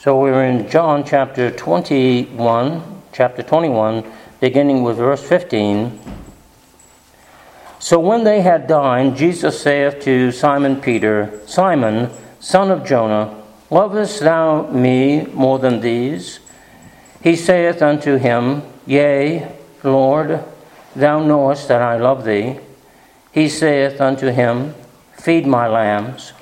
So 0.00 0.18
we're 0.18 0.46
in 0.46 0.66
John 0.70 1.04
chapter 1.04 1.50
21, 1.50 3.02
chapter 3.12 3.42
21, 3.42 4.10
beginning 4.40 4.82
with 4.82 4.96
verse 4.96 5.22
15. 5.22 6.00
So 7.80 8.00
when 8.00 8.24
they 8.24 8.40
had 8.40 8.66
dined, 8.66 9.18
Jesus 9.18 9.60
saith 9.60 10.00
to 10.04 10.32
Simon 10.32 10.80
Peter, 10.80 11.42
Simon, 11.44 12.08
son 12.38 12.70
of 12.70 12.82
Jonah, 12.82 13.42
lovest 13.68 14.20
thou 14.20 14.68
me 14.68 15.26
more 15.34 15.58
than 15.58 15.80
these? 15.80 16.40
He 17.22 17.36
saith 17.36 17.82
unto 17.82 18.16
him, 18.16 18.62
Yea, 18.86 19.52
Lord, 19.84 20.42
thou 20.96 21.22
knowest 21.22 21.68
that 21.68 21.82
I 21.82 21.98
love 21.98 22.24
thee. 22.24 22.58
He 23.32 23.50
saith 23.50 24.00
unto 24.00 24.28
him, 24.28 24.74
Feed 25.12 25.46
my 25.46 25.68
lambs. 25.68 26.32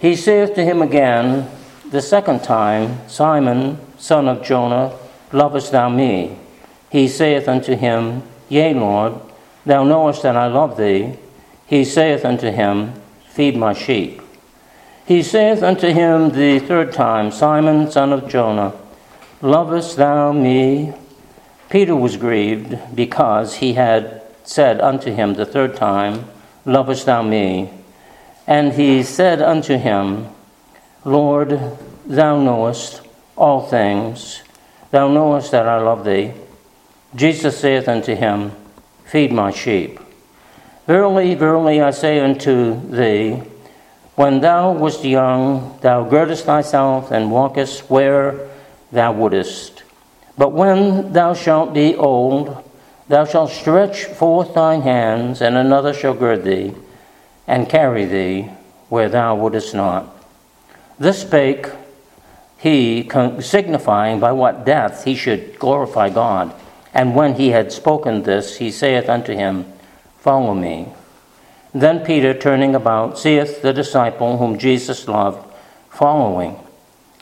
He 0.00 0.16
saith 0.16 0.56
to 0.56 0.64
him 0.64 0.82
again 0.82 1.48
the 1.90 2.02
second 2.02 2.42
time, 2.42 3.08
Simon, 3.08 3.78
son 3.98 4.28
of 4.28 4.44
Jonah, 4.44 4.96
lovest 5.32 5.72
thou 5.72 5.88
me? 5.88 6.36
He 6.90 7.08
saith 7.08 7.48
unto 7.48 7.76
him, 7.76 8.22
Yea, 8.48 8.74
Lord, 8.74 9.14
thou 9.66 9.84
knowest 9.84 10.22
that 10.22 10.36
I 10.36 10.46
love 10.46 10.76
thee. 10.76 11.16
He 11.66 11.84
saith 11.84 12.24
unto 12.24 12.50
him, 12.50 12.94
Feed 13.28 13.56
my 13.56 13.72
sheep. 13.72 14.20
He 15.06 15.22
saith 15.22 15.62
unto 15.62 15.88
him 15.88 16.30
the 16.30 16.60
third 16.60 16.92
time, 16.92 17.32
Simon, 17.32 17.90
son 17.90 18.12
of 18.12 18.28
Jonah, 18.28 18.72
lovest 19.42 19.96
thou 19.96 20.32
me? 20.32 20.92
Peter 21.68 21.96
was 21.96 22.16
grieved 22.16 22.78
because 22.94 23.56
he 23.56 23.74
had 23.74 24.22
said 24.44 24.80
unto 24.80 25.12
him 25.12 25.34
the 25.34 25.46
third 25.46 25.76
time, 25.76 26.24
Lovest 26.64 27.06
thou 27.06 27.22
me? 27.22 27.70
And 28.46 28.72
he 28.72 29.02
said 29.02 29.40
unto 29.40 29.76
him, 29.76 30.28
Lord, 31.04 31.58
thou 32.06 32.38
knowest 32.40 33.00
all 33.36 33.66
things. 33.66 34.42
Thou 34.90 35.08
knowest 35.08 35.50
that 35.52 35.66
I 35.66 35.78
love 35.78 36.04
thee. 36.04 36.34
Jesus 37.14 37.58
saith 37.58 37.88
unto 37.88 38.14
him, 38.14 38.52
Feed 39.04 39.32
my 39.32 39.50
sheep. 39.50 39.98
Verily, 40.86 41.34
verily, 41.34 41.80
I 41.80 41.90
say 41.90 42.20
unto 42.20 42.80
thee, 42.90 43.42
when 44.14 44.40
thou 44.40 44.72
wast 44.72 45.02
young, 45.02 45.78
thou 45.80 46.04
girdest 46.04 46.44
thyself 46.44 47.10
and 47.10 47.32
walkest 47.32 47.88
where 47.88 48.48
thou 48.92 49.12
wouldest. 49.12 49.82
But 50.36 50.52
when 50.52 51.12
thou 51.12 51.32
shalt 51.32 51.72
be 51.72 51.96
old, 51.96 52.62
thou 53.08 53.24
shalt 53.24 53.50
stretch 53.50 54.04
forth 54.04 54.52
thine 54.52 54.82
hands, 54.82 55.40
and 55.40 55.56
another 55.56 55.94
shall 55.94 56.14
gird 56.14 56.44
thee, 56.44 56.74
and 57.46 57.68
carry 57.68 58.04
thee 58.04 58.50
where 58.90 59.08
thou 59.08 59.36
wouldest 59.36 59.74
not. 59.74 60.19
This 61.00 61.22
spake 61.22 61.66
he, 62.58 63.08
signifying 63.40 64.20
by 64.20 64.32
what 64.32 64.66
death 64.66 65.04
he 65.04 65.14
should 65.14 65.58
glorify 65.58 66.10
God. 66.10 66.52
And 66.92 67.14
when 67.16 67.36
he 67.36 67.50
had 67.50 67.72
spoken 67.72 68.22
this, 68.22 68.58
he 68.58 68.70
saith 68.70 69.08
unto 69.08 69.32
him, 69.32 69.64
Follow 70.18 70.54
me. 70.54 70.92
Then 71.72 72.04
Peter, 72.04 72.34
turning 72.34 72.74
about, 72.74 73.18
seeth 73.18 73.62
the 73.62 73.72
disciple 73.72 74.36
whom 74.36 74.58
Jesus 74.58 75.08
loved, 75.08 75.42
following, 75.88 76.58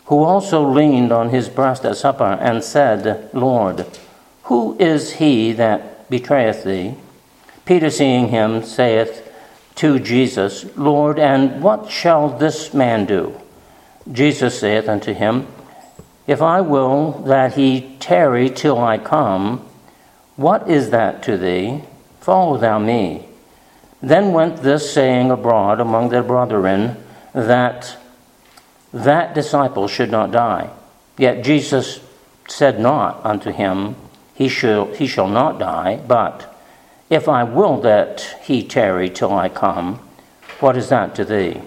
who 0.07 0.25
also 0.25 0.69
leaned 0.69 1.13
on 1.13 1.29
his 1.29 1.48
breast 1.48 1.85
at 1.85 1.97
supper, 1.97 2.37
and 2.41 2.65
said, 2.65 3.31
Lord, 3.33 3.87
who 4.45 4.77
is 4.81 5.15
he 5.15 5.53
that 5.53 6.11
betrayeth 6.11 6.65
thee? 6.65 6.97
Peter, 7.65 7.91
seeing 7.91 8.29
him, 8.29 8.65
saith 8.65 9.33
to 9.77 10.01
Jesus, 10.01 10.65
Lord, 10.77 11.20
and 11.20 11.63
what 11.63 11.89
shall 11.89 12.29
this 12.29 12.75
man 12.75 13.05
do? 13.05 13.41
Jesus 14.11 14.59
saith 14.59 14.89
unto 14.89 15.12
him, 15.12 15.47
If 16.27 16.41
I 16.41 16.61
will 16.61 17.12
that 17.25 17.55
he 17.55 17.97
tarry 18.01 18.48
till 18.48 18.78
I 18.78 18.98
come, 18.98 19.67
what 20.37 20.69
is 20.69 20.91
that 20.91 21.23
to 21.25 21.37
thee? 21.37 21.83
Follow 22.20 22.56
thou 22.56 22.79
me. 22.79 23.27
Then 24.01 24.33
went 24.33 24.58
this 24.63 24.92
saying 24.92 25.30
abroad 25.30 25.80
among 25.80 26.08
their 26.08 26.23
brethren 26.23 26.96
that 27.33 27.96
that 28.92 29.35
disciple 29.35 29.89
should 29.89 30.11
not 30.11 30.30
die. 30.30 30.70
Yet 31.19 31.45
Jesus 31.45 32.01
said 32.48 32.80
not 32.80 33.20
unto 33.25 33.51
him, 33.51 33.96
He 34.35 34.48
shall, 34.48 34.86
he 34.95 35.07
shall 35.07 35.29
not 35.29 35.58
die, 35.58 36.01
but 36.07 36.55
if 37.11 37.29
I 37.29 37.45
will 37.45 37.80
that 37.80 38.39
he 38.42 38.63
tarry 38.63 39.11
till 39.11 39.33
I 39.33 39.48
come, 39.48 39.96
what 40.61 40.77
is 40.77 40.89
that 40.89 41.14
to 41.17 41.25
thee? 41.25 41.61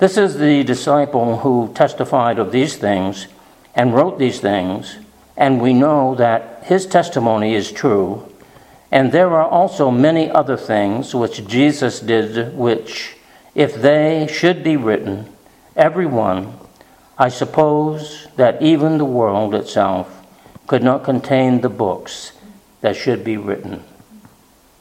This 0.00 0.16
is 0.16 0.38
the 0.38 0.64
disciple 0.64 1.40
who 1.40 1.70
testified 1.74 2.38
of 2.38 2.52
these 2.52 2.74
things 2.74 3.26
and 3.74 3.94
wrote 3.94 4.18
these 4.18 4.40
things, 4.40 4.96
and 5.36 5.60
we 5.60 5.74
know 5.74 6.14
that 6.14 6.62
his 6.64 6.86
testimony 6.86 7.54
is 7.54 7.70
true. 7.70 8.26
And 8.90 9.12
there 9.12 9.28
are 9.28 9.46
also 9.46 9.90
many 9.90 10.30
other 10.30 10.56
things 10.56 11.14
which 11.14 11.46
Jesus 11.46 12.00
did, 12.00 12.56
which, 12.56 13.16
if 13.54 13.74
they 13.74 14.26
should 14.26 14.64
be 14.64 14.78
written, 14.78 15.28
every 15.76 16.06
one, 16.06 16.54
I 17.18 17.28
suppose 17.28 18.26
that 18.36 18.62
even 18.62 18.96
the 18.96 19.04
world 19.04 19.54
itself 19.54 20.26
could 20.66 20.82
not 20.82 21.04
contain 21.04 21.60
the 21.60 21.68
books 21.68 22.32
that 22.80 22.96
should 22.96 23.22
be 23.22 23.36
written. 23.36 23.84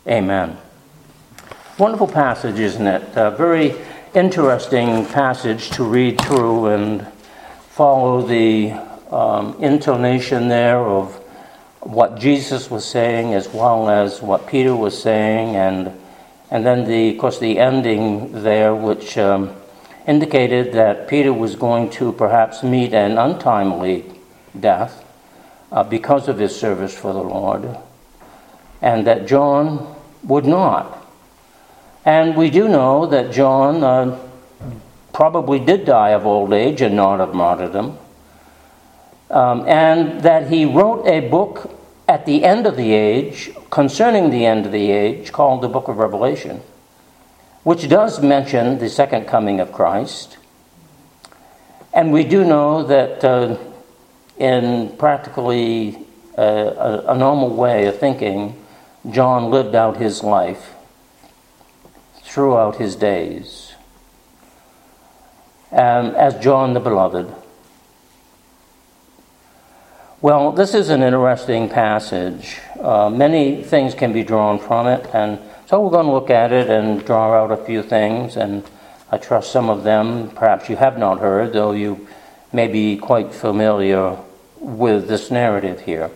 Amen. 0.08 0.58
Wonderful 1.78 2.08
passage, 2.08 2.58
isn't 2.58 2.88
it? 2.88 3.18
Uh, 3.18 3.32
very 3.32 3.76
interesting 4.16 5.06
passage 5.06 5.70
to 5.72 5.84
read 5.84 6.20
through 6.22 6.68
and 6.68 7.08
follow 7.70 8.22
the 8.24 8.72
um, 9.12 9.56
intonation 9.62 10.48
there 10.48 10.80
of 10.80 11.16
what 11.82 12.18
Jesus 12.18 12.70
was 12.72 12.86
saying 12.86 13.34
as 13.34 13.48
well 13.50 13.90
as 13.90 14.22
what 14.22 14.48
Peter 14.48 14.76
was 14.76 15.00
saying, 15.00 15.56
and 15.56 15.98
and 16.52 16.66
then 16.66 16.86
the 16.86 17.12
of 17.12 17.18
course 17.20 17.40
the 17.40 17.60
ending 17.60 18.44
there, 18.44 18.76
which 18.76 19.18
um, 19.18 19.56
indicated 20.08 20.74
that 20.74 21.08
Peter 21.08 21.32
was 21.32 21.56
going 21.56 21.90
to 21.92 22.12
perhaps 22.12 22.64
meet 22.64 22.94
an 22.94 23.18
untimely 23.18 24.06
death 24.60 25.06
uh, 25.72 25.84
because 25.84 26.28
of 26.28 26.40
his 26.40 26.56
service 26.56 26.98
for 26.98 27.14
the 27.14 27.24
Lord, 27.24 27.78
and 28.82 29.06
that 29.08 29.28
John 29.28 29.96
would 30.24 30.46
not. 30.46 30.99
And 32.06 32.36
we 32.36 32.50
do 32.50 32.68
know 32.68 33.06
that 33.08 33.32
John 33.32 33.84
uh, 33.84 34.20
probably 35.14 35.60
did 35.60 35.86
die 35.86 36.10
of 36.12 36.26
old 36.26 36.54
age 36.54 36.82
and 36.82 36.96
not 36.96 37.20
of 37.20 37.34
martyrdom. 37.34 37.98
Um, 39.30 39.68
and 39.68 40.22
that 40.22 40.50
he 40.50 40.66
wrote 40.66 41.06
a 41.06 41.20
book 41.30 41.76
at 42.08 42.26
the 42.26 42.44
end 42.44 42.66
of 42.66 42.76
the 42.76 42.94
age, 42.94 43.52
concerning 43.70 44.32
the 44.32 44.46
end 44.46 44.66
of 44.66 44.72
the 44.72 44.90
age, 44.92 45.32
called 45.32 45.62
the 45.62 45.68
Book 45.68 45.88
of 45.88 45.98
Revelation, 45.98 46.62
which 47.64 47.88
does 47.88 48.24
mention 48.24 48.80
the 48.80 48.90
second 48.90 49.26
coming 49.26 49.60
of 49.60 49.72
Christ. 49.72 50.38
And 51.94 52.12
we 52.12 52.24
do 52.24 52.44
know 52.44 52.84
that 52.84 53.24
uh, 53.24 53.58
in 54.38 54.96
practically 54.98 56.08
uh, 56.38 56.42
a, 56.42 57.04
a 57.10 57.18
normal 57.18 57.50
way 57.50 57.86
of 57.86 58.00
thinking, 58.00 58.56
John 59.12 59.52
lived 59.52 59.76
out 59.76 59.98
his 59.98 60.24
life 60.24 60.74
throughout 62.30 62.76
his 62.76 62.96
days. 62.96 63.74
Um, 65.72 66.16
as 66.16 66.38
John 66.40 66.74
the 66.74 66.80
Beloved. 66.80 67.34
Well, 70.22 70.52
this 70.52 70.74
is 70.76 70.90
an 70.90 71.02
interesting 71.02 71.70
passage. 71.70 72.60
Uh, 72.80 73.10
many 73.10 73.64
things 73.64 73.96
can 73.96 74.14
be 74.14 74.24
drawn 74.24 74.60
from 74.60 74.86
it, 74.88 75.10
and 75.14 75.40
so 75.66 75.82
we're 75.82 75.92
going 75.92 76.06
to 76.06 76.12
look 76.12 76.30
at 76.30 76.52
it 76.52 76.70
and 76.70 77.04
draw 77.04 77.34
out 77.34 77.52
a 77.52 77.66
few 77.66 77.82
things, 77.82 78.36
and 78.36 78.64
I 79.12 79.18
trust 79.18 79.52
some 79.52 79.70
of 79.70 79.84
them 79.84 80.30
perhaps 80.32 80.70
you 80.70 80.76
have 80.76 80.98
not 80.98 81.20
heard, 81.20 81.54
though 81.54 81.72
you 81.72 82.08
may 82.54 82.68
be 82.68 82.98
quite 82.98 83.34
familiar 83.34 84.18
with 84.60 85.08
this 85.08 85.32
narrative 85.32 85.82
here. 85.82 86.12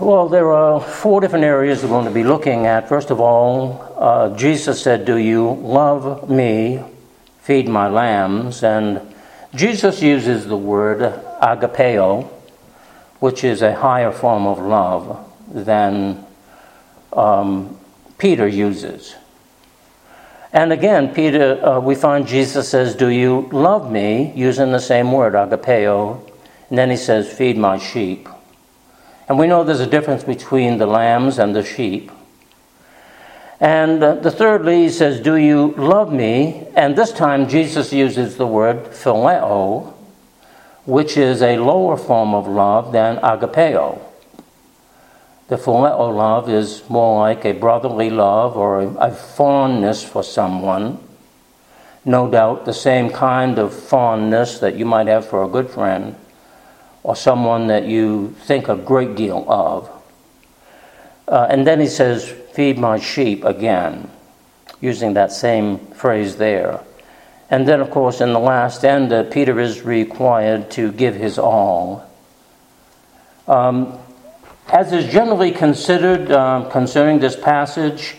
Well, 0.00 0.28
there 0.28 0.50
are 0.50 0.80
four 0.80 1.20
different 1.20 1.44
areas 1.44 1.84
we're 1.84 1.88
going 1.88 2.06
to 2.06 2.10
be 2.10 2.24
looking 2.24 2.66
at. 2.66 2.88
First 2.88 3.10
of 3.10 3.20
all, 3.20 3.94
uh, 3.96 4.36
Jesus 4.36 4.82
said, 4.82 5.04
Do 5.04 5.18
you 5.18 5.52
love 5.52 6.28
me? 6.28 6.82
Feed 7.42 7.68
my 7.68 7.86
lambs. 7.86 8.64
And 8.64 9.00
Jesus 9.54 10.02
uses 10.02 10.48
the 10.48 10.56
word 10.56 10.98
agapeo, 11.40 12.24
which 13.20 13.44
is 13.44 13.62
a 13.62 13.72
higher 13.72 14.10
form 14.10 14.48
of 14.48 14.58
love 14.58 15.30
than 15.48 16.26
um, 17.12 17.78
Peter 18.18 18.48
uses. 18.48 19.14
And 20.52 20.72
again, 20.72 21.14
Peter, 21.14 21.64
uh, 21.64 21.78
we 21.78 21.94
find 21.94 22.26
Jesus 22.26 22.68
says, 22.68 22.96
Do 22.96 23.10
you 23.10 23.48
love 23.52 23.92
me? 23.92 24.32
using 24.34 24.72
the 24.72 24.80
same 24.80 25.12
word, 25.12 25.34
agapeo. 25.34 26.20
And 26.68 26.76
then 26.76 26.90
he 26.90 26.96
says, 26.96 27.32
Feed 27.32 27.56
my 27.56 27.78
sheep. 27.78 28.28
And 29.28 29.38
we 29.38 29.46
know 29.46 29.64
there's 29.64 29.80
a 29.80 29.86
difference 29.86 30.22
between 30.24 30.78
the 30.78 30.86
lambs 30.86 31.38
and 31.38 31.54
the 31.54 31.64
sheep. 31.64 32.10
And 33.60 34.02
uh, 34.02 34.16
the 34.16 34.30
thirdly, 34.30 34.88
says, 34.90 35.20
Do 35.20 35.36
you 35.36 35.74
love 35.78 36.12
me? 36.12 36.66
And 36.74 36.96
this 36.96 37.12
time 37.12 37.48
Jesus 37.48 37.92
uses 37.92 38.36
the 38.36 38.46
word 38.46 38.84
phileo, 38.86 39.94
which 40.84 41.16
is 41.16 41.40
a 41.40 41.56
lower 41.56 41.96
form 41.96 42.34
of 42.34 42.46
love 42.46 42.92
than 42.92 43.16
agapeo. 43.16 44.00
The 45.48 45.56
phileo 45.56 46.14
love 46.14 46.50
is 46.50 46.82
more 46.90 47.20
like 47.20 47.44
a 47.44 47.52
brotherly 47.52 48.10
love 48.10 48.56
or 48.56 48.82
a, 48.98 49.14
fondness 49.14 50.02
for 50.04 50.22
someone. 50.22 50.98
No 52.04 52.30
doubt 52.30 52.66
the 52.66 52.74
same 52.74 53.08
kind 53.08 53.58
of 53.58 53.72
fondness 53.72 54.58
that 54.58 54.76
you 54.76 54.84
might 54.84 55.06
have 55.06 55.26
for 55.26 55.42
a 55.42 55.48
good 55.48 55.70
friend 55.70 56.16
or 57.04 57.14
someone 57.14 57.68
that 57.68 57.84
you 57.84 58.34
think 58.40 58.68
a 58.68 58.74
great 58.74 59.14
deal 59.14 59.44
of. 59.46 59.88
Uh, 61.28 61.46
and 61.48 61.66
then 61.66 61.78
he 61.78 61.86
says, 61.86 62.28
Feed 62.54 62.78
my 62.78 62.98
sheep 62.98 63.44
again, 63.44 64.10
using 64.80 65.14
that 65.14 65.30
same 65.30 65.78
phrase 65.92 66.36
there. 66.36 66.80
And 67.50 67.68
then, 67.68 67.80
of 67.80 67.90
course, 67.90 68.20
in 68.20 68.32
the 68.32 68.40
last 68.40 68.84
end, 68.84 69.12
uh, 69.12 69.24
Peter 69.24 69.60
is 69.60 69.82
required 69.82 70.70
to 70.72 70.92
give 70.92 71.14
his 71.14 71.38
all. 71.38 72.08
Um, 73.46 73.98
as 74.72 74.92
is 74.92 75.12
generally 75.12 75.50
considered 75.50 76.30
uh, 76.30 76.68
concerning 76.70 77.20
this 77.20 77.36
passage, 77.36 78.16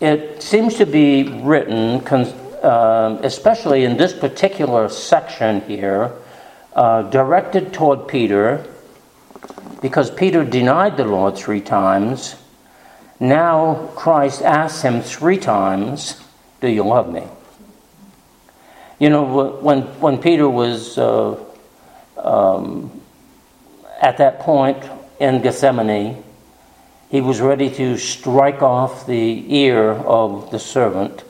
it 0.00 0.42
seems 0.42 0.74
to 0.76 0.84
be 0.84 1.40
written, 1.42 2.00
con- 2.00 2.26
uh, 2.62 3.18
especially 3.22 3.84
in 3.84 3.96
this 3.96 4.12
particular 4.12 4.88
section 4.88 5.62
here, 5.62 6.12
uh, 6.80 7.02
directed 7.02 7.74
toward 7.74 8.08
Peter, 8.08 8.66
because 9.82 10.10
Peter 10.10 10.42
denied 10.44 10.96
the 10.96 11.04
Lord 11.04 11.36
three 11.36 11.60
times. 11.60 12.36
Now 13.20 13.90
Christ 13.96 14.40
asks 14.40 14.80
him 14.80 15.02
three 15.02 15.36
times, 15.36 16.18
Do 16.62 16.68
you 16.68 16.82
love 16.82 17.12
me? 17.12 17.24
You 18.98 19.10
know, 19.10 19.58
when, 19.60 19.82
when 20.00 20.22
Peter 20.22 20.48
was 20.48 20.96
uh, 20.96 21.38
um, 22.16 23.02
at 24.00 24.16
that 24.16 24.40
point 24.40 24.82
in 25.18 25.42
Gethsemane, 25.42 26.24
he 27.10 27.20
was 27.20 27.42
ready 27.42 27.68
to 27.74 27.98
strike 27.98 28.62
off 28.62 29.06
the 29.06 29.54
ear 29.54 29.90
of 29.90 30.50
the 30.50 30.58
servant 30.58 31.24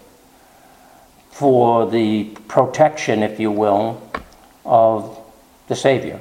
for 1.33 1.91
the 1.91 2.27
protection, 2.47 3.25
if 3.25 3.41
you 3.41 3.51
will, 3.51 4.01
of 4.65 5.20
the 5.71 5.77
Savior. 5.77 6.21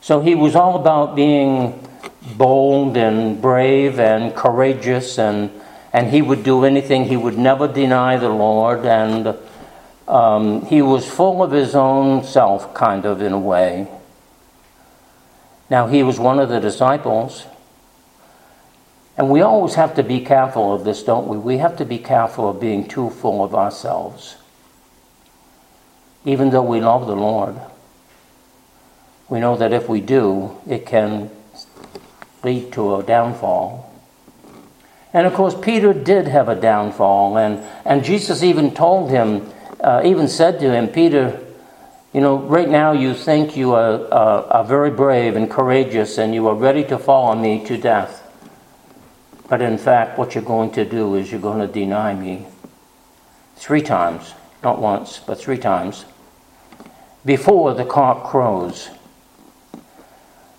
So 0.00 0.20
he 0.20 0.34
was 0.34 0.56
all 0.56 0.74
about 0.74 1.14
being 1.14 1.88
bold 2.36 2.96
and 2.96 3.40
brave 3.40 4.00
and 4.00 4.34
courageous, 4.34 5.16
and, 5.16 5.48
and 5.92 6.10
he 6.10 6.20
would 6.20 6.42
do 6.42 6.64
anything. 6.64 7.04
He 7.04 7.16
would 7.16 7.38
never 7.38 7.68
deny 7.68 8.16
the 8.16 8.28
Lord, 8.28 8.84
and 8.84 9.36
um, 10.08 10.66
he 10.66 10.82
was 10.82 11.08
full 11.08 11.40
of 11.40 11.52
his 11.52 11.76
own 11.76 12.24
self, 12.24 12.74
kind 12.74 13.06
of, 13.06 13.22
in 13.22 13.32
a 13.32 13.38
way. 13.38 13.86
Now, 15.70 15.86
he 15.86 16.02
was 16.02 16.18
one 16.18 16.40
of 16.40 16.48
the 16.48 16.58
disciples. 16.58 17.46
And 19.16 19.30
we 19.30 19.40
always 19.40 19.74
have 19.74 19.94
to 19.94 20.02
be 20.02 20.20
careful 20.20 20.74
of 20.74 20.82
this, 20.82 21.04
don't 21.04 21.28
we? 21.28 21.36
We 21.38 21.58
have 21.58 21.76
to 21.76 21.84
be 21.84 21.98
careful 21.98 22.48
of 22.48 22.58
being 22.58 22.88
too 22.88 23.10
full 23.10 23.44
of 23.44 23.54
ourselves. 23.54 24.34
Even 26.24 26.50
though 26.50 26.62
we 26.62 26.80
love 26.80 27.06
the 27.06 27.14
Lord, 27.14 27.60
we 29.32 29.40
know 29.40 29.56
that 29.56 29.72
if 29.72 29.88
we 29.88 30.02
do, 30.02 30.58
it 30.68 30.84
can 30.84 31.30
lead 32.44 32.70
to 32.70 32.96
a 32.96 33.02
downfall. 33.02 33.90
And 35.14 35.26
of 35.26 35.32
course, 35.32 35.54
Peter 35.58 35.94
did 35.94 36.28
have 36.28 36.50
a 36.50 36.54
downfall, 36.54 37.38
and, 37.38 37.64
and 37.86 38.04
Jesus 38.04 38.42
even 38.42 38.74
told 38.74 39.08
him, 39.08 39.50
uh, 39.80 40.02
even 40.04 40.28
said 40.28 40.60
to 40.60 40.70
him, 40.70 40.86
Peter, 40.86 41.40
you 42.12 42.20
know, 42.20 42.40
right 42.40 42.68
now 42.68 42.92
you 42.92 43.14
think 43.14 43.56
you 43.56 43.72
are, 43.72 44.06
uh, 44.12 44.48
are 44.50 44.64
very 44.66 44.90
brave 44.90 45.34
and 45.34 45.50
courageous 45.50 46.18
and 46.18 46.34
you 46.34 46.46
are 46.46 46.54
ready 46.54 46.84
to 46.84 46.98
follow 46.98 47.34
me 47.34 47.64
to 47.64 47.78
death. 47.78 48.22
But 49.48 49.62
in 49.62 49.78
fact, 49.78 50.18
what 50.18 50.34
you're 50.34 50.44
going 50.44 50.72
to 50.72 50.84
do 50.84 51.14
is 51.14 51.32
you're 51.32 51.40
going 51.40 51.66
to 51.66 51.72
deny 51.72 52.12
me 52.12 52.44
three 53.56 53.80
times, 53.80 54.34
not 54.62 54.78
once, 54.78 55.20
but 55.20 55.40
three 55.40 55.56
times, 55.56 56.04
before 57.24 57.72
the 57.72 57.86
cock 57.86 58.24
crows. 58.24 58.90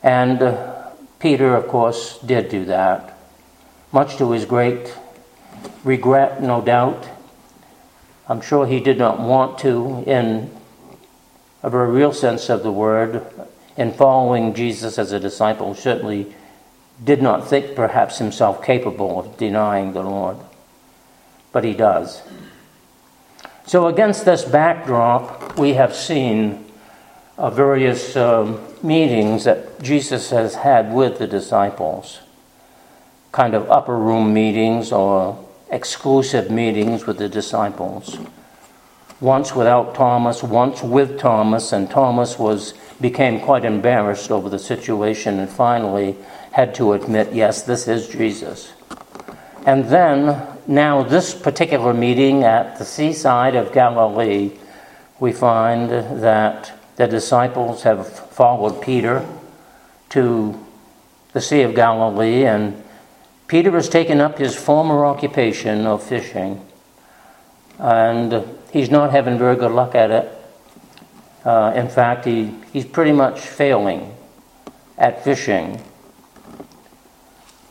And 0.03 0.41
uh, 0.44 0.89
Peter, 1.19 1.55
of 1.55 1.67
course, 1.69 2.19
did 2.19 2.50
do 2.50 2.65
that, 2.65 3.17
much 3.94 4.17
to 4.17 4.31
his 4.31 4.44
great 4.44 4.94
regret, 5.85 6.44
no 6.44 6.61
doubt. 6.61 7.07
I'm 8.27 8.41
sure 8.41 8.67
he 8.67 8.81
did 8.81 8.97
not 8.97 9.19
want 9.19 9.57
to, 9.59 10.03
in 10.05 10.51
a 11.61 11.69
very 11.69 11.89
real 11.89 12.11
sense 12.11 12.50
of 12.50 12.63
the 12.63 12.71
word, 12.71 13.25
in 13.77 13.94
following 13.94 14.53
Jesus 14.53 15.00
as 15.00 15.13
a 15.13 15.19
disciple, 15.19 15.73
certainly 15.73 16.33
did 17.03 17.21
not 17.21 17.47
think 17.47 17.75
perhaps 17.75 18.17
himself 18.17 18.63
capable 18.63 19.19
of 19.19 19.38
denying 19.38 19.94
the 19.94 20.03
Lord. 20.03 20.38
But 21.51 21.63
he 21.63 21.73
does. 21.73 22.21
So, 23.65 23.88
against 23.88 24.25
this 24.25 24.44
backdrop, 24.44 25.57
we 25.57 25.73
have 25.73 25.95
seen 25.95 26.62
uh, 27.38 27.50
various 27.50 28.15
um, 28.15 28.59
meetings 28.81 29.44
that 29.45 29.81
Jesus 29.81 30.30
has 30.30 30.56
had 30.56 30.94
with 30.94 31.18
the 31.18 31.27
disciples, 31.27 32.19
kind 33.31 33.53
of 33.53 33.69
upper 33.69 33.97
room 33.97 34.33
meetings 34.33 34.91
or 34.91 35.44
exclusive 35.69 36.51
meetings 36.51 37.06
with 37.06 37.18
the 37.18 37.30
disciples 37.30 38.18
once 39.24 39.56
without 39.56 39.95
Thomas, 39.95 40.44
once 40.44 40.83
with 40.83 41.18
Thomas, 41.18 41.71
and 41.71 41.89
Thomas 41.89 42.38
was 42.38 42.74
became 43.00 43.39
quite 43.39 43.63
embarrassed 43.63 44.29
over 44.29 44.50
the 44.50 44.59
situation 44.59 45.39
and 45.39 45.50
finally 45.50 46.18
had 46.51 46.75
to 46.75 46.91
admit, 46.91 47.33
yes, 47.33 47.63
this 47.63 47.88
is 47.88 48.09
Jesus. 48.09 48.74
And 49.65 49.86
then, 49.86 50.45
now, 50.68 51.03
this 51.03 51.33
particular 51.33 51.94
meeting 51.94 52.44
at 52.44 52.77
the 52.77 52.83
seaside 52.83 53.56
of 53.56 53.71
Galilee, 53.71 54.51
we 55.21 55.31
find 55.31 55.89
that 55.89 56.74
the 56.95 57.07
disciples 57.07 57.83
have 57.83 58.07
followed 58.07 58.81
Peter 58.81 59.25
to 60.09 60.59
the 61.33 61.41
Sea 61.41 61.61
of 61.61 61.73
Galilee, 61.73 62.45
and 62.45 62.83
Peter 63.47 63.71
has 63.71 63.89
taken 63.89 64.21
up 64.21 64.37
his 64.37 64.55
former 64.55 65.05
occupation 65.05 65.85
of 65.85 66.03
fishing. 66.03 66.65
And 67.79 68.43
he's 68.71 68.89
not 68.89 69.11
having 69.11 69.37
very 69.37 69.55
good 69.55 69.71
luck 69.71 69.95
at 69.95 70.11
it. 70.11 70.31
Uh, 71.43 71.73
in 71.75 71.89
fact, 71.89 72.25
he, 72.25 72.53
he's 72.71 72.85
pretty 72.85 73.11
much 73.11 73.39
failing 73.39 74.15
at 74.97 75.23
fishing. 75.23 75.81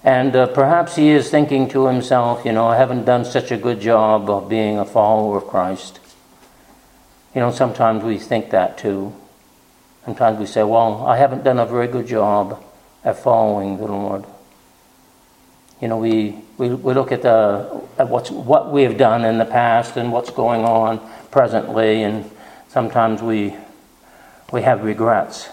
And 0.04 0.34
uh, 0.34 0.48
perhaps 0.48 0.96
he 0.96 1.10
is 1.10 1.30
thinking 1.30 1.68
to 1.68 1.86
himself, 1.86 2.44
you 2.44 2.52
know, 2.52 2.66
I 2.66 2.76
haven't 2.76 3.04
done 3.04 3.24
such 3.24 3.52
a 3.52 3.56
good 3.56 3.80
job 3.80 4.28
of 4.28 4.48
being 4.48 4.78
a 4.78 4.84
follower 4.84 5.38
of 5.38 5.46
Christ. 5.46 6.00
You 7.34 7.40
know, 7.40 7.50
sometimes 7.50 8.04
we 8.04 8.18
think 8.18 8.50
that 8.50 8.76
too. 8.78 9.14
Sometimes 10.04 10.38
we 10.38 10.46
say, 10.46 10.62
well, 10.62 11.06
I 11.06 11.16
haven't 11.16 11.44
done 11.44 11.58
a 11.58 11.66
very 11.66 11.86
good 11.86 12.06
job 12.06 12.62
at 13.04 13.18
following 13.18 13.78
the 13.78 13.86
Lord. 13.86 14.24
You 15.80 15.88
know, 15.88 15.98
we, 15.98 16.36
we, 16.58 16.68
we 16.68 16.94
look 16.94 17.10
at, 17.10 17.22
the, 17.22 17.82
at 17.98 18.08
what's, 18.08 18.30
what 18.30 18.70
we 18.70 18.82
have 18.82 18.96
done 18.96 19.24
in 19.24 19.38
the 19.38 19.44
past 19.44 19.96
and 19.96 20.12
what's 20.12 20.30
going 20.30 20.64
on 20.64 21.00
presently, 21.30 22.02
and 22.02 22.30
sometimes 22.68 23.22
we, 23.22 23.56
we 24.52 24.62
have 24.62 24.84
regrets. 24.84 25.48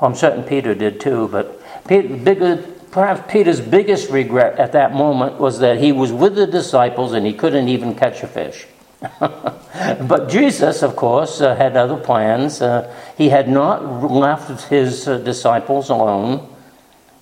Well, 0.00 0.10
I'm 0.10 0.14
certain 0.14 0.44
Peter 0.44 0.74
did 0.74 1.00
too, 1.00 1.28
but 1.28 1.60
Peter, 1.88 2.16
bigger, 2.16 2.56
perhaps 2.90 3.32
Peter's 3.32 3.60
biggest 3.60 4.10
regret 4.10 4.58
at 4.58 4.72
that 4.72 4.92
moment 4.92 5.40
was 5.40 5.58
that 5.60 5.78
he 5.78 5.90
was 5.90 6.12
with 6.12 6.36
the 6.36 6.46
disciples 6.46 7.12
and 7.12 7.26
he 7.26 7.32
couldn't 7.32 7.68
even 7.68 7.94
catch 7.94 8.22
a 8.22 8.28
fish. 8.28 8.66
but 9.20 10.28
Jesus, 10.28 10.82
of 10.82 10.96
course, 10.96 11.40
uh, 11.40 11.54
had 11.54 11.76
other 11.76 11.96
plans. 11.96 12.60
Uh, 12.60 12.92
he 13.16 13.28
had 13.28 13.48
not 13.48 14.10
left 14.10 14.68
his 14.68 15.06
uh, 15.06 15.18
disciples 15.18 15.88
alone. 15.88 16.52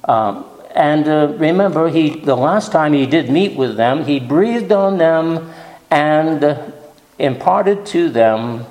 Um, 0.05 0.47
and 0.75 1.09
uh, 1.09 1.35
remember, 1.39 1.89
he, 1.89 2.21
the 2.21 2.37
last 2.37 2.73
time 2.73 2.93
he 2.93 3.07
did 3.07 3.31
meet 3.31 3.57
with 3.57 3.77
them, 3.77 4.05
he 4.05 4.21
breathed 4.21 4.73
on 4.73 4.99
them 4.99 5.53
and 5.91 6.43
uh, 6.43 6.71
imparted 7.19 7.87
to 7.87 8.09
them 8.09 8.67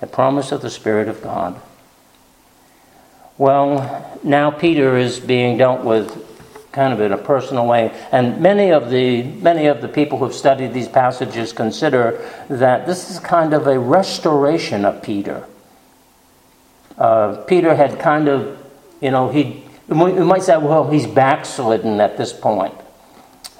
the 0.00 0.06
promise 0.06 0.52
of 0.52 0.62
the 0.62 0.70
Spirit 0.70 1.08
of 1.08 1.22
God. 1.22 1.60
Well, 3.36 4.18
now 4.22 4.50
Peter 4.50 4.96
is 4.96 5.18
being 5.18 5.58
dealt 5.58 5.84
with 5.84 6.33
kind 6.74 6.92
of 6.92 7.00
in 7.00 7.12
a 7.12 7.18
personal 7.18 7.66
way, 7.66 7.90
and 8.12 8.40
many 8.40 8.70
of 8.70 8.90
the 8.90 9.22
many 9.22 9.66
of 9.66 9.80
the 9.80 9.88
people 9.88 10.18
who've 10.18 10.34
studied 10.34 10.74
these 10.74 10.88
passages 10.88 11.52
consider 11.52 12.20
that 12.50 12.86
this 12.86 13.10
is 13.10 13.18
kind 13.18 13.54
of 13.54 13.66
a 13.66 13.78
restoration 13.78 14.84
of 14.84 15.02
Peter. 15.02 15.46
Uh, 16.98 17.36
Peter 17.46 17.74
had 17.74 17.98
kind 17.98 18.28
of, 18.28 18.58
you 19.00 19.10
know, 19.10 19.30
he 19.30 19.64
we 19.88 20.12
might 20.12 20.42
say, 20.42 20.56
well, 20.56 20.90
he's 20.90 21.06
backslidden 21.06 22.00
at 22.00 22.16
this 22.16 22.32
point. 22.32 22.74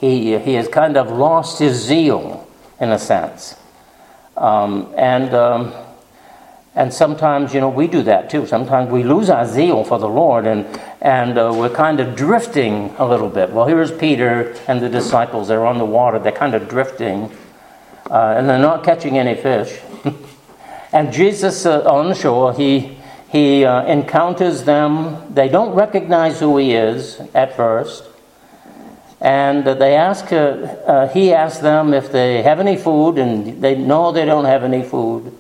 He, 0.01 0.39
he 0.39 0.55
has 0.55 0.69
kind 0.69 0.97
of 0.97 1.11
lost 1.11 1.59
his 1.59 1.77
zeal, 1.77 2.49
in 2.81 2.91
a 2.91 2.99
sense. 2.99 3.57
Um, 4.37 4.93
and, 4.97 5.35
um, 5.35 5.75
And 6.77 6.93
sometimes, 6.93 7.55
you 7.55 7.61
know, 7.61 7.69
we 7.69 7.87
do 7.87 8.03
that 8.03 8.31
too. 8.31 8.47
Sometimes 8.47 8.91
we 8.91 9.05
lose 9.05 9.31
our 9.31 9.47
zeal 9.47 9.85
for 9.85 9.99
the 9.99 10.09
Lord 10.09 10.45
and, 10.47 10.67
and 11.01 11.39
uh, 11.39 11.53
we're 11.55 11.71
kind 11.71 12.01
of 12.01 12.17
drifting 12.17 12.93
a 12.99 13.07
little 13.07 13.29
bit. 13.29 13.51
Well, 13.51 13.67
here's 13.67 13.93
Peter 13.93 14.57
and 14.67 14.81
the 14.81 14.89
disciples. 14.89 15.47
They're 15.47 15.67
on 15.67 15.79
the 15.79 15.85
water, 15.85 16.19
they're 16.19 16.33
kind 16.33 16.55
of 16.55 16.69
drifting, 16.69 17.31
uh, 18.11 18.35
and 18.37 18.49
they're 18.49 18.59
not 18.59 18.83
catching 18.83 19.19
any 19.19 19.41
fish. 19.41 19.81
and 20.93 21.13
Jesus 21.13 21.65
uh, 21.65 21.83
on 21.83 22.09
the 22.09 22.15
shore, 22.15 22.53
he, 22.53 22.99
he 23.31 23.65
uh, 23.65 23.85
encounters 23.85 24.65
them. 24.65 25.33
They 25.33 25.49
don't 25.49 25.77
recognize 25.77 26.41
who 26.41 26.57
he 26.59 26.73
is 26.73 27.21
at 27.35 27.57
first. 27.57 28.03
And 29.21 29.65
they 29.65 29.95
ask, 29.95 30.33
uh, 30.33 30.37
uh, 30.37 31.09
he 31.09 31.33
asks 31.33 31.61
them 31.61 31.95
if 31.95 32.11
they 32.11 32.43
have 32.43 32.59
any 32.59 32.77
food, 32.77 33.17
and 33.17 33.63
they 33.63 33.77
know 33.77 34.11
they 34.11 34.25
don't 34.25 34.45
have 34.45 34.65
any 34.65 34.83
food. 34.83 35.33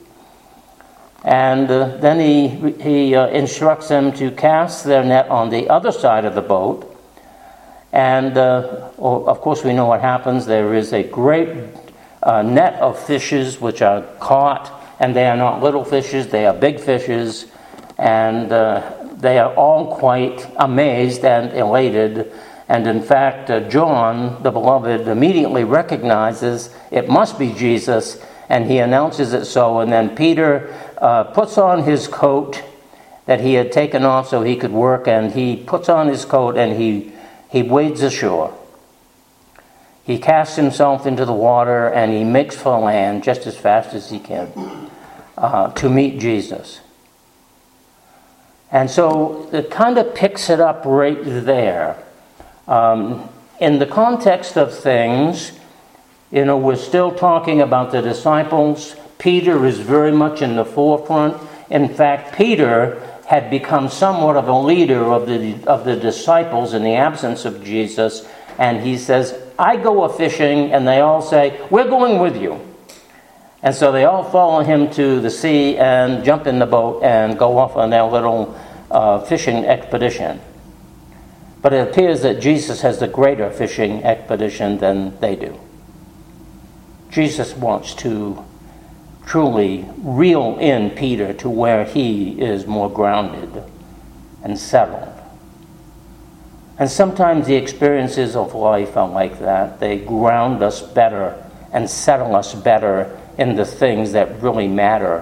And 1.24 1.70
uh, 1.70 1.96
then 1.96 2.20
he, 2.20 2.72
he 2.82 3.14
uh, 3.14 3.28
instructs 3.28 3.88
them 3.88 4.12
to 4.12 4.30
cast 4.30 4.84
their 4.84 5.02
net 5.02 5.28
on 5.28 5.48
the 5.48 5.70
other 5.70 5.90
side 5.90 6.26
of 6.26 6.34
the 6.34 6.42
boat. 6.42 6.90
And 7.92 8.36
uh, 8.36 8.90
of 8.98 9.40
course, 9.40 9.64
we 9.64 9.72
know 9.72 9.86
what 9.86 10.00
happens. 10.00 10.44
There 10.44 10.74
is 10.74 10.92
a 10.92 11.02
great 11.02 11.48
uh, 12.22 12.42
net 12.42 12.74
of 12.74 12.98
fishes 12.98 13.60
which 13.60 13.80
are 13.80 14.02
caught, 14.20 14.70
and 15.00 15.16
they 15.16 15.26
are 15.26 15.36
not 15.36 15.62
little 15.62 15.84
fishes, 15.84 16.28
they 16.28 16.44
are 16.44 16.52
big 16.54 16.78
fishes. 16.78 17.46
And 17.96 18.52
uh, 18.52 19.04
they 19.16 19.38
are 19.38 19.54
all 19.54 19.96
quite 19.96 20.46
amazed 20.56 21.24
and 21.24 21.56
elated. 21.56 22.30
And 22.68 22.86
in 22.86 23.02
fact, 23.02 23.50
uh, 23.50 23.60
John, 23.70 24.42
the 24.42 24.50
beloved, 24.50 25.08
immediately 25.08 25.64
recognizes 25.64 26.74
it 26.90 27.08
must 27.08 27.38
be 27.38 27.52
Jesus, 27.52 28.22
and 28.48 28.70
he 28.70 28.78
announces 28.78 29.32
it 29.32 29.44
so. 29.44 29.80
And 29.80 29.92
then 29.92 30.14
Peter 30.14 30.74
uh, 30.98 31.24
puts 31.24 31.58
on 31.58 31.84
his 31.84 32.08
coat 32.08 32.62
that 33.26 33.40
he 33.40 33.54
had 33.54 33.72
taken 33.72 34.04
off 34.04 34.28
so 34.28 34.42
he 34.42 34.56
could 34.56 34.72
work, 34.72 35.08
and 35.08 35.32
he 35.32 35.56
puts 35.56 35.88
on 35.88 36.08
his 36.08 36.24
coat 36.24 36.56
and 36.56 36.78
he, 36.78 37.12
he 37.50 37.62
wades 37.62 38.02
ashore. 38.02 38.56
He 40.04 40.18
casts 40.18 40.56
himself 40.56 41.06
into 41.06 41.24
the 41.24 41.32
water 41.32 41.88
and 41.88 42.12
he 42.12 42.24
makes 42.24 42.56
for 42.56 42.78
land 42.78 43.24
just 43.24 43.46
as 43.46 43.56
fast 43.56 43.94
as 43.94 44.10
he 44.10 44.18
can 44.18 44.90
uh, 45.38 45.72
to 45.72 45.88
meet 45.88 46.20
Jesus. 46.20 46.80
And 48.70 48.90
so 48.90 49.48
it 49.52 49.70
kind 49.70 49.96
of 49.96 50.14
picks 50.14 50.50
it 50.50 50.60
up 50.60 50.82
right 50.84 51.18
there. 51.22 51.96
Um, 52.68 53.28
in 53.60 53.78
the 53.78 53.86
context 53.86 54.58
of 54.58 54.76
things, 54.76 55.52
you 56.34 56.44
know, 56.44 56.58
we're 56.58 56.76
still 56.76 57.14
talking 57.14 57.62
about 57.62 57.92
the 57.92 58.02
disciples 58.02 58.96
Peter 59.24 59.64
is 59.64 59.78
very 59.78 60.12
much 60.12 60.42
in 60.42 60.56
the 60.56 60.66
forefront. 60.66 61.34
In 61.70 61.88
fact, 61.88 62.36
Peter 62.36 63.00
had 63.26 63.48
become 63.48 63.88
somewhat 63.88 64.36
of 64.36 64.48
a 64.48 64.58
leader 64.58 65.02
of 65.02 65.26
the, 65.26 65.56
of 65.66 65.86
the 65.86 65.96
disciples 65.96 66.74
in 66.74 66.84
the 66.84 66.94
absence 66.94 67.46
of 67.46 67.64
Jesus. 67.64 68.28
And 68.58 68.82
he 68.82 68.98
says, 68.98 69.34
I 69.58 69.76
go 69.76 70.04
a 70.04 70.12
fishing, 70.12 70.72
and 70.72 70.86
they 70.86 71.00
all 71.00 71.22
say, 71.22 71.58
We're 71.70 71.88
going 71.88 72.20
with 72.20 72.36
you. 72.36 72.60
And 73.62 73.74
so 73.74 73.92
they 73.92 74.04
all 74.04 74.24
follow 74.24 74.62
him 74.62 74.90
to 74.90 75.20
the 75.20 75.30
sea 75.30 75.78
and 75.78 76.22
jump 76.22 76.46
in 76.46 76.58
the 76.58 76.66
boat 76.66 77.02
and 77.02 77.38
go 77.38 77.56
off 77.56 77.76
on 77.76 77.88
their 77.88 78.04
little 78.04 78.60
uh, 78.90 79.20
fishing 79.20 79.64
expedition. 79.64 80.38
But 81.62 81.72
it 81.72 81.88
appears 81.88 82.20
that 82.20 82.42
Jesus 82.42 82.82
has 82.82 82.98
the 82.98 83.08
greater 83.08 83.50
fishing 83.50 84.04
expedition 84.04 84.76
than 84.76 85.18
they 85.20 85.34
do. 85.34 85.58
Jesus 87.14 87.54
wants 87.54 87.94
to 87.94 88.44
truly 89.24 89.88
reel 89.98 90.58
in 90.58 90.90
Peter 90.90 91.32
to 91.34 91.48
where 91.48 91.84
he 91.84 92.40
is 92.40 92.66
more 92.66 92.90
grounded 92.90 93.62
and 94.42 94.58
settled. 94.58 95.08
And 96.76 96.90
sometimes 96.90 97.46
the 97.46 97.54
experiences 97.54 98.34
of 98.34 98.52
life 98.56 98.96
are 98.96 99.08
like 99.08 99.38
that. 99.38 99.78
They 99.78 99.96
ground 99.96 100.60
us 100.64 100.82
better 100.82 101.40
and 101.72 101.88
settle 101.88 102.34
us 102.34 102.52
better 102.52 103.16
in 103.38 103.54
the 103.54 103.64
things 103.64 104.10
that 104.10 104.42
really 104.42 104.66
matter 104.66 105.20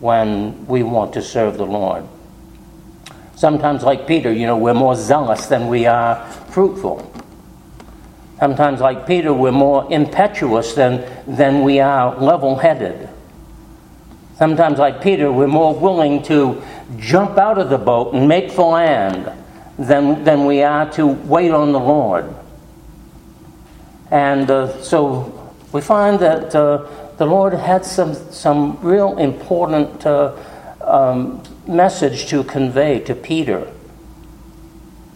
when 0.00 0.66
we 0.66 0.82
want 0.82 1.14
to 1.14 1.22
serve 1.22 1.56
the 1.56 1.64
Lord. 1.64 2.04
Sometimes, 3.34 3.82
like 3.82 4.06
Peter, 4.06 4.30
you 4.30 4.46
know, 4.46 4.58
we're 4.58 4.74
more 4.74 4.94
zealous 4.94 5.46
than 5.46 5.68
we 5.68 5.86
are 5.86 6.30
fruitful. 6.50 7.13
Sometimes, 8.38 8.80
like 8.80 9.06
Peter, 9.06 9.32
we're 9.32 9.52
more 9.52 9.90
impetuous 9.92 10.74
than, 10.74 11.04
than 11.26 11.62
we 11.62 11.80
are 11.80 12.18
level 12.18 12.56
headed. 12.56 13.08
Sometimes, 14.38 14.78
like 14.78 15.00
Peter, 15.00 15.30
we're 15.30 15.46
more 15.46 15.74
willing 15.74 16.22
to 16.24 16.62
jump 16.98 17.38
out 17.38 17.58
of 17.58 17.70
the 17.70 17.78
boat 17.78 18.14
and 18.14 18.28
make 18.28 18.50
for 18.50 18.72
land 18.72 19.30
than, 19.78 20.24
than 20.24 20.46
we 20.46 20.62
are 20.62 20.90
to 20.92 21.06
wait 21.06 21.52
on 21.52 21.72
the 21.72 21.78
Lord. 21.78 22.34
And 24.10 24.50
uh, 24.50 24.82
so 24.82 25.54
we 25.72 25.80
find 25.80 26.18
that 26.18 26.54
uh, 26.54 26.88
the 27.16 27.26
Lord 27.26 27.54
had 27.54 27.84
some, 27.84 28.14
some 28.14 28.78
real 28.80 29.18
important 29.18 30.04
uh, 30.04 30.36
um, 30.80 31.42
message 31.66 32.26
to 32.26 32.42
convey 32.44 33.00
to 33.00 33.14
Peter. 33.14 33.72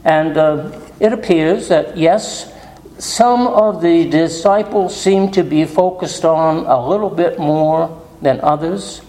And 0.05 0.37
uh, 0.37 0.81
it 1.01 1.13
appears 1.13 1.69
that, 1.69 1.97
yes, 1.97 2.53
some 2.99 3.47
of 3.47 3.81
the 3.81 4.09
disciples 4.09 5.01
seem 5.01 5.31
to 5.33 5.45
be 5.45 5.65
focused 5.65 6.25
on 6.25 6.67
a 6.67 6.89
little 6.89 7.11
bit 7.11 7.39
more 7.39 8.03
than 8.21 8.41
others. 8.41 9.01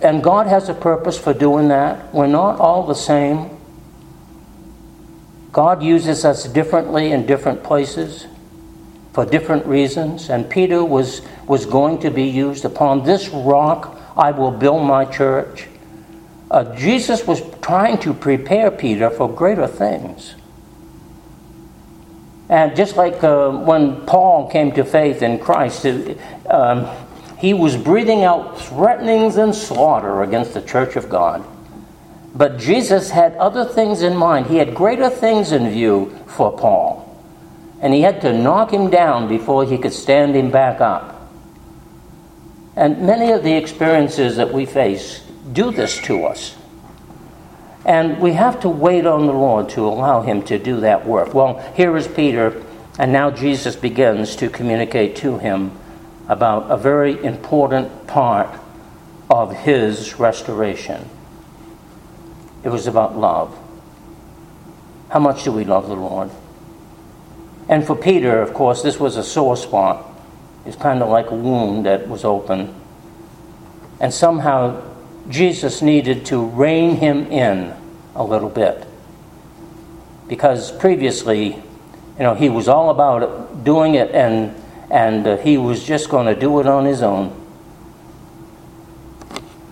And 0.00 0.22
God 0.22 0.46
has 0.46 0.68
a 0.68 0.74
purpose 0.74 1.18
for 1.18 1.34
doing 1.34 1.68
that. 1.68 2.12
We're 2.14 2.26
not 2.26 2.60
all 2.60 2.86
the 2.86 2.94
same. 2.94 3.58
God 5.52 5.82
uses 5.82 6.24
us 6.24 6.44
differently 6.44 7.12
in 7.12 7.26
different 7.26 7.62
places 7.62 8.26
for 9.12 9.26
different 9.26 9.66
reasons. 9.66 10.30
And 10.30 10.48
Peter 10.48 10.84
was, 10.84 11.22
was 11.46 11.66
going 11.66 12.00
to 12.00 12.10
be 12.10 12.24
used 12.24 12.64
upon 12.64 13.04
this 13.04 13.28
rock, 13.28 13.98
I 14.16 14.30
will 14.30 14.50
build 14.50 14.86
my 14.86 15.04
church. 15.04 15.68
Uh, 16.50 16.74
Jesus 16.76 17.26
was 17.26 17.42
trying 17.60 17.98
to 17.98 18.14
prepare 18.14 18.70
Peter 18.70 19.10
for 19.10 19.28
greater 19.28 19.66
things. 19.66 20.34
And 22.52 22.76
just 22.76 22.98
like 22.98 23.24
uh, 23.24 23.50
when 23.50 24.04
Paul 24.04 24.50
came 24.50 24.72
to 24.72 24.84
faith 24.84 25.22
in 25.22 25.38
Christ, 25.38 25.86
um, 26.50 26.86
he 27.38 27.54
was 27.54 27.78
breathing 27.78 28.24
out 28.24 28.60
threatenings 28.60 29.38
and 29.38 29.54
slaughter 29.54 30.22
against 30.22 30.52
the 30.52 30.60
church 30.60 30.96
of 30.96 31.08
God. 31.08 31.42
But 32.34 32.58
Jesus 32.58 33.08
had 33.08 33.34
other 33.36 33.64
things 33.64 34.02
in 34.02 34.14
mind. 34.14 34.48
He 34.48 34.58
had 34.58 34.74
greater 34.74 35.08
things 35.08 35.50
in 35.50 35.70
view 35.70 36.14
for 36.26 36.54
Paul. 36.54 37.08
And 37.80 37.94
he 37.94 38.02
had 38.02 38.20
to 38.20 38.34
knock 38.34 38.70
him 38.70 38.90
down 38.90 39.28
before 39.28 39.64
he 39.64 39.78
could 39.78 39.94
stand 39.94 40.36
him 40.36 40.50
back 40.50 40.82
up. 40.82 41.32
And 42.76 43.06
many 43.06 43.32
of 43.32 43.44
the 43.44 43.54
experiences 43.54 44.36
that 44.36 44.52
we 44.52 44.66
face 44.66 45.24
do 45.54 45.70
this 45.70 45.98
to 46.02 46.26
us. 46.26 46.54
And 47.84 48.20
we 48.20 48.34
have 48.34 48.60
to 48.60 48.68
wait 48.68 49.06
on 49.06 49.26
the 49.26 49.32
Lord 49.32 49.68
to 49.70 49.86
allow 49.86 50.22
Him 50.22 50.42
to 50.42 50.58
do 50.58 50.80
that 50.80 51.06
work. 51.06 51.34
Well, 51.34 51.58
here 51.74 51.96
is 51.96 52.06
Peter, 52.06 52.62
and 52.98 53.12
now 53.12 53.30
Jesus 53.30 53.74
begins 53.74 54.36
to 54.36 54.48
communicate 54.48 55.16
to 55.16 55.38
him 55.38 55.72
about 56.28 56.70
a 56.70 56.76
very 56.76 57.22
important 57.24 58.06
part 58.06 58.60
of 59.30 59.52
his 59.52 60.18
restoration. 60.18 61.08
It 62.62 62.68
was 62.68 62.86
about 62.86 63.16
love. 63.16 63.58
How 65.08 65.18
much 65.18 65.44
do 65.44 65.52
we 65.52 65.64
love 65.64 65.88
the 65.88 65.96
Lord? 65.96 66.30
And 67.68 67.86
for 67.86 67.96
Peter, 67.96 68.40
of 68.40 68.52
course, 68.52 68.82
this 68.82 69.00
was 69.00 69.16
a 69.16 69.24
sore 69.24 69.56
spot. 69.56 70.06
It's 70.66 70.76
kind 70.76 71.02
of 71.02 71.08
like 71.08 71.30
a 71.30 71.34
wound 71.34 71.86
that 71.86 72.08
was 72.08 72.24
open. 72.24 72.74
And 74.00 74.12
somehow 74.12 74.82
Jesus 75.28 75.82
needed 75.82 76.26
to 76.26 76.44
rein 76.44 76.96
him 76.96 77.26
in 77.26 77.74
a 78.14 78.24
little 78.24 78.48
bit. 78.48 78.86
Because 80.28 80.72
previously, 80.72 81.46
you 81.46 81.62
know, 82.18 82.34
he 82.34 82.48
was 82.48 82.68
all 82.68 82.90
about 82.90 83.64
doing 83.64 83.94
it 83.94 84.10
and 84.10 84.54
and 84.92 85.26
uh, 85.26 85.36
he 85.38 85.56
was 85.56 85.82
just 85.82 86.10
going 86.10 86.26
to 86.26 86.38
do 86.38 86.60
it 86.60 86.66
on 86.66 86.84
his 86.84 87.02
own. 87.02 87.34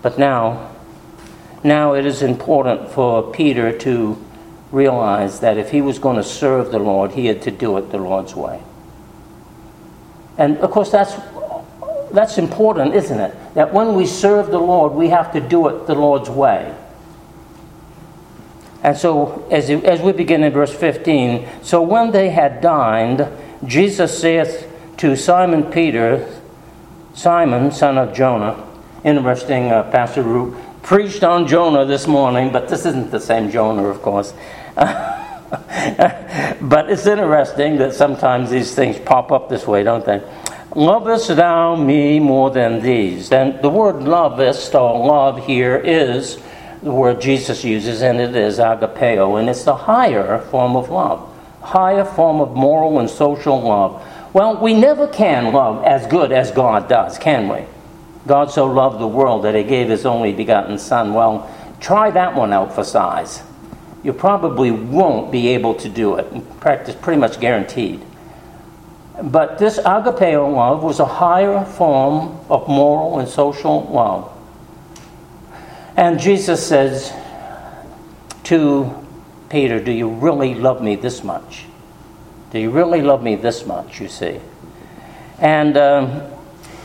But 0.00 0.18
now, 0.18 0.74
now 1.62 1.92
it 1.92 2.06
is 2.06 2.22
important 2.22 2.90
for 2.90 3.30
Peter 3.30 3.76
to 3.80 4.24
realize 4.72 5.40
that 5.40 5.58
if 5.58 5.70
he 5.72 5.82
was 5.82 5.98
going 5.98 6.16
to 6.16 6.24
serve 6.24 6.72
the 6.72 6.78
Lord, 6.78 7.12
he 7.12 7.26
had 7.26 7.42
to 7.42 7.50
do 7.50 7.76
it 7.76 7.90
the 7.90 7.98
Lord's 7.98 8.34
way. 8.34 8.62
And 10.38 10.56
of 10.58 10.70
course, 10.70 10.90
that's 10.90 11.12
that's 12.12 12.38
important, 12.38 12.94
isn't 12.94 13.18
it? 13.18 13.36
That 13.54 13.72
when 13.72 13.94
we 13.94 14.06
serve 14.06 14.50
the 14.50 14.58
Lord, 14.58 14.92
we 14.92 15.08
have 15.08 15.32
to 15.32 15.40
do 15.40 15.68
it 15.68 15.86
the 15.86 15.94
Lord's 15.94 16.30
way. 16.30 16.74
And 18.82 18.96
so, 18.96 19.46
as, 19.50 19.68
as 19.68 20.00
we 20.00 20.12
begin 20.12 20.42
in 20.42 20.52
verse 20.52 20.74
15, 20.74 21.46
so 21.62 21.82
when 21.82 22.12
they 22.12 22.30
had 22.30 22.60
dined, 22.60 23.28
Jesus 23.64 24.18
saith 24.18 24.66
to 24.98 25.16
Simon 25.16 25.64
Peter, 25.64 26.26
Simon, 27.14 27.72
son 27.72 27.98
of 27.98 28.14
Jonah, 28.14 28.66
interesting. 29.04 29.70
Uh, 29.70 29.82
Pastor 29.90 30.22
Root 30.22 30.56
preached 30.82 31.22
on 31.22 31.46
Jonah 31.46 31.84
this 31.84 32.06
morning, 32.06 32.52
but 32.52 32.68
this 32.68 32.86
isn't 32.86 33.10
the 33.10 33.20
same 33.20 33.50
Jonah, 33.50 33.84
of 33.84 34.00
course. 34.00 34.32
but 34.74 36.90
it's 36.90 37.06
interesting 37.06 37.76
that 37.78 37.94
sometimes 37.94 38.50
these 38.50 38.74
things 38.74 38.98
pop 38.98 39.30
up 39.30 39.50
this 39.50 39.66
way, 39.66 39.82
don't 39.82 40.06
they? 40.06 40.22
Lovest 40.76 41.34
thou 41.34 41.74
me 41.74 42.20
more 42.20 42.50
than 42.50 42.80
these? 42.80 43.32
And 43.32 43.60
the 43.60 43.68
word 43.68 44.04
lovest 44.04 44.72
or 44.74 45.04
love 45.04 45.44
here 45.44 45.76
is 45.76 46.38
the 46.82 46.92
word 46.92 47.20
Jesus 47.20 47.64
uses, 47.64 48.02
and 48.02 48.20
it 48.20 48.36
is 48.36 48.58
agapeo, 48.58 49.38
and 49.38 49.48
it's 49.48 49.64
the 49.64 49.74
higher 49.74 50.38
form 50.38 50.76
of 50.76 50.88
love, 50.88 51.28
higher 51.60 52.04
form 52.04 52.40
of 52.40 52.54
moral 52.54 53.00
and 53.00 53.10
social 53.10 53.60
love. 53.60 54.00
Well, 54.32 54.62
we 54.62 54.72
never 54.72 55.08
can 55.08 55.52
love 55.52 55.84
as 55.84 56.06
good 56.06 56.30
as 56.30 56.52
God 56.52 56.88
does, 56.88 57.18
can 57.18 57.48
we? 57.48 57.64
God 58.28 58.52
so 58.52 58.66
loved 58.66 59.00
the 59.00 59.08
world 59.08 59.44
that 59.44 59.56
he 59.56 59.64
gave 59.64 59.88
his 59.88 60.06
only 60.06 60.32
begotten 60.32 60.78
Son. 60.78 61.14
Well, 61.14 61.52
try 61.80 62.12
that 62.12 62.36
one 62.36 62.52
out 62.52 62.72
for 62.72 62.84
size. 62.84 63.42
You 64.04 64.12
probably 64.12 64.70
won't 64.70 65.32
be 65.32 65.48
able 65.48 65.74
to 65.74 65.88
do 65.88 66.14
it. 66.14 66.30
In 66.32 66.42
fact, 66.42 66.88
it's 66.88 67.00
pretty 67.00 67.20
much 67.20 67.40
guaranteed. 67.40 68.06
But 69.22 69.58
this 69.58 69.78
agapeo 69.78 70.54
love 70.54 70.82
was 70.82 70.98
a 70.98 71.04
higher 71.04 71.64
form 71.64 72.38
of 72.48 72.68
moral 72.68 73.18
and 73.18 73.28
social 73.28 73.82
love. 73.84 74.32
And 75.96 76.18
Jesus 76.18 76.66
says 76.66 77.12
to 78.44 79.06
Peter, 79.50 79.82
Do 79.82 79.92
you 79.92 80.08
really 80.08 80.54
love 80.54 80.82
me 80.82 80.96
this 80.96 81.22
much? 81.22 81.66
Do 82.50 82.58
you 82.58 82.70
really 82.70 83.02
love 83.02 83.22
me 83.22 83.36
this 83.36 83.66
much, 83.66 84.00
you 84.00 84.08
see? 84.08 84.40
And, 85.38 85.76
um, 85.76 86.22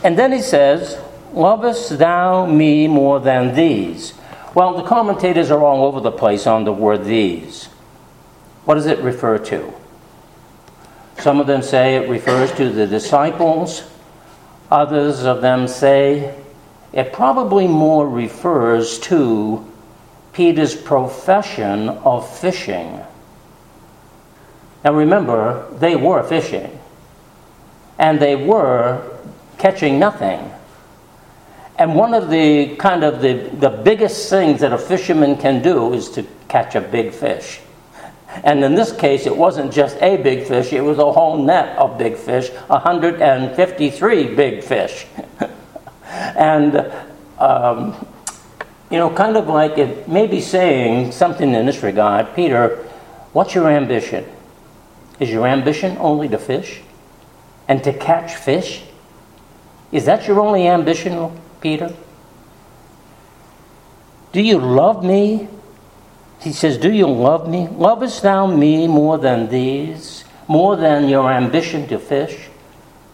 and 0.04 0.18
then 0.18 0.32
he 0.32 0.42
says, 0.42 0.98
Lovest 1.32 1.98
thou 1.98 2.46
me 2.46 2.86
more 2.86 3.20
than 3.20 3.54
these? 3.54 4.14
Well, 4.54 4.74
the 4.76 4.84
commentators 4.84 5.50
are 5.50 5.62
all 5.62 5.84
over 5.84 6.00
the 6.00 6.12
place 6.12 6.46
on 6.46 6.64
the 6.64 6.72
word 6.72 7.04
these. 7.04 7.66
What 8.64 8.74
does 8.74 8.86
it 8.86 8.98
refer 9.00 9.38
to? 9.38 9.72
Some 11.18 11.40
of 11.40 11.46
them 11.46 11.62
say 11.62 11.96
it 11.96 12.08
refers 12.08 12.52
to 12.52 12.70
the 12.70 12.86
disciples. 12.86 13.82
Others 14.70 15.24
of 15.24 15.40
them 15.40 15.66
say 15.66 16.34
it 16.92 17.12
probably 17.12 17.66
more 17.66 18.08
refers 18.08 18.98
to 19.00 19.64
Peter's 20.32 20.74
profession 20.74 21.88
of 21.88 22.28
fishing. 22.38 23.00
Now 24.84 24.92
remember, 24.92 25.66
they 25.78 25.96
were 25.96 26.22
fishing, 26.22 26.78
and 27.98 28.20
they 28.20 28.36
were 28.36 29.02
catching 29.58 29.98
nothing. 29.98 30.50
And 31.78 31.94
one 31.94 32.14
of 32.14 32.30
the 32.30 32.76
kind 32.76 33.04
of 33.04 33.20
the, 33.20 33.50
the 33.58 33.70
biggest 33.70 34.30
things 34.30 34.60
that 34.60 34.72
a 34.72 34.78
fisherman 34.78 35.36
can 35.36 35.62
do 35.62 35.92
is 35.92 36.10
to 36.12 36.24
catch 36.48 36.74
a 36.74 36.80
big 36.80 37.12
fish. 37.12 37.60
And 38.44 38.62
in 38.64 38.74
this 38.74 38.92
case, 38.92 39.26
it 39.26 39.36
wasn't 39.36 39.72
just 39.72 39.96
a 40.02 40.16
big 40.16 40.46
fish, 40.46 40.72
it 40.72 40.80
was 40.80 40.98
a 40.98 41.12
whole 41.12 41.42
net 41.42 41.76
of 41.78 41.96
big 41.98 42.16
fish 42.16 42.50
153 42.50 44.34
big 44.34 44.62
fish. 44.62 45.06
and, 46.04 46.92
um, 47.38 48.06
you 48.90 48.98
know, 48.98 49.10
kind 49.10 49.36
of 49.36 49.48
like 49.48 49.78
it 49.78 50.08
may 50.08 50.26
be 50.26 50.40
saying 50.40 51.12
something 51.12 51.54
in 51.54 51.66
this 51.66 51.82
regard 51.82 52.34
Peter, 52.34 52.84
what's 53.32 53.54
your 53.54 53.68
ambition? 53.68 54.24
Is 55.18 55.30
your 55.30 55.46
ambition 55.46 55.96
only 55.98 56.28
to 56.28 56.38
fish 56.38 56.80
and 57.68 57.82
to 57.84 57.92
catch 57.92 58.34
fish? 58.34 58.82
Is 59.92 60.04
that 60.04 60.26
your 60.26 60.40
only 60.40 60.68
ambition, 60.68 61.40
Peter? 61.60 61.94
Do 64.32 64.42
you 64.42 64.58
love 64.58 65.02
me 65.02 65.48
he 66.40 66.52
says, 66.52 66.78
Do 66.78 66.92
you 66.92 67.06
love 67.06 67.48
me? 67.48 67.68
Lovest 67.68 68.22
thou 68.22 68.46
me 68.46 68.86
more 68.86 69.18
than 69.18 69.48
these? 69.48 70.24
More 70.48 70.76
than 70.76 71.08
your 71.08 71.30
ambition 71.30 71.88
to 71.88 71.98
fish? 71.98 72.48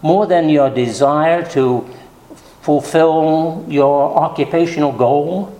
More 0.03 0.27
than 0.27 0.49
your 0.49 0.69
desire 0.69 1.43
to 1.51 1.89
fulfill 2.61 3.65
your 3.69 4.17
occupational 4.17 4.93
goal? 4.93 5.59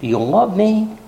Do 0.00 0.06
you 0.06 0.18
love 0.18 0.56
me? 0.56 0.98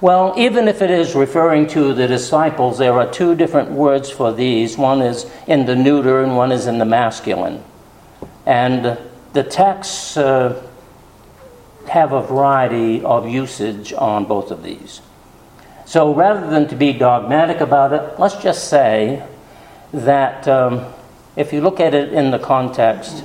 Well, 0.00 0.34
even 0.36 0.68
if 0.68 0.80
it 0.80 0.90
is 0.90 1.16
referring 1.16 1.66
to 1.68 1.92
the 1.92 2.06
disciples, 2.06 2.78
there 2.78 2.92
are 2.92 3.10
two 3.10 3.34
different 3.34 3.72
words 3.72 4.08
for 4.08 4.32
these. 4.32 4.78
One 4.78 5.02
is 5.02 5.28
in 5.48 5.66
the 5.66 5.74
neuter 5.74 6.22
and 6.22 6.36
one 6.36 6.52
is 6.52 6.66
in 6.68 6.78
the 6.78 6.84
masculine. 6.84 7.64
And 8.46 8.96
the 9.32 9.42
text 9.42 10.16
uh, 10.16 10.54
have 11.88 12.12
a 12.12 12.22
variety 12.22 13.02
of 13.02 13.28
usage 13.28 13.92
on 13.92 14.24
both 14.24 14.50
of 14.50 14.62
these. 14.62 15.00
So 15.86 16.14
rather 16.14 16.48
than 16.48 16.68
to 16.68 16.76
be 16.76 16.92
dogmatic 16.92 17.60
about 17.60 17.92
it, 17.92 18.18
let's 18.20 18.36
just 18.36 18.68
say 18.68 19.26
that 19.92 20.46
um, 20.46 20.84
if 21.34 21.52
you 21.52 21.60
look 21.60 21.80
at 21.80 21.94
it 21.94 22.12
in 22.12 22.30
the 22.30 22.38
context, 22.38 23.24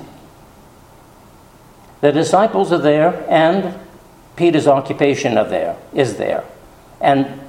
the 2.02 2.12
disciples 2.12 2.72
are 2.72 2.78
there 2.78 3.26
and 3.30 3.78
Peter's 4.36 4.68
occupation 4.68 5.38
of 5.38 5.50
there 5.50 5.78
is 5.94 6.18
there. 6.18 6.44
And 7.02 7.40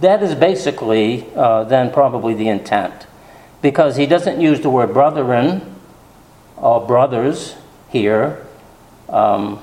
that 0.00 0.22
is 0.22 0.34
basically 0.34 1.26
uh, 1.34 1.64
then 1.64 1.90
probably 1.90 2.34
the 2.34 2.48
intent. 2.48 3.06
Because 3.62 3.96
he 3.96 4.06
doesn't 4.06 4.40
use 4.40 4.60
the 4.60 4.70
word 4.70 4.92
brethren 4.92 5.74
or 6.56 6.86
brothers 6.86 7.56
here. 7.88 8.46
Um, 9.08 9.58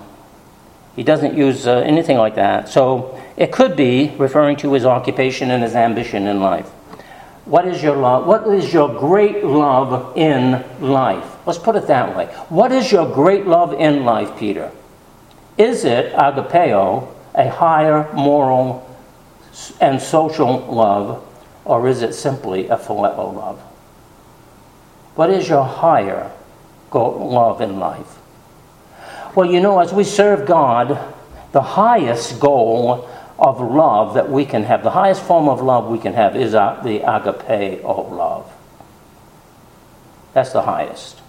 he 0.98 1.04
doesn't 1.04 1.38
use 1.38 1.68
uh, 1.68 1.78
anything 1.86 2.18
like 2.18 2.36
that. 2.36 2.70
So 2.70 3.22
it 3.38 3.52
could 3.52 3.76
be 3.78 4.16
referring 4.18 4.58
to 4.58 4.74
his 4.74 4.84
occupation 4.84 5.52
and 5.52 5.62
his 5.62 5.76
ambition 5.76 6.26
in 6.26 6.42
life. 6.42 6.68
What 7.46 7.68
is 7.68 7.84
your 7.84 7.96
love? 7.96 8.26
What 8.26 8.48
is 8.48 8.74
your 8.74 8.90
great 9.00 9.46
love 9.46 10.18
in 10.18 10.66
life? 10.82 11.38
Let's 11.46 11.60
put 11.60 11.76
it 11.76 11.86
that 11.86 12.18
way. 12.18 12.26
What 12.50 12.72
is 12.72 12.92
your 12.92 13.14
great 13.14 13.46
love 13.46 13.74
in 13.74 14.06
life, 14.06 14.38
Peter? 14.40 14.72
Is 15.56 15.86
it 15.86 16.14
agapeo, 16.14 17.14
a 17.36 17.48
higher 17.48 18.12
moral 18.14 18.84
and 19.80 20.02
social 20.02 20.66
love, 20.66 21.24
or 21.64 21.88
is 21.88 22.02
it 22.02 22.14
simply 22.14 22.70
a 22.70 22.76
phileo 22.76 23.36
love? 23.36 23.60
What 25.14 25.30
is 25.30 25.48
your 25.48 25.64
higher 25.64 26.32
love 26.92 27.62
in 27.62 27.78
life? 27.80 28.18
Well, 29.38 29.52
you 29.52 29.60
know, 29.60 29.80
as 29.80 29.94
we 29.94 30.04
serve 30.04 30.48
God, 30.48 30.98
the 31.52 31.62
highest 31.62 32.40
goal 32.40 33.08
of 33.38 33.62
love 33.62 34.16
that 34.16 34.32
we 34.32 34.46
can 34.46 34.64
have, 34.64 34.82
the 34.82 34.90
highest 34.90 35.22
form 35.22 35.48
of 35.48 35.62
love 35.62 35.86
we 35.86 36.00
can 36.00 36.14
have 36.14 36.36
is 36.36 36.54
the 36.54 37.04
agape 37.06 37.86
of 37.86 38.12
love. 38.12 38.52
That's 40.34 40.54
the 40.54 40.64
highest. 40.64 41.22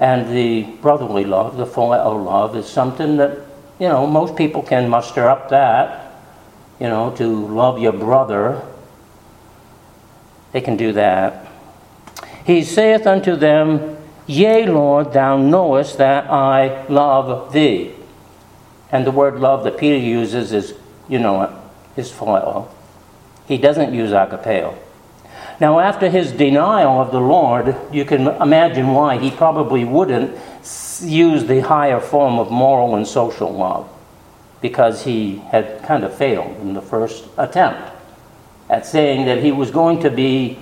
And 0.00 0.34
the 0.34 0.62
brotherly 0.80 1.26
love, 1.26 1.58
the 1.58 1.66
phileo 1.66 2.24
love, 2.24 2.56
is 2.56 2.66
something 2.66 3.18
that, 3.18 3.40
you 3.78 3.88
know, 3.88 4.06
most 4.06 4.36
people 4.36 4.62
can 4.62 4.88
muster 4.88 5.28
up 5.28 5.50
that, 5.50 6.14
you 6.80 6.88
know, 6.88 7.14
to 7.16 7.26
love 7.26 7.78
your 7.78 7.92
brother. 7.92 8.66
They 10.52 10.62
can 10.62 10.78
do 10.78 10.92
that. 10.92 11.46
He 12.46 12.64
saith 12.64 13.06
unto 13.06 13.36
them, 13.36 13.93
Yea, 14.26 14.66
Lord, 14.66 15.12
thou 15.12 15.36
knowest 15.36 15.98
that 15.98 16.30
I 16.30 16.86
love 16.86 17.52
thee. 17.52 17.92
And 18.90 19.06
the 19.06 19.10
word 19.10 19.40
love 19.40 19.64
that 19.64 19.76
Peter 19.76 19.98
uses 19.98 20.52
is, 20.52 20.74
you 21.08 21.18
know 21.18 21.60
is 21.96 22.10
phileo. 22.10 22.68
He 23.46 23.58
doesn't 23.58 23.92
use 23.92 24.10
agapeo. 24.10 24.76
Now, 25.60 25.78
after 25.78 26.10
his 26.10 26.32
denial 26.32 27.00
of 27.00 27.12
the 27.12 27.20
Lord, 27.20 27.76
you 27.92 28.04
can 28.04 28.26
imagine 28.26 28.88
why 28.88 29.18
he 29.18 29.30
probably 29.30 29.84
wouldn't 29.84 30.36
use 31.02 31.44
the 31.44 31.60
higher 31.60 32.00
form 32.00 32.38
of 32.38 32.50
moral 32.50 32.96
and 32.96 33.06
social 33.06 33.52
love, 33.52 33.88
because 34.60 35.04
he 35.04 35.36
had 35.36 35.82
kind 35.84 36.02
of 36.02 36.16
failed 36.16 36.56
in 36.60 36.74
the 36.74 36.82
first 36.82 37.24
attempt 37.36 37.92
at 38.68 38.86
saying 38.86 39.26
that 39.26 39.42
he 39.42 39.52
was 39.52 39.70
going 39.70 40.00
to 40.00 40.10
be 40.10 40.58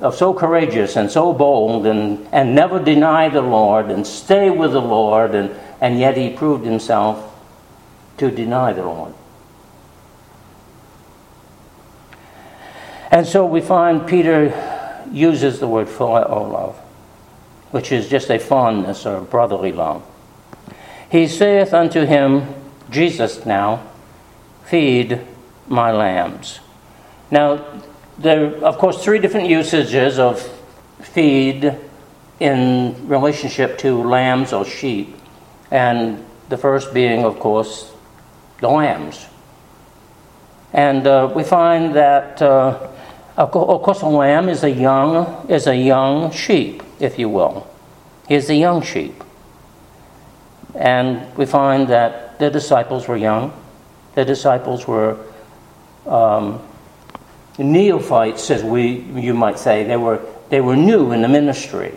Uh, 0.00 0.10
so 0.10 0.34
courageous 0.34 0.96
and 0.96 1.10
so 1.10 1.32
bold 1.32 1.86
and, 1.86 2.26
and 2.32 2.54
never 2.54 2.82
deny 2.82 3.28
the 3.28 3.40
Lord 3.40 3.90
and 3.90 4.06
stay 4.06 4.50
with 4.50 4.72
the 4.72 4.82
Lord, 4.82 5.34
and, 5.34 5.50
and 5.80 5.98
yet 5.98 6.16
he 6.16 6.30
proved 6.30 6.64
himself 6.64 7.32
to 8.18 8.30
deny 8.30 8.72
the 8.72 8.82
Lord. 8.82 9.14
And 13.10 13.26
so 13.26 13.46
we 13.46 13.60
find 13.60 14.06
Peter 14.06 14.52
uses 15.12 15.60
the 15.60 15.68
word 15.68 15.86
phileo 15.86 16.50
love, 16.50 16.76
which 17.70 17.92
is 17.92 18.08
just 18.08 18.28
a 18.30 18.38
fondness 18.40 19.06
or 19.06 19.20
brotherly 19.20 19.70
love. 19.70 20.02
He 21.08 21.28
saith 21.28 21.72
unto 21.72 22.04
him, 22.04 22.52
Jesus 22.90 23.46
now, 23.46 23.86
feed 24.64 25.20
my 25.68 25.92
lambs. 25.92 26.58
Now, 27.30 27.64
there 28.18 28.46
are, 28.46 28.64
of 28.64 28.78
course, 28.78 29.02
three 29.02 29.18
different 29.18 29.48
usages 29.48 30.18
of 30.18 30.40
feed 31.02 31.76
in 32.40 33.08
relationship 33.08 33.78
to 33.78 34.02
lambs 34.02 34.52
or 34.52 34.64
sheep, 34.64 35.16
and 35.70 36.24
the 36.48 36.56
first 36.56 36.92
being, 36.92 37.24
of 37.24 37.38
course, 37.38 37.92
the 38.60 38.68
lambs. 38.68 39.26
And 40.72 41.06
uh, 41.06 41.32
we 41.34 41.44
find 41.44 41.94
that, 41.94 42.42
uh, 42.42 42.88
of 43.36 43.50
course, 43.50 44.02
a 44.02 44.06
lamb 44.06 44.48
is 44.48 44.64
a 44.64 44.70
young 44.70 45.46
is 45.48 45.66
a 45.66 45.76
young 45.76 46.30
sheep, 46.32 46.82
if 47.00 47.18
you 47.18 47.28
will. 47.28 47.66
He 48.28 48.34
is 48.34 48.48
a 48.50 48.54
young 48.54 48.82
sheep, 48.82 49.22
and 50.74 51.22
we 51.36 51.46
find 51.46 51.88
that 51.88 52.38
the 52.38 52.50
disciples 52.50 53.06
were 53.06 53.16
young. 53.16 53.52
The 54.14 54.24
disciples 54.24 54.86
were 54.86 55.16
um, 56.06 56.60
neophytes, 57.58 58.50
as 58.50 58.62
we 58.62 58.98
you 58.98 59.34
might 59.34 59.58
say. 59.58 59.84
They 59.84 59.96
were 59.96 60.24
they 60.48 60.60
were 60.60 60.76
new 60.76 61.12
in 61.12 61.22
the 61.22 61.28
ministry, 61.28 61.94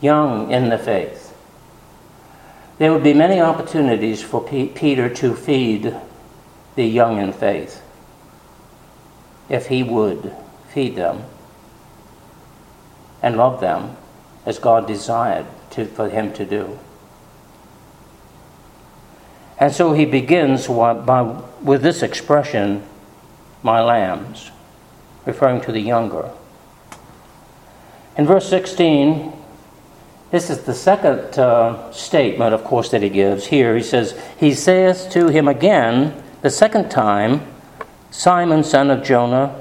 young 0.00 0.50
in 0.50 0.68
the 0.68 0.78
faith. 0.78 1.36
There 2.78 2.92
would 2.92 3.04
be 3.04 3.14
many 3.14 3.40
opportunities 3.40 4.22
for 4.22 4.42
P- 4.42 4.66
Peter 4.68 5.08
to 5.08 5.34
feed 5.34 5.94
the 6.74 6.84
young 6.84 7.18
in 7.18 7.32
faith 7.32 7.80
if 9.48 9.66
he 9.66 9.82
would 9.82 10.34
feed 10.68 10.96
them 10.96 11.22
and 13.22 13.36
love 13.36 13.60
them 13.60 13.96
as 14.44 14.58
God 14.58 14.86
desired 14.86 15.46
to, 15.70 15.86
for 15.86 16.08
him 16.08 16.32
to 16.34 16.44
do. 16.44 16.78
And 19.58 19.72
so 19.72 19.92
he 19.92 20.04
begins 20.04 20.66
by, 20.66 21.22
with 21.62 21.82
this 21.82 22.02
expression, 22.02 22.82
my 23.64 23.82
lambs, 23.82 24.52
referring 25.24 25.60
to 25.62 25.72
the 25.72 25.80
younger. 25.80 26.30
In 28.16 28.26
verse 28.26 28.48
16, 28.48 29.32
this 30.30 30.50
is 30.50 30.62
the 30.62 30.74
second 30.74 31.38
uh, 31.38 31.90
statement, 31.90 32.54
of 32.54 32.62
course, 32.62 32.90
that 32.90 33.02
he 33.02 33.08
gives. 33.08 33.46
Here 33.46 33.74
he 33.74 33.82
says, 33.82 34.20
He 34.38 34.54
saith 34.54 35.08
to 35.12 35.28
him 35.28 35.48
again, 35.48 36.22
the 36.42 36.50
second 36.50 36.90
time, 36.90 37.40
Simon, 38.10 38.62
son 38.62 38.90
of 38.90 39.02
Jonah, 39.02 39.60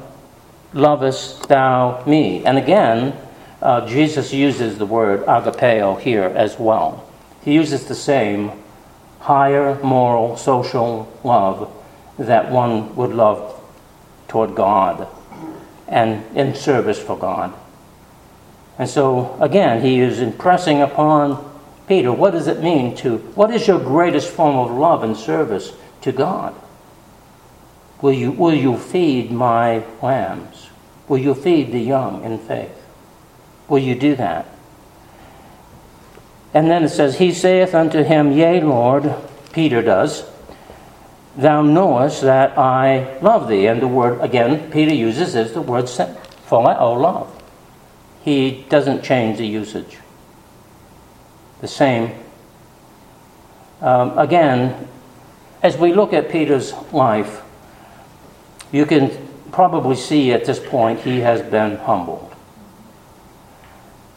lovest 0.73 1.47
thou 1.47 2.03
me? 2.05 2.45
And 2.45 2.57
again, 2.57 3.15
uh, 3.61 3.87
Jesus 3.87 4.33
uses 4.33 4.77
the 4.77 4.85
word 4.85 5.25
agapeo 5.25 5.99
here 5.99 6.25
as 6.25 6.59
well. 6.59 7.09
He 7.41 7.53
uses 7.53 7.85
the 7.85 7.95
same 7.95 8.51
higher 9.19 9.81
moral, 9.81 10.35
social 10.35 11.09
love 11.23 11.71
that 12.17 12.51
one 12.51 12.95
would 12.95 13.11
love 13.11 13.62
toward 14.33 14.55
God 14.55 15.07
and 15.87 16.25
in 16.35 16.55
service 16.55 16.99
for 16.99 17.15
God. 17.15 17.53
And 18.79 18.89
so, 18.89 19.37
again, 19.39 19.83
he 19.83 19.99
is 19.99 20.19
impressing 20.19 20.81
upon 20.81 21.51
Peter 21.87 22.11
what 22.11 22.31
does 22.31 22.47
it 22.47 22.63
mean 22.63 22.95
to, 22.97 23.19
what 23.35 23.51
is 23.51 23.67
your 23.67 23.77
greatest 23.77 24.31
form 24.31 24.55
of 24.55 24.75
love 24.75 25.03
and 25.03 25.15
service 25.15 25.71
to 26.01 26.11
God? 26.11 26.55
Will 28.01 28.13
you, 28.13 28.31
will 28.31 28.55
you 28.55 28.75
feed 28.75 29.29
my 29.29 29.85
lambs? 30.01 30.71
Will 31.07 31.19
you 31.19 31.35
feed 31.35 31.71
the 31.71 31.79
young 31.79 32.23
in 32.23 32.39
faith? 32.39 32.75
Will 33.67 33.77
you 33.77 33.93
do 33.93 34.15
that? 34.15 34.47
And 36.55 36.71
then 36.71 36.83
it 36.83 36.89
says, 36.89 37.19
He 37.19 37.31
saith 37.31 37.75
unto 37.75 38.01
him, 38.01 38.31
Yea, 38.31 38.61
Lord, 38.61 39.13
Peter 39.51 39.83
does, 39.83 40.23
Thou 41.35 41.61
knowest 41.63 42.21
that 42.21 42.57
I 42.57 43.17
love 43.19 43.47
thee. 43.47 43.65
And 43.67 43.81
the 43.81 43.87
word, 43.87 44.21
again, 44.21 44.71
Peter 44.71 44.93
uses 44.93 45.35
is 45.35 45.53
the 45.53 45.61
word 45.61 45.85
phileo, 45.85 46.99
love. 46.99 47.43
He 48.23 48.65
doesn't 48.69 49.03
change 49.03 49.39
the 49.39 49.47
usage. 49.47 49.97
The 51.61 51.67
same. 51.67 52.11
Um, 53.81 54.17
again, 54.17 54.87
as 55.61 55.77
we 55.77 55.93
look 55.93 56.13
at 56.13 56.29
Peter's 56.29 56.73
life, 56.91 57.41
you 58.71 58.85
can 58.85 59.11
probably 59.51 59.95
see 59.95 60.31
at 60.31 60.45
this 60.45 60.59
point 60.59 60.99
he 61.01 61.19
has 61.19 61.41
been 61.41 61.77
humbled. 61.77 62.33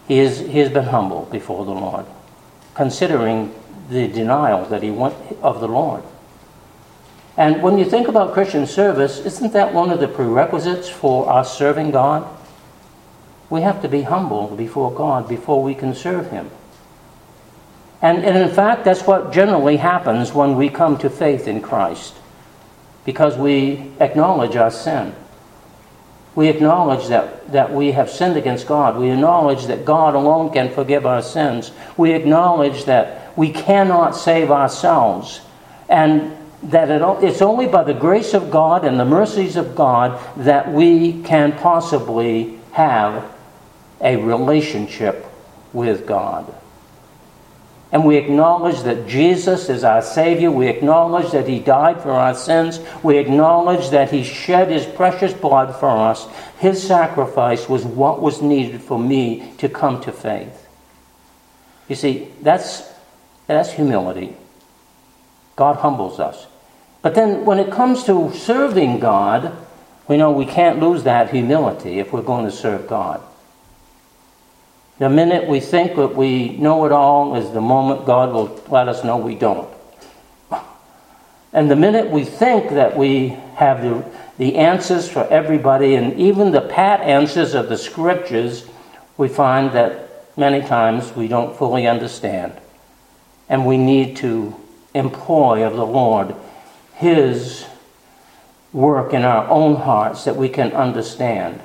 He, 0.08 0.18
is, 0.18 0.38
he 0.38 0.58
has 0.58 0.70
been 0.70 0.84
humbled 0.84 1.30
before 1.30 1.64
the 1.64 1.72
Lord, 1.72 2.06
considering 2.74 3.54
the 3.90 4.06
denial 4.08 4.64
that 4.66 4.82
he 4.82 4.90
went 4.90 5.14
of 5.42 5.60
the 5.60 5.68
Lord. 5.68 6.02
And 7.36 7.62
when 7.62 7.78
you 7.78 7.84
think 7.84 8.08
about 8.08 8.32
Christian 8.32 8.66
service, 8.66 9.18
isn't 9.18 9.52
that 9.52 9.74
one 9.74 9.90
of 9.90 10.00
the 10.00 10.08
prerequisites 10.08 10.88
for 10.88 11.30
us 11.30 11.56
serving 11.56 11.90
God? 11.90 12.26
We 13.50 13.60
have 13.60 13.82
to 13.82 13.88
be 13.88 14.02
humble 14.02 14.48
before 14.56 14.92
God 14.92 15.28
before 15.28 15.62
we 15.62 15.74
can 15.74 15.94
serve 15.94 16.30
Him. 16.30 16.50
And, 18.02 18.24
and 18.24 18.36
in 18.36 18.54
fact, 18.54 18.84
that's 18.84 19.06
what 19.06 19.32
generally 19.32 19.76
happens 19.76 20.32
when 20.32 20.56
we 20.56 20.68
come 20.68 20.98
to 20.98 21.10
faith 21.10 21.46
in 21.46 21.60
Christ 21.60 22.14
because 23.04 23.36
we 23.36 23.92
acknowledge 24.00 24.56
our 24.56 24.70
sin. 24.70 25.14
We 26.34 26.48
acknowledge 26.48 27.08
that, 27.08 27.50
that 27.52 27.72
we 27.72 27.92
have 27.92 28.10
sinned 28.10 28.36
against 28.36 28.66
God. 28.66 28.98
We 28.98 29.10
acknowledge 29.10 29.66
that 29.66 29.86
God 29.86 30.14
alone 30.14 30.52
can 30.52 30.70
forgive 30.70 31.06
our 31.06 31.22
sins. 31.22 31.70
We 31.96 32.12
acknowledge 32.12 32.84
that 32.84 33.36
we 33.38 33.52
cannot 33.52 34.10
save 34.14 34.50
ourselves. 34.50 35.40
And 35.88 36.35
that 36.64 36.90
it, 36.90 37.02
it's 37.24 37.42
only 37.42 37.66
by 37.66 37.84
the 37.84 37.94
grace 37.94 38.34
of 38.34 38.50
God 38.50 38.84
and 38.84 38.98
the 38.98 39.04
mercies 39.04 39.56
of 39.56 39.74
God 39.74 40.20
that 40.38 40.72
we 40.72 41.22
can 41.22 41.52
possibly 41.52 42.58
have 42.72 43.30
a 44.00 44.16
relationship 44.16 45.26
with 45.72 46.06
God. 46.06 46.52
And 47.92 48.04
we 48.04 48.16
acknowledge 48.16 48.82
that 48.82 49.06
Jesus 49.06 49.68
is 49.68 49.84
our 49.84 50.02
Savior. 50.02 50.50
We 50.50 50.66
acknowledge 50.66 51.30
that 51.32 51.48
He 51.48 51.60
died 51.60 52.02
for 52.02 52.10
our 52.10 52.34
sins. 52.34 52.80
We 53.02 53.18
acknowledge 53.18 53.90
that 53.90 54.10
He 54.10 54.24
shed 54.24 54.70
His 54.70 54.84
precious 54.84 55.32
blood 55.32 55.74
for 55.76 55.88
us. 55.88 56.26
His 56.58 56.82
sacrifice 56.82 57.68
was 57.68 57.84
what 57.84 58.20
was 58.20 58.42
needed 58.42 58.82
for 58.82 58.98
me 58.98 59.52
to 59.58 59.68
come 59.68 60.00
to 60.02 60.12
faith. 60.12 60.66
You 61.88 61.94
see, 61.94 62.28
that's, 62.42 62.82
that's 63.46 63.72
humility. 63.72 64.36
God 65.56 65.76
humbles 65.76 66.20
us. 66.20 66.46
But 67.02 67.14
then 67.14 67.44
when 67.44 67.58
it 67.58 67.72
comes 67.72 68.04
to 68.04 68.32
serving 68.34 69.00
God, 69.00 69.56
we 70.06 70.16
know 70.16 70.30
we 70.30 70.46
can't 70.46 70.80
lose 70.80 71.02
that 71.04 71.30
humility 71.30 71.98
if 71.98 72.12
we're 72.12 72.22
going 72.22 72.44
to 72.44 72.52
serve 72.52 72.86
God. 72.86 73.22
The 74.98 75.10
minute 75.10 75.48
we 75.48 75.60
think 75.60 75.96
that 75.96 76.14
we 76.14 76.56
know 76.56 76.84
it 76.86 76.92
all 76.92 77.36
is 77.36 77.50
the 77.52 77.60
moment 77.60 78.06
God 78.06 78.32
will 78.32 78.62
let 78.68 78.88
us 78.88 79.04
know 79.04 79.18
we 79.18 79.34
don't. 79.34 79.68
And 81.52 81.70
the 81.70 81.76
minute 81.76 82.10
we 82.10 82.24
think 82.24 82.70
that 82.70 82.96
we 82.96 83.28
have 83.56 83.82
the, 83.82 84.04
the 84.36 84.56
answers 84.56 85.08
for 85.08 85.24
everybody 85.28 85.94
and 85.94 86.18
even 86.18 86.52
the 86.52 86.60
pat 86.60 87.00
answers 87.00 87.54
of 87.54 87.68
the 87.68 87.78
scriptures, 87.78 88.66
we 89.16 89.28
find 89.28 89.72
that 89.72 90.36
many 90.36 90.66
times 90.66 91.14
we 91.14 91.28
don't 91.28 91.56
fully 91.56 91.86
understand. 91.86 92.52
And 93.48 93.64
we 93.64 93.78
need 93.78 94.16
to 94.18 94.54
employ 94.96 95.64
of 95.66 95.76
the 95.76 95.86
Lord 95.86 96.34
His 96.94 97.66
work 98.72 99.12
in 99.12 99.22
our 99.22 99.48
own 99.48 99.76
hearts 99.76 100.24
that 100.24 100.36
we 100.36 100.48
can 100.48 100.72
understand 100.72 101.60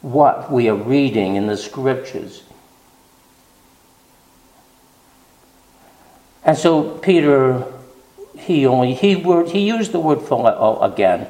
what 0.00 0.50
we 0.50 0.68
are 0.68 0.74
reading 0.74 1.36
in 1.36 1.46
the 1.46 1.56
scriptures 1.56 2.42
And 6.48 6.56
so 6.56 6.92
Peter, 7.00 7.62
he 8.38 8.64
only 8.66 8.94
he 8.94 9.16
word 9.16 9.50
he 9.50 9.68
used 9.68 9.92
the 9.92 10.00
word 10.00 10.20
phileo 10.20 10.82
again. 10.82 11.28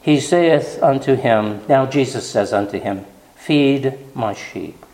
He 0.00 0.18
saith 0.18 0.82
unto 0.82 1.14
him, 1.14 1.62
now 1.68 1.86
Jesus 1.86 2.28
says 2.28 2.52
unto 2.52 2.80
him, 2.80 3.04
Feed 3.36 3.96
my 4.16 4.34
sheep. 4.34 4.84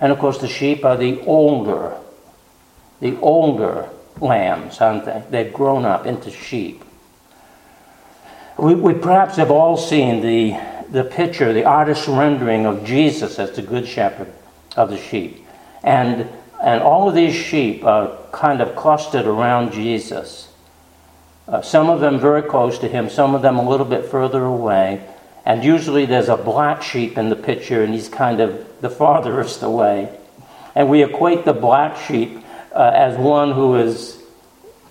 And 0.00 0.10
of 0.10 0.18
course 0.18 0.38
the 0.38 0.48
sheep 0.48 0.84
are 0.84 0.96
the 0.96 1.20
older, 1.26 1.96
the 3.04 3.20
older 3.20 3.90
lambs, 4.18 4.80
aren't 4.80 5.04
they? 5.04 5.22
They've 5.28 5.52
grown 5.52 5.84
up 5.84 6.06
into 6.06 6.30
sheep. 6.30 6.82
We, 8.56 8.74
we 8.74 8.94
perhaps 8.94 9.36
have 9.36 9.50
all 9.50 9.76
seen 9.76 10.22
the, 10.22 10.58
the 10.88 11.04
picture, 11.04 11.52
the 11.52 11.64
artist's 11.64 12.08
rendering 12.08 12.64
of 12.64 12.82
Jesus 12.82 13.38
as 13.38 13.50
the 13.52 13.60
good 13.60 13.86
shepherd 13.86 14.32
of 14.74 14.88
the 14.88 14.96
sheep. 14.96 15.44
And 15.82 16.30
and 16.62 16.82
all 16.82 17.10
of 17.10 17.14
these 17.14 17.34
sheep 17.34 17.84
are 17.84 18.16
kind 18.32 18.62
of 18.62 18.74
clustered 18.74 19.26
around 19.26 19.72
Jesus. 19.72 20.50
Uh, 21.46 21.60
some 21.60 21.90
of 21.90 22.00
them 22.00 22.18
very 22.18 22.40
close 22.40 22.78
to 22.78 22.88
him, 22.88 23.10
some 23.10 23.34
of 23.34 23.42
them 23.42 23.58
a 23.58 23.68
little 23.68 23.84
bit 23.84 24.06
further 24.06 24.42
away. 24.42 25.06
And 25.44 25.62
usually 25.62 26.06
there's 26.06 26.30
a 26.30 26.38
black 26.38 26.82
sheep 26.82 27.18
in 27.18 27.28
the 27.28 27.36
picture, 27.36 27.82
and 27.82 27.92
he's 27.92 28.08
kind 28.08 28.40
of 28.40 28.80
the 28.80 28.88
farthest 28.98 29.62
away. 29.62 30.18
And 30.74 30.88
we 30.88 31.04
equate 31.04 31.44
the 31.44 31.52
black 31.52 31.98
sheep 31.98 32.43
uh, 32.74 32.90
as 32.92 33.16
one 33.16 33.52
who 33.52 33.76
is, 33.76 34.20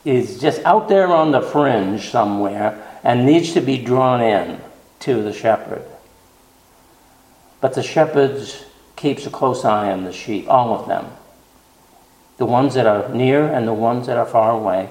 is 0.06 0.40
just 0.40 0.64
out 0.64 0.88
there 0.88 1.08
on 1.08 1.32
the 1.32 1.42
fringe 1.42 2.10
somewhere 2.10 2.82
and 3.04 3.26
needs 3.26 3.54
to 3.54 3.62
be 3.62 3.78
drawn 3.78 4.22
in 4.22 4.60
to 5.02 5.22
the 5.22 5.34
shepherd. 5.34 5.86
But 7.60 7.74
the 7.74 7.84
shepherds 7.84 8.64
keeps 8.96 9.26
a 9.26 9.30
close 9.30 9.66
eye 9.66 9.92
on 9.92 10.06
the 10.06 10.14
sheep, 10.14 10.50
all 10.50 10.80
of 10.80 10.88
them. 10.88 11.08
The 12.38 12.46
ones 12.46 12.74
that 12.76 12.88
are 12.88 13.10
near 13.10 13.46
and 13.46 13.68
the 13.68 13.74
ones 13.74 14.08
that 14.08 14.18
are 14.18 14.26
far 14.26 14.52
away. 14.52 14.90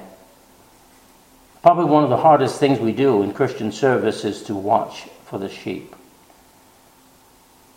Probably 1.63 1.85
one 1.85 2.05
of 2.05 2.11
the 2.11 2.17
hardest 2.17 2.59
things 2.59 2.79
we 2.79 2.93
do 2.93 3.23
in 3.23 3.33
Christian 3.33 3.73
service 3.73 4.25
is 4.25 4.43
to 4.45 4.55
watch 4.55 5.05
for 5.27 5.39
the 5.39 5.49
sheep. 5.49 5.95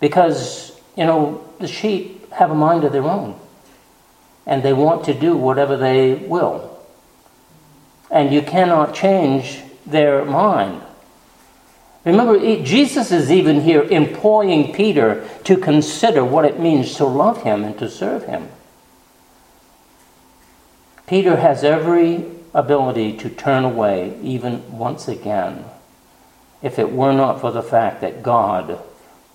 Because, 0.00 0.78
you 0.96 1.04
know, 1.04 1.48
the 1.58 1.68
sheep 1.68 2.30
have 2.32 2.50
a 2.50 2.54
mind 2.54 2.84
of 2.84 2.92
their 2.92 3.04
own. 3.04 3.38
And 4.46 4.62
they 4.62 4.72
want 4.72 5.04
to 5.06 5.14
do 5.14 5.36
whatever 5.36 5.76
they 5.76 6.14
will. 6.14 6.78
And 8.10 8.32
you 8.32 8.42
cannot 8.42 8.94
change 8.94 9.60
their 9.84 10.24
mind. 10.24 10.82
Remember, 12.04 12.38
Jesus 12.62 13.10
is 13.10 13.32
even 13.32 13.62
here 13.62 13.82
employing 13.82 14.72
Peter 14.72 15.28
to 15.42 15.56
consider 15.56 16.24
what 16.24 16.44
it 16.44 16.60
means 16.60 16.94
to 16.96 17.04
love 17.04 17.42
him 17.42 17.64
and 17.64 17.76
to 17.78 17.90
serve 17.90 18.26
him. 18.26 18.48
Peter 21.08 21.36
has 21.36 21.64
every 21.64 22.24
ability 22.54 23.16
to 23.18 23.28
turn 23.28 23.64
away, 23.64 24.16
even 24.22 24.78
once 24.78 25.08
again, 25.08 25.64
if 26.62 26.78
it 26.78 26.92
were 26.92 27.12
not 27.12 27.40
for 27.40 27.50
the 27.50 27.62
fact 27.62 28.00
that 28.00 28.22
God 28.22 28.80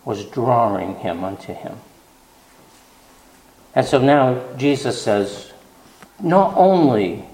was 0.04 0.26
drawing 0.26 0.96
him 0.96 1.24
unto 1.24 1.54
him. 1.54 1.78
And 3.74 3.86
so 3.86 4.00
now 4.00 4.42
Jesus 4.58 5.02
says, 5.02 5.52
Not 6.20 6.56
only 6.58 7.26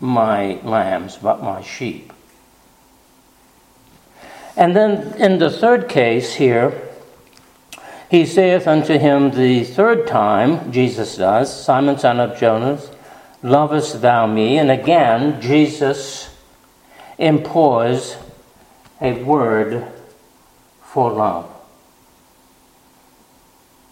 my 0.00 0.60
lambs, 0.62 1.16
but 1.16 1.42
my 1.42 1.62
sheep. 1.62 2.12
And 4.56 4.74
then 4.74 5.14
in 5.20 5.38
the 5.38 5.50
third 5.50 5.88
case 5.88 6.34
here, 6.34 6.88
he 8.10 8.24
saith 8.24 8.66
unto 8.66 8.98
him 8.98 9.30
the 9.30 9.64
third 9.64 10.06
time, 10.06 10.72
Jesus 10.72 11.16
does, 11.16 11.64
Simon 11.64 11.98
son 11.98 12.18
of 12.18 12.38
Jonas, 12.38 12.90
lovest 13.42 14.00
thou 14.00 14.26
me? 14.26 14.58
And 14.58 14.70
again, 14.70 15.40
Jesus 15.40 16.34
employs 17.18 18.16
a 19.00 19.22
word 19.22 19.86
for 20.82 21.12
love. 21.12 21.57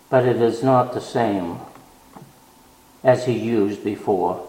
But 0.09 0.25
it 0.25 0.37
is 0.37 0.63
not 0.63 0.95
the 0.95 1.01
same 1.01 1.59
as 3.03 3.27
he 3.27 3.39
used 3.39 3.83
before. 3.85 4.47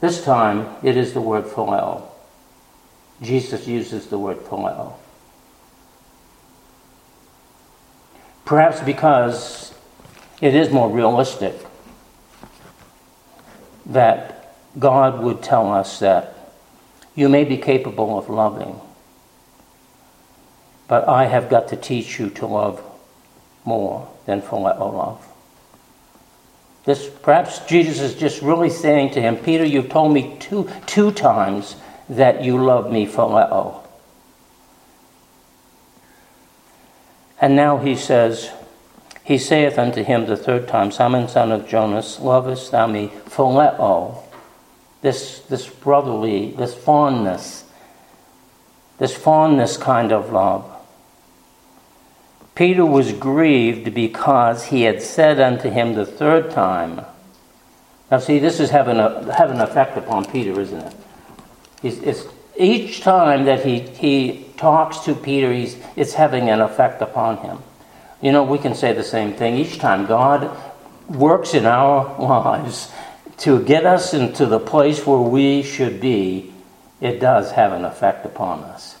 This 0.00 0.22
time, 0.24 0.68
it 0.82 0.96
is 0.96 1.14
the 1.14 1.20
word 1.20 1.44
phileo. 1.44 2.02
Jesus 3.22 3.66
uses 3.66 4.08
the 4.08 4.18
word 4.18 4.38
phileo. 4.38 4.94
Perhaps 8.44 8.80
because 8.80 9.74
it 10.40 10.54
is 10.54 10.70
more 10.70 10.90
realistic 10.90 11.54
that 13.86 14.54
God 14.78 15.22
would 15.22 15.42
tell 15.42 15.72
us 15.72 16.00
that 16.00 16.52
you 17.14 17.28
may 17.28 17.44
be 17.44 17.56
capable 17.56 18.18
of 18.18 18.28
loving, 18.28 18.80
but 20.88 21.08
I 21.08 21.26
have 21.26 21.48
got 21.48 21.68
to 21.68 21.76
teach 21.76 22.18
you 22.18 22.30
to 22.30 22.46
love 22.46 22.82
more 23.64 24.10
than 24.26 24.42
phileo 24.42 24.92
love. 24.92 25.26
This 26.84 27.08
perhaps 27.22 27.60
Jesus 27.60 28.00
is 28.00 28.14
just 28.14 28.42
really 28.42 28.68
saying 28.68 29.12
to 29.12 29.20
him, 29.20 29.36
Peter, 29.36 29.64
you've 29.64 29.88
told 29.88 30.12
me 30.12 30.36
two 30.38 30.70
two 30.86 31.12
times 31.12 31.76
that 32.08 32.44
you 32.44 32.62
love 32.62 32.92
me 32.92 33.06
phileo. 33.06 33.80
And 37.40 37.56
now 37.56 37.78
he 37.78 37.96
says, 37.96 38.50
He 39.22 39.38
saith 39.38 39.78
unto 39.78 40.02
him 40.02 40.26
the 40.26 40.36
third 40.36 40.68
time, 40.68 40.90
Simon 40.90 41.28
son 41.28 41.52
of 41.52 41.68
Jonas, 41.68 42.20
lovest 42.20 42.70
thou 42.70 42.86
me 42.86 43.08
phileo? 43.26 44.22
This, 45.00 45.40
this 45.40 45.68
brotherly, 45.68 46.52
this 46.52 46.74
fondness, 46.74 47.64
this 48.98 49.14
fondness 49.14 49.76
kind 49.76 50.12
of 50.12 50.32
love. 50.32 50.73
Peter 52.54 52.86
was 52.86 53.12
grieved 53.12 53.94
because 53.94 54.66
he 54.66 54.82
had 54.82 55.02
said 55.02 55.40
unto 55.40 55.68
him 55.70 55.94
the 55.94 56.06
third 56.06 56.50
time. 56.50 57.04
Now, 58.10 58.18
see, 58.18 58.38
this 58.38 58.60
is 58.60 58.70
having, 58.70 58.98
a, 58.98 59.34
having 59.34 59.56
an 59.56 59.62
effect 59.62 59.96
upon 59.96 60.24
Peter, 60.26 60.60
isn't 60.60 60.78
it? 60.78 60.94
It's, 61.82 61.98
it's, 61.98 62.26
each 62.56 63.00
time 63.00 63.46
that 63.46 63.64
he, 63.64 63.80
he 63.80 64.46
talks 64.56 65.00
to 65.00 65.14
Peter, 65.14 65.52
he's, 65.52 65.76
it's 65.96 66.14
having 66.14 66.48
an 66.48 66.60
effect 66.60 67.02
upon 67.02 67.38
him. 67.38 67.58
You 68.20 68.30
know, 68.30 68.44
we 68.44 68.58
can 68.58 68.74
say 68.74 68.92
the 68.92 69.02
same 69.02 69.34
thing. 69.34 69.56
Each 69.56 69.78
time 69.78 70.06
God 70.06 70.56
works 71.08 71.54
in 71.54 71.66
our 71.66 72.18
lives 72.20 72.92
to 73.38 73.62
get 73.64 73.84
us 73.84 74.14
into 74.14 74.46
the 74.46 74.60
place 74.60 75.04
where 75.04 75.18
we 75.18 75.62
should 75.62 76.00
be, 76.00 76.52
it 77.00 77.18
does 77.18 77.50
have 77.52 77.72
an 77.72 77.84
effect 77.84 78.24
upon 78.24 78.60
us. 78.60 78.93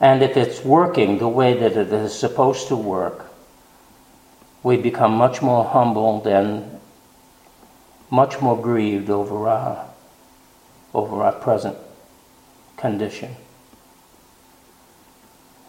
And 0.00 0.22
if 0.22 0.36
it's 0.36 0.64
working 0.64 1.18
the 1.18 1.28
way 1.28 1.54
that 1.54 1.76
it 1.76 1.92
is 1.92 2.18
supposed 2.18 2.68
to 2.68 2.76
work, 2.76 3.26
we 4.62 4.76
become 4.76 5.12
much 5.12 5.42
more 5.42 5.64
humbled 5.64 6.26
and 6.26 6.80
much 8.10 8.40
more 8.40 8.60
grieved 8.60 9.10
over 9.10 9.48
our 9.48 9.88
over 10.94 11.22
our 11.22 11.32
present 11.32 11.76
condition. 12.76 13.36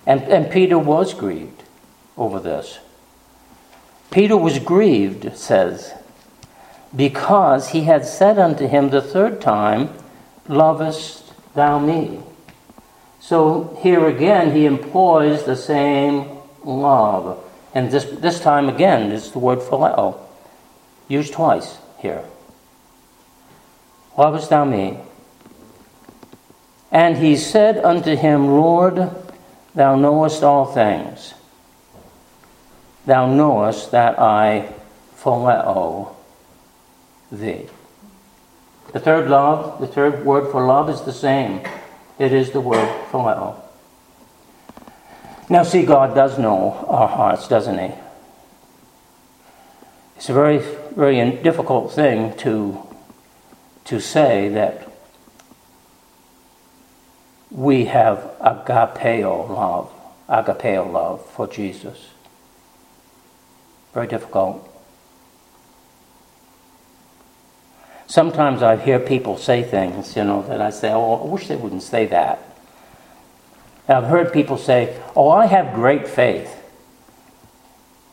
And, 0.05 0.21
and 0.23 0.51
Peter 0.51 0.79
was 0.79 1.13
grieved 1.13 1.63
over 2.17 2.39
this. 2.39 2.79
Peter 4.11 4.37
was 4.37 4.57
grieved, 4.59 5.37
says, 5.37 5.93
because 6.95 7.69
he 7.69 7.81
had 7.81 8.05
said 8.05 8.39
unto 8.39 8.67
him 8.67 8.89
the 8.89 9.01
third 9.01 9.39
time, 9.39 9.89
Lovest 10.47 11.31
thou 11.53 11.77
me? 11.77 12.21
So 13.29 13.77
here 13.83 14.07
again, 14.07 14.55
he 14.55 14.65
employs 14.65 15.43
the 15.43 15.55
same 15.55 16.25
love. 16.63 17.39
And 17.75 17.91
this, 17.91 18.05
this 18.05 18.39
time 18.39 18.67
again 18.67 19.11
is 19.11 19.29
the 19.29 19.37
word 19.37 19.59
phileo, 19.59 20.17
used 21.07 21.33
twice 21.33 21.77
here. 21.99 22.25
Lovest 24.17 24.49
thou 24.49 24.65
me? 24.65 24.97
And 26.91 27.17
he 27.17 27.35
said 27.35 27.77
unto 27.77 28.15
him, 28.15 28.47
Lord, 28.47 29.11
thou 29.75 29.95
knowest 29.95 30.41
all 30.41 30.65
things. 30.65 31.35
Thou 33.05 33.31
knowest 33.31 33.91
that 33.91 34.17
I 34.17 34.73
phileo 35.15 36.15
thee. 37.31 37.69
The 38.91 38.99
third 38.99 39.29
love, 39.29 39.79
the 39.79 39.85
third 39.85 40.25
word 40.25 40.51
for 40.51 40.65
love 40.65 40.89
is 40.89 41.01
the 41.01 41.13
same. 41.13 41.61
It 42.19 42.33
is 42.33 42.51
the 42.51 42.61
word 42.61 42.87
phileo. 43.11 43.55
Now, 45.49 45.63
see, 45.63 45.83
God 45.83 46.13
does 46.13 46.37
know 46.37 46.85
our 46.87 47.07
hearts, 47.07 47.47
doesn't 47.47 47.79
He? 47.79 47.91
It's 50.17 50.29
a 50.29 50.33
very, 50.33 50.59
very 50.95 51.31
difficult 51.41 51.93
thing 51.93 52.35
to, 52.39 52.85
to 53.85 54.01
say 54.01 54.49
that 54.49 54.91
we 57.49 57.85
have 57.85 58.17
agapeo 58.41 59.49
love, 59.49 59.91
agapeo 60.27 60.91
love 60.91 61.25
for 61.25 61.47
Jesus. 61.47 62.09
Very 63.93 64.07
difficult. 64.07 64.69
Sometimes 68.09 68.61
I 68.61 68.75
hear 68.75 68.99
people 68.99 69.37
say 69.37 69.63
things, 69.63 70.17
you 70.17 70.25
know, 70.25 70.41
that 70.49 70.59
I 70.59 70.71
say, 70.71 70.91
oh, 70.91 71.23
I 71.23 71.25
wish 71.25 71.47
they 71.47 71.55
wouldn't 71.55 71.83
say 71.83 72.07
that. 72.07 72.39
And 73.87 73.97
I've 73.97 74.09
heard 74.09 74.33
people 74.33 74.57
say, 74.57 75.01
oh, 75.15 75.29
I 75.29 75.45
have 75.45 75.73
great 75.73 76.07
faith. 76.07 76.53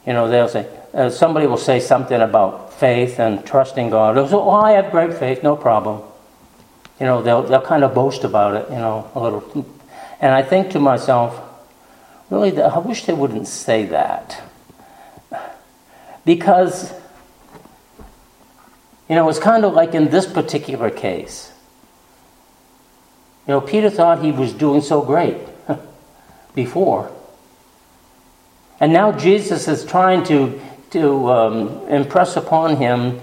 You 0.06 0.12
know, 0.12 0.28
they'll 0.28 0.48
say, 0.48 0.68
uh, 0.94 1.10
somebody 1.10 1.48
will 1.48 1.56
say 1.56 1.80
something 1.80 2.20
about 2.20 2.72
faith 2.74 3.18
and 3.18 3.44
trusting 3.44 3.90
God. 3.90 4.16
They'll 4.16 4.28
say, 4.28 4.36
oh, 4.36 4.50
I 4.50 4.72
have 4.72 4.92
great 4.92 5.14
faith, 5.14 5.42
no 5.42 5.56
problem 5.56 6.02
you 6.98 7.04
know, 7.04 7.22
they'll, 7.22 7.42
they'll 7.42 7.60
kind 7.60 7.84
of 7.84 7.94
boast 7.94 8.24
about 8.24 8.56
it, 8.56 8.70
you 8.70 8.76
know, 8.76 9.10
a 9.14 9.20
little. 9.20 9.66
And 10.20 10.32
I 10.32 10.42
think 10.42 10.70
to 10.70 10.80
myself, 10.80 11.38
really, 12.30 12.60
I 12.60 12.78
wish 12.78 13.04
they 13.04 13.12
wouldn't 13.12 13.48
say 13.48 13.86
that. 13.86 14.42
Because, 16.24 16.92
you 19.08 19.14
know, 19.14 19.28
it's 19.28 19.38
kind 19.38 19.64
of 19.64 19.74
like 19.74 19.94
in 19.94 20.08
this 20.10 20.26
particular 20.26 20.90
case. 20.90 21.52
You 23.46 23.54
know, 23.54 23.60
Peter 23.60 23.90
thought 23.90 24.22
he 24.22 24.32
was 24.32 24.52
doing 24.52 24.80
so 24.80 25.02
great 25.02 25.38
before. 26.54 27.12
And 28.80 28.92
now 28.92 29.12
Jesus 29.12 29.68
is 29.68 29.84
trying 29.84 30.24
to, 30.24 30.60
to 30.90 31.30
um, 31.30 31.88
impress 31.88 32.36
upon 32.36 32.76
him 32.76 33.20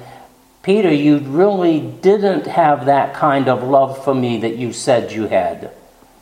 Peter, 0.63 0.93
you 0.93 1.17
really 1.19 1.81
didn't 1.81 2.47
have 2.47 2.85
that 2.85 3.13
kind 3.13 3.49
of 3.49 3.63
love 3.63 4.01
for 4.01 4.15
me 4.15 4.39
that 4.39 4.55
you 4.55 4.71
said 4.71 5.11
you 5.11 5.27
had. 5.27 5.71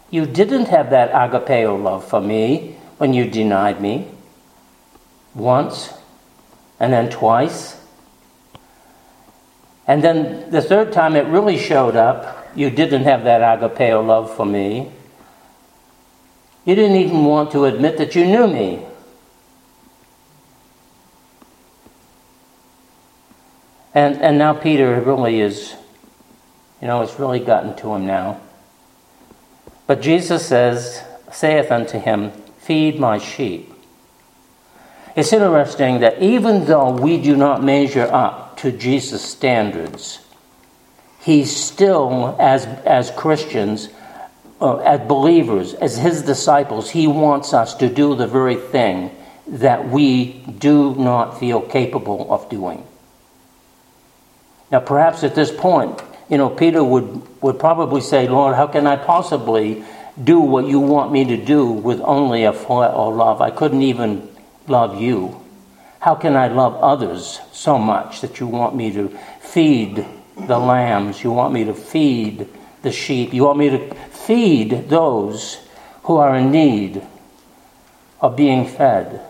You 0.09 0.25
didn't 0.25 0.65
have 0.65 0.89
that 0.89 1.11
agapeo 1.11 1.81
love 1.81 2.03
for 2.05 2.19
me. 2.19 2.75
when 2.97 3.15
you 3.15 3.25
denied 3.25 3.81
me 3.81 4.07
once 5.33 5.91
and 6.79 6.93
then 6.93 7.09
twice. 7.09 7.80
And 9.91 10.01
then 10.01 10.49
the 10.49 10.61
third 10.61 10.93
time 10.93 11.17
it 11.17 11.25
really 11.25 11.57
showed 11.57 11.97
up, 11.97 12.47
you 12.55 12.69
didn't 12.69 13.03
have 13.03 13.25
that 13.25 13.41
agapeo 13.41 14.07
love 14.07 14.33
for 14.33 14.45
me. 14.45 14.89
You 16.63 16.75
didn't 16.75 16.95
even 16.95 17.25
want 17.25 17.51
to 17.51 17.65
admit 17.65 17.97
that 17.97 18.15
you 18.15 18.23
knew 18.23 18.47
me. 18.47 18.85
And, 23.93 24.15
and 24.21 24.37
now 24.37 24.53
Peter 24.53 25.01
really 25.01 25.41
is, 25.41 25.75
you 26.81 26.87
know, 26.87 27.01
it's 27.01 27.19
really 27.19 27.41
gotten 27.41 27.75
to 27.75 27.93
him 27.93 28.05
now. 28.05 28.39
But 29.87 30.01
Jesus 30.01 30.45
says, 30.45 31.03
saith 31.33 31.69
unto 31.69 31.99
him, 31.99 32.31
Feed 32.59 32.97
my 32.97 33.17
sheep. 33.17 33.73
It's 35.17 35.33
interesting 35.33 35.99
that 35.99 36.21
even 36.21 36.63
though 36.63 36.91
we 36.91 37.21
do 37.21 37.35
not 37.35 37.61
measure 37.61 38.07
up 38.09 38.50
to 38.61 38.71
Jesus' 38.71 39.23
standards, 39.23 40.19
he 41.19 41.45
still, 41.45 42.35
as, 42.39 42.65
as 42.65 43.09
Christians, 43.11 43.89
uh, 44.61 44.77
as 44.77 44.99
believers, 45.07 45.73
as 45.73 45.97
his 45.97 46.21
disciples, 46.21 46.91
he 46.91 47.07
wants 47.07 47.53
us 47.53 47.73
to 47.75 47.89
do 47.89 48.15
the 48.15 48.27
very 48.27 48.55
thing 48.55 49.09
that 49.47 49.89
we 49.89 50.33
do 50.59 50.93
not 50.95 51.39
feel 51.39 51.59
capable 51.59 52.31
of 52.31 52.49
doing. 52.49 52.85
Now, 54.71 54.79
perhaps 54.79 55.23
at 55.23 55.33
this 55.33 55.51
point, 55.51 55.99
you 56.29 56.37
know, 56.37 56.49
Peter 56.49 56.83
would, 56.83 57.41
would 57.41 57.59
probably 57.59 58.01
say, 58.01 58.27
Lord, 58.27 58.55
how 58.55 58.67
can 58.67 58.85
I 58.85 58.95
possibly 58.95 59.83
do 60.23 60.39
what 60.39 60.67
you 60.67 60.79
want 60.79 61.11
me 61.11 61.25
to 61.25 61.37
do 61.37 61.65
with 61.65 61.99
only 62.01 62.43
a 62.43 62.53
phileo 62.53 63.15
love? 63.15 63.41
I 63.41 63.49
couldn't 63.49 63.81
even 63.81 64.29
love 64.67 65.01
you. 65.01 65.40
How 66.01 66.15
can 66.15 66.35
I 66.35 66.47
love 66.47 66.75
others 66.77 67.39
so 67.53 67.77
much 67.77 68.21
that 68.21 68.39
you 68.39 68.47
want 68.47 68.75
me 68.75 68.91
to 68.93 69.09
feed 69.39 70.03
the 70.35 70.57
lambs? 70.57 71.23
You 71.23 71.31
want 71.31 71.53
me 71.53 71.63
to 71.65 71.75
feed 71.75 72.47
the 72.81 72.91
sheep? 72.91 73.35
You 73.35 73.43
want 73.43 73.59
me 73.59 73.69
to 73.69 73.93
feed 74.09 74.89
those 74.89 75.59
who 76.03 76.17
are 76.17 76.35
in 76.35 76.49
need 76.49 77.03
of 78.19 78.35
being 78.35 78.67
fed? 78.67 79.21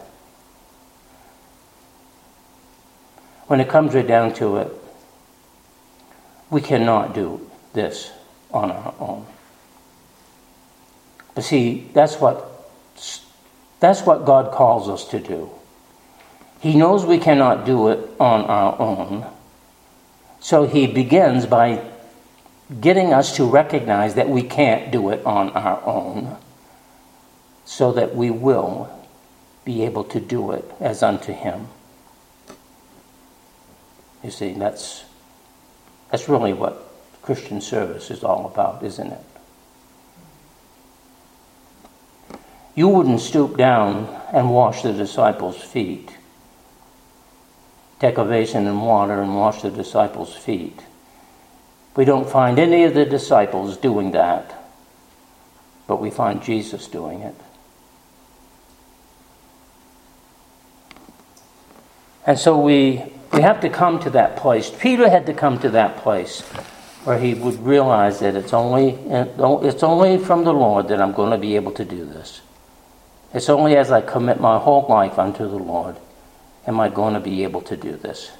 When 3.47 3.59
it 3.59 3.67
comes 3.67 3.93
right 3.93 4.07
down 4.07 4.33
to 4.35 4.55
it, 4.55 4.71
we 6.49 6.61
cannot 6.61 7.13
do 7.13 7.51
this 7.73 8.13
on 8.53 8.71
our 8.71 8.93
own. 8.97 9.25
But 11.35 11.43
see, 11.43 11.89
that's 11.93 12.15
what 12.15 12.47
that's 13.81 14.03
what 14.03 14.25
God 14.25 14.53
calls 14.53 14.87
us 14.87 15.03
to 15.09 15.19
do. 15.19 15.51
He 16.61 16.75
knows 16.75 17.03
we 17.03 17.17
cannot 17.17 17.65
do 17.65 17.87
it 17.87 18.07
on 18.19 18.45
our 18.45 18.79
own. 18.79 19.25
So 20.39 20.67
he 20.67 20.85
begins 20.85 21.47
by 21.47 21.83
getting 22.79 23.13
us 23.13 23.35
to 23.37 23.45
recognize 23.45 24.13
that 24.13 24.29
we 24.29 24.43
can't 24.43 24.91
do 24.91 25.09
it 25.09 25.25
on 25.25 25.49
our 25.49 25.83
own, 25.83 26.37
so 27.65 27.91
that 27.93 28.15
we 28.15 28.29
will 28.29 28.89
be 29.65 29.83
able 29.83 30.03
to 30.03 30.19
do 30.19 30.51
it 30.51 30.63
as 30.79 31.01
unto 31.03 31.33
him. 31.33 31.67
You 34.23 34.29
see, 34.29 34.53
that's 34.53 35.03
that's 36.11 36.29
really 36.29 36.53
what 36.53 36.87
Christian 37.23 37.59
service 37.59 38.11
is 38.11 38.23
all 38.23 38.45
about, 38.45 38.83
isn't 38.83 39.11
it? 39.11 39.25
You 42.75 42.87
wouldn't 42.87 43.19
stoop 43.19 43.57
down 43.57 44.07
and 44.31 44.53
wash 44.53 44.83
the 44.83 44.93
disciples' 44.93 45.61
feet. 45.61 46.17
Take 48.01 48.17
a 48.17 48.25
basin 48.25 48.65
and 48.65 48.81
water 48.81 49.21
and 49.21 49.35
wash 49.35 49.61
the 49.61 49.69
disciples' 49.69 50.35
feet. 50.35 50.79
We 51.95 52.03
don't 52.03 52.27
find 52.27 52.57
any 52.57 52.83
of 52.83 52.95
the 52.95 53.05
disciples 53.05 53.77
doing 53.77 54.09
that, 54.13 54.55
but 55.85 56.01
we 56.01 56.09
find 56.09 56.41
Jesus 56.41 56.87
doing 56.87 57.21
it. 57.21 57.35
And 62.25 62.39
so 62.39 62.59
we 62.59 63.03
we 63.31 63.43
have 63.43 63.61
to 63.61 63.69
come 63.69 63.99
to 63.99 64.09
that 64.09 64.35
place. 64.35 64.71
Peter 64.71 65.07
had 65.07 65.27
to 65.27 65.33
come 65.35 65.59
to 65.59 65.69
that 65.69 65.97
place 65.97 66.41
where 67.03 67.19
he 67.19 67.35
would 67.35 67.59
realize 67.59 68.19
that 68.21 68.35
it's 68.35 68.51
only, 68.51 68.97
it's 69.07 69.83
only 69.83 70.17
from 70.17 70.43
the 70.43 70.53
Lord 70.53 70.87
that 70.87 70.99
I'm 70.99 71.13
going 71.13 71.29
to 71.29 71.37
be 71.37 71.55
able 71.55 71.71
to 71.73 71.85
do 71.85 72.03
this. 72.03 72.41
It's 73.31 73.47
only 73.47 73.75
as 73.75 73.91
I 73.91 74.01
commit 74.01 74.39
my 74.39 74.57
whole 74.57 74.87
life 74.89 75.19
unto 75.19 75.47
the 75.47 75.59
Lord 75.59 75.97
am 76.67 76.79
I 76.79 76.89
going 76.89 77.13
to 77.13 77.19
be 77.19 77.43
able 77.43 77.61
to 77.61 77.77
do 77.77 77.95
this. 77.95 78.31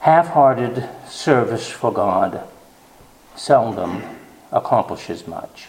Half 0.00 0.28
hearted 0.28 0.88
service 1.08 1.68
for 1.68 1.92
God 1.92 2.48
seldom 3.36 4.02
accomplishes 4.50 5.26
much. 5.26 5.68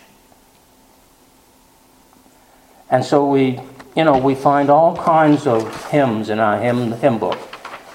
And 2.90 3.04
so 3.04 3.28
we, 3.28 3.60
you 3.96 4.04
know, 4.04 4.18
we 4.18 4.36
find 4.36 4.70
all 4.70 4.96
kinds 4.98 5.48
of 5.48 5.90
hymns 5.92 6.30
in 6.30 6.40
our 6.40 6.60
hymn, 6.60 6.92
hymn 6.94 7.18
book 7.18 7.40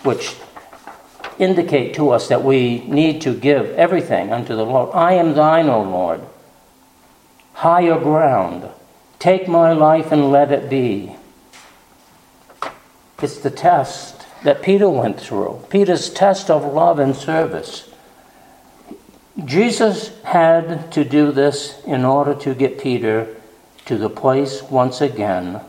which 0.05 0.37
indicate 1.39 1.95
to 1.95 2.11
us 2.11 2.29
that 2.29 2.43
we 2.43 2.81
need 2.81 3.21
to 3.23 3.35
give 3.35 3.67
everything 3.71 4.33
unto 4.33 4.57
the 4.57 4.65
Lord. 4.65 4.91
I 4.95 5.13
am 5.15 5.35
thine, 5.35 5.69
O 5.69 5.83
Lord. 5.83 6.21
Higher 7.55 7.99
ground. 7.99 8.69
Take 9.19 9.49
my 9.49 9.73
life 9.73 10.13
and 10.13 10.31
let 10.31 10.53
it 10.53 10.71
be. 10.71 11.15
It's 13.21 13.39
the 13.39 13.51
test 13.51 14.27
that 14.45 14.63
Peter 14.63 14.89
went 14.89 15.21
through 15.21 15.65
Peter's 15.69 16.11
test 16.11 16.51
of 16.51 16.65
love 16.73 16.99
and 16.99 17.17
service. 17.17 17.89
Jesus 19.45 20.17
had 20.23 20.93
to 20.93 21.05
do 21.05 21.33
this 21.33 21.81
in 21.85 22.05
order 22.05 22.35
to 22.35 22.55
get 22.55 22.81
Peter 22.81 23.35
to 23.87 23.97
the 23.97 24.11
place 24.11 24.63
once 24.63 25.01
again 25.01 25.61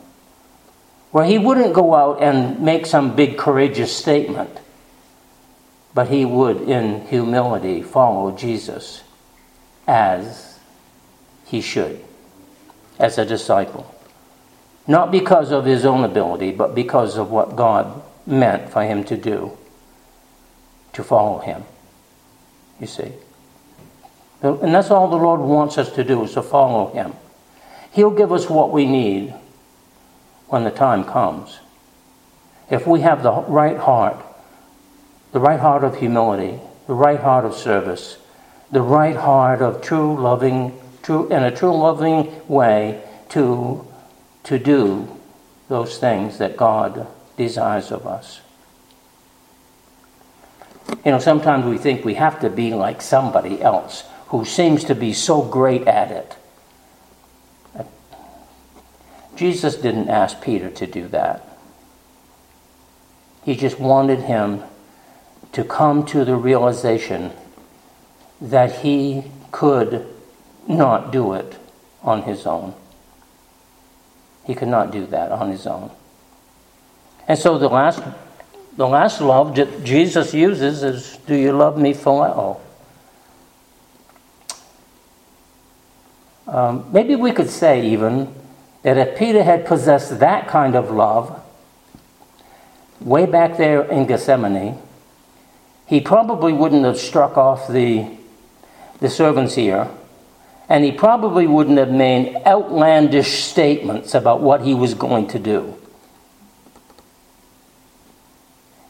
where 1.12 1.26
he 1.26 1.38
wouldn't 1.38 1.74
go 1.74 1.96
out 1.96 2.22
and 2.22 2.60
make 2.60 2.86
some 2.86 3.16
big 3.16 3.38
courageous 3.38 3.96
statement, 3.96 4.60
but 5.94 6.08
he 6.08 6.24
would, 6.24 6.62
in 6.62 7.06
humility, 7.08 7.82
follow 7.82 8.32
Jesus 8.32 9.02
as 9.88 10.60
he 11.46 11.62
should, 11.62 12.00
as 13.00 13.18
a 13.18 13.26
disciple. 13.26 13.96
Not 14.90 15.12
because 15.12 15.52
of 15.52 15.66
his 15.66 15.86
own 15.86 16.04
ability, 16.04 16.50
but 16.50 16.74
because 16.74 17.16
of 17.16 17.30
what 17.30 17.56
God 17.56 18.02
meant 18.26 18.72
for 18.72 18.84
him 18.84 19.04
to 19.04 19.16
do, 19.16 19.56
to 20.94 21.04
follow 21.04 21.38
him. 21.38 21.64
You 22.80 22.88
see? 22.88 23.14
And 24.42 24.74
that's 24.74 24.90
all 24.90 25.08
the 25.08 25.16
Lord 25.16 25.42
wants 25.42 25.78
us 25.78 25.92
to 25.92 26.04
do, 26.04 26.24
is 26.24 26.34
to 26.34 26.42
follow 26.42 26.92
him. 26.92 27.14
He'll 27.92 28.10
give 28.10 28.32
us 28.32 28.50
what 28.50 28.72
we 28.72 28.88
need 28.88 29.36
when 30.48 30.64
the 30.64 30.72
time 30.72 31.04
comes. 31.04 31.60
If 32.72 32.88
we 32.88 33.02
have 33.02 33.22
the 33.22 33.44
right 33.44 33.78
heart, 33.78 34.18
the 35.34 35.40
right 35.40 35.60
heart 35.60 35.84
of 35.84 35.98
humility, 35.98 36.60
the 36.88 36.96
right 36.96 37.20
heart 37.20 37.46
of 37.46 37.54
service, 37.54 38.18
the 38.72 38.82
right 38.82 39.16
heart 39.16 39.62
of 39.62 39.84
true 39.84 40.20
loving, 40.20 40.76
true 41.04 41.28
in 41.28 41.44
a 41.44 41.56
true 41.56 41.78
loving 41.78 42.32
way 42.48 43.04
to 43.30 43.86
to 44.50 44.58
do 44.58 45.08
those 45.68 46.00
things 46.00 46.40
that 46.40 46.58
God 46.58 47.06
desires 47.38 47.92
of 47.92 48.08
us. 48.08 48.42
You 51.06 51.12
know, 51.12 51.20
sometimes 51.20 51.66
we 51.66 51.78
think 51.78 52.04
we 52.04 52.16
have 52.16 52.40
to 52.42 52.50
be 52.50 52.74
like 52.74 53.00
somebody 53.00 53.62
else 53.62 54.06
who 54.30 54.44
seems 54.46 54.84
to 54.86 54.96
be 54.96 55.14
so 55.14 55.44
great 55.44 55.88
at 55.88 56.10
it. 56.10 56.36
Jesus 59.36 59.76
didn't 59.76 60.10
ask 60.10 60.42
Peter 60.42 60.72
to 60.72 60.88
do 60.88 61.08
that. 61.10 61.48
He 63.44 63.56
just 63.56 63.80
wanted 63.80 64.22
him 64.22 64.64
to 65.52 65.64
come 65.64 66.08
to 66.08 66.26
the 66.26 66.36
realization 66.36 67.34
that 68.42 68.80
he 68.80 69.26
could 69.52 70.08
not 70.68 71.12
do 71.12 71.34
it 71.34 71.56
on 72.02 72.24
his 72.24 72.48
own. 72.48 72.74
He 74.50 74.56
could 74.56 74.68
not 74.68 74.90
do 74.90 75.06
that 75.06 75.32
on 75.32 75.52
his 75.52 75.68
own. 75.68 75.92
And 77.28 77.38
so 77.38 77.60
the 77.60 77.70
last, 77.70 78.02
the 78.76 78.88
last 78.88 79.22
love 79.22 79.56
that 79.58 79.84
Jesus 79.84 80.34
uses 80.34 80.82
is, 80.82 81.18
Do 81.28 81.36
you 81.36 81.52
love 81.52 81.78
me 81.78 81.94
phileo? 81.94 82.60
Um, 86.48 86.90
maybe 86.92 87.16
we 87.16 87.32
could 87.32 87.52
say 87.52 87.92
even 87.92 88.34
that 88.82 88.98
if 88.98 89.20
Peter 89.20 89.44
had 89.44 89.68
possessed 89.68 90.20
that 90.20 90.48
kind 90.48 90.76
of 90.76 90.90
love 90.90 91.40
way 93.00 93.28
back 93.28 93.58
there 93.58 93.84
in 93.84 94.08
Gethsemane, 94.08 94.80
he 95.86 96.02
probably 96.02 96.54
wouldn't 96.54 96.86
have 96.86 96.98
struck 96.98 97.38
off 97.38 97.68
the, 97.68 98.18
the 99.00 99.12
servant's 99.12 99.56
ear 99.60 99.92
and 100.70 100.86
he 100.86 100.92
probably 100.92 101.48
wouldn't 101.48 101.80
have 101.80 101.92
made 101.92 102.36
outlandish 102.46 103.44
statements 103.44 104.14
about 104.14 104.40
what 104.40 104.62
he 104.62 104.76
was 104.76 104.94
going 104.94 105.28
to 105.28 105.40
do. 105.40 105.76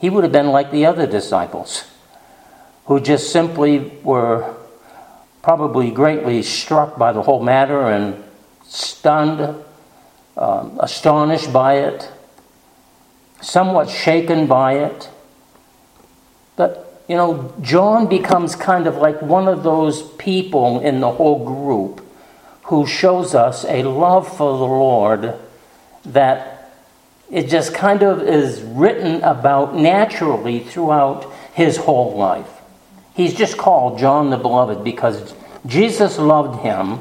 He 0.02 0.10
would 0.10 0.24
have 0.24 0.34
been 0.34 0.48
like 0.48 0.72
the 0.72 0.86
other 0.86 1.08
disciples, 1.08 1.86
who 2.86 3.00
just 3.00 3.32
simply 3.32 3.92
were 4.04 4.56
probably 5.42 5.90
greatly 5.90 6.44
struck 6.44 6.98
by 6.98 7.14
the 7.14 7.22
whole 7.22 7.42
matter 7.42 7.88
and 7.88 8.24
stunned, 8.66 9.56
um, 10.38 10.78
astonished 10.82 11.52
by 11.54 11.76
it, 11.76 12.12
somewhat 13.42 13.90
shaken 13.90 14.48
by 14.48 14.74
it. 14.74 15.10
But, 16.58 16.89
you 17.10 17.16
know, 17.16 17.52
John 17.60 18.08
becomes 18.08 18.56
kind 18.56 18.86
of 18.86 18.98
like 18.98 19.20
one 19.20 19.48
of 19.48 19.64
those 19.64 20.04
people 20.14 20.80
in 20.80 21.00
the 21.00 21.10
whole 21.10 21.44
group 21.44 22.06
who 22.66 22.86
shows 22.86 23.34
us 23.34 23.66
a 23.66 23.82
love 23.82 24.28
for 24.38 24.56
the 24.60 24.64
Lord 24.64 25.34
that 26.06 26.72
it 27.32 27.48
just 27.48 27.74
kind 27.74 28.04
of 28.04 28.22
is 28.22 28.62
written 28.62 29.24
about 29.24 29.76
naturally 29.76 30.60
throughout 30.60 31.34
his 31.54 31.78
whole 31.78 32.16
life. 32.16 32.50
He's 33.16 33.34
just 33.34 33.58
called 33.58 33.98
John 33.98 34.30
the 34.30 34.38
Beloved 34.38 34.84
because 34.84 35.34
Jesus 35.66 36.20
loved 36.20 36.62
him 36.62 37.00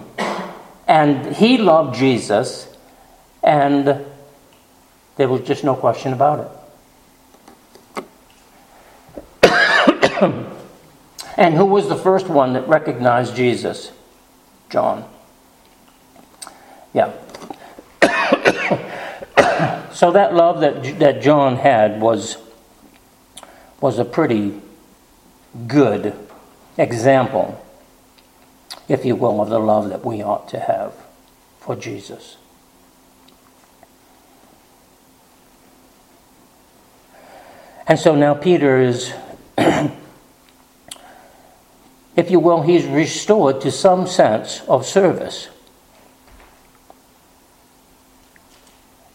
and 0.87 1.37
he 1.37 1.59
loved 1.59 1.97
Jesus, 1.97 2.67
and 3.43 4.07
there 5.17 5.29
was 5.29 5.43
just 5.43 5.65
no 5.65 5.77
question 5.77 6.15
about 6.15 6.41
it. 6.41 6.58
and 11.37 11.55
who 11.55 11.65
was 11.65 11.89
the 11.89 11.97
first 11.97 12.29
one 12.29 12.53
that 12.55 12.69
recognized 12.69 13.37
Jesus? 13.37 13.93
John. 14.71 15.09
Yeah. 16.93 17.13
so 19.93 20.13
that 20.13 20.35
love 20.35 20.61
that, 20.61 20.99
that 20.99 21.23
John 21.23 21.57
had 21.57 22.01
was, 22.01 22.37
was 23.81 23.99
a 23.99 24.05
pretty 24.05 24.61
good 25.67 26.15
example 26.77 27.65
if 28.89 29.05
you 29.05 29.15
will, 29.15 29.41
of 29.41 29.51
the 29.51 29.59
love 29.59 29.91
that 29.91 30.05
we 30.05 30.23
ought 30.23 30.49
to 30.49 30.59
have 30.59 30.95
for 31.61 31.77
Jesus. 31.77 32.39
And 37.87 37.99
so 37.99 38.15
now 38.15 38.35
Peter 38.35 38.81
is, 38.81 39.13
if 42.19 42.33
you 42.33 42.41
will, 42.41 42.63
he's 42.63 42.85
restored 42.85 43.61
to 43.61 43.71
some 43.71 44.05
sense 44.09 44.63
of 44.63 44.85
service. 44.85 45.49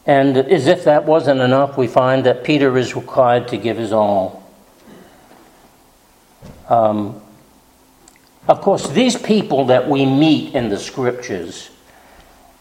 And 0.06 0.38
as 0.38 0.68
if 0.68 0.86
that 0.86 1.04
wasn't 1.04 1.41
enough, 1.41 1.78
we 1.78 1.88
find 1.88 2.26
that 2.26 2.45
Peter 2.45 2.78
is 2.78 2.95
required 2.95 3.49
to 3.49 3.58
give 3.58 3.76
his 3.76 3.91
all. 3.91 4.49
Um, 6.70 7.22
of 8.47 8.62
course, 8.62 8.88
these 8.88 9.18
people 9.18 9.66
that 9.66 9.89
we 9.89 10.06
meet 10.06 10.56
in 10.56 10.70
the 10.70 10.80
scriptures, 10.80 11.72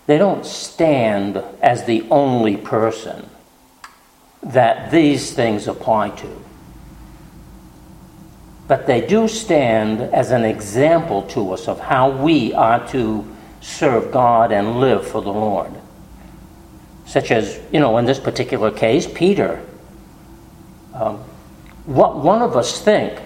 they 0.07 0.18
don't 0.18 0.45
stand 0.45 1.36
as 1.62 1.84
the 1.84 2.05
only 2.11 2.57
person 2.57 3.30
that 4.43 4.90
these 4.90 5.32
things 5.32 5.68
apply 5.68 6.11
to. 6.11 6.45
But 8.73 8.87
they 8.87 9.07
do 9.07 9.29
stand 9.29 10.01
as 10.01 10.31
an 10.31 10.47
example 10.47 11.25
to 11.25 11.53
us 11.53 11.68
of 11.68 11.79
how 11.79 12.09
we 12.09 12.55
are 12.55 12.89
to 12.89 13.31
serve 13.61 14.11
God 14.11 14.51
and 14.51 14.81
live 14.81 15.07
for 15.07 15.20
the 15.20 15.31
Lord. 15.31 15.70
Such 17.05 17.33
as, 17.33 17.61
you 17.70 17.81
know, 17.81 17.99
in 17.99 18.07
this 18.07 18.18
particular 18.18 18.70
case, 18.70 19.07
Peter. 19.07 19.62
Um, 20.95 21.18
what 21.85 22.16
one 22.16 22.41
of 22.41 22.57
us 22.57 22.81
think 22.81 23.20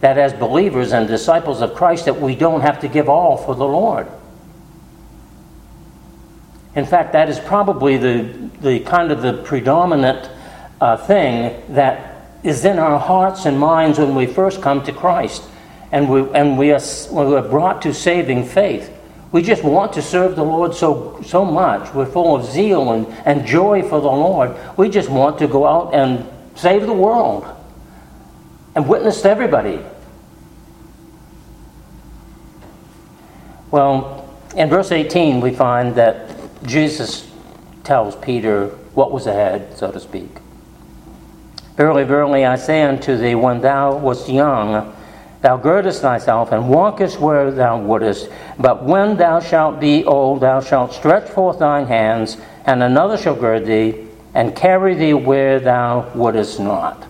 that 0.00 0.18
as 0.18 0.34
believers 0.34 0.92
and 0.92 1.08
disciples 1.08 1.62
of 1.62 1.74
Christ 1.74 2.04
that 2.04 2.20
we 2.20 2.36
don't 2.36 2.60
have 2.60 2.80
to 2.80 2.88
give 2.88 3.08
all 3.08 3.38
for 3.38 3.54
the 3.54 3.64
Lord. 3.64 4.06
In 6.74 6.84
fact, 6.84 7.14
that 7.14 7.30
is 7.30 7.38
probably 7.38 7.96
the, 7.96 8.50
the 8.60 8.80
kind 8.80 9.10
of 9.10 9.22
the 9.22 9.32
predominant 9.44 10.28
uh, 10.82 10.98
thing 10.98 11.62
that 11.70 12.13
is 12.44 12.64
in 12.64 12.78
our 12.78 12.98
hearts 12.98 13.46
and 13.46 13.58
minds 13.58 13.98
when 13.98 14.14
we 14.14 14.26
first 14.26 14.62
come 14.62 14.84
to 14.84 14.92
Christ 14.92 15.42
and 15.90 16.08
we, 16.08 16.30
and 16.30 16.56
we, 16.56 16.70
are, 16.70 16.80
when 17.10 17.28
we 17.28 17.34
are 17.34 17.48
brought 17.48 17.82
to 17.82 17.92
saving 17.92 18.44
faith. 18.44 18.90
We 19.32 19.42
just 19.42 19.64
want 19.64 19.92
to 19.94 20.02
serve 20.02 20.36
the 20.36 20.44
Lord 20.44 20.74
so, 20.74 21.20
so 21.24 21.44
much. 21.44 21.92
We're 21.92 22.06
full 22.06 22.36
of 22.36 22.44
zeal 22.44 22.92
and, 22.92 23.08
and 23.26 23.44
joy 23.44 23.82
for 23.82 24.00
the 24.00 24.06
Lord. 24.06 24.56
We 24.76 24.88
just 24.88 25.08
want 25.08 25.38
to 25.40 25.48
go 25.48 25.66
out 25.66 25.92
and 25.92 26.24
save 26.54 26.86
the 26.86 26.92
world 26.92 27.44
and 28.76 28.88
witness 28.88 29.22
to 29.22 29.30
everybody 29.30 29.80
Well, 33.74 34.32
in 34.54 34.68
verse 34.68 34.92
18, 34.92 35.40
we 35.40 35.52
find 35.52 35.96
that 35.96 36.30
Jesus 36.62 37.28
tells 37.82 38.14
Peter 38.14 38.68
what 38.94 39.10
was 39.10 39.26
ahead, 39.26 39.76
so 39.76 39.90
to 39.90 39.98
speak. 39.98 40.30
Verily, 41.76 42.04
verily, 42.04 42.44
I 42.44 42.54
say 42.54 42.82
unto 42.82 43.16
thee, 43.16 43.34
when 43.34 43.60
thou 43.60 43.96
wast 43.96 44.28
young, 44.28 44.94
thou 45.40 45.56
girdest 45.56 46.02
thyself 46.02 46.52
and 46.52 46.68
walkest 46.68 47.18
where 47.18 47.50
thou 47.50 47.80
wouldest. 47.80 48.30
But 48.58 48.84
when 48.84 49.16
thou 49.16 49.40
shalt 49.40 49.80
be 49.80 50.04
old, 50.04 50.42
thou 50.42 50.60
shalt 50.60 50.92
stretch 50.92 51.28
forth 51.28 51.58
thine 51.58 51.86
hands, 51.86 52.36
and 52.64 52.80
another 52.80 53.16
shall 53.16 53.34
gird 53.34 53.66
thee 53.66 54.06
and 54.34 54.54
carry 54.54 54.94
thee 54.94 55.14
where 55.14 55.58
thou 55.58 56.10
wouldest 56.14 56.60
not. 56.60 57.08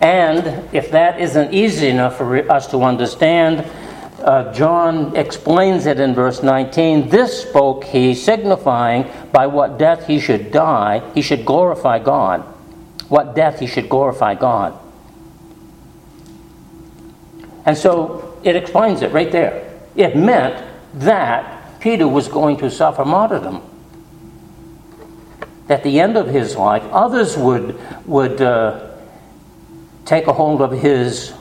And 0.00 0.68
if 0.72 0.92
that 0.92 1.20
isn't 1.20 1.52
easy 1.52 1.88
enough 1.88 2.16
for 2.16 2.50
us 2.50 2.68
to 2.68 2.84
understand, 2.84 3.68
uh, 4.22 4.52
John 4.52 5.16
explains 5.16 5.86
it 5.86 5.98
in 5.98 6.14
verse 6.14 6.44
19. 6.44 7.08
This 7.08 7.42
spoke 7.42 7.82
he, 7.82 8.14
signifying 8.14 9.10
by 9.32 9.48
what 9.48 9.78
death 9.78 10.06
he 10.06 10.20
should 10.20 10.52
die, 10.52 11.02
he 11.12 11.22
should 11.22 11.44
glorify 11.44 11.98
God. 11.98 12.44
What 13.08 13.34
death 13.34 13.60
he 13.60 13.66
should 13.66 13.88
glorify 13.88 14.34
God. 14.34 14.78
And 17.64 17.76
so 17.76 18.38
it 18.42 18.56
explains 18.56 19.02
it 19.02 19.12
right 19.12 19.30
there. 19.30 19.78
It 19.96 20.16
meant 20.16 20.64
that 20.94 21.80
Peter 21.80 22.06
was 22.06 22.28
going 22.28 22.56
to 22.58 22.70
suffer 22.70 23.04
martyrdom. 23.04 23.62
At 25.68 25.82
the 25.82 25.98
end 25.98 26.16
of 26.16 26.28
his 26.28 26.56
life, 26.56 26.84
others 26.92 27.36
would, 27.36 27.78
would 28.06 28.40
uh, 28.40 28.92
take 30.04 30.28
a 30.28 30.32
hold 30.32 30.62
of 30.62 30.70
his 30.70 31.32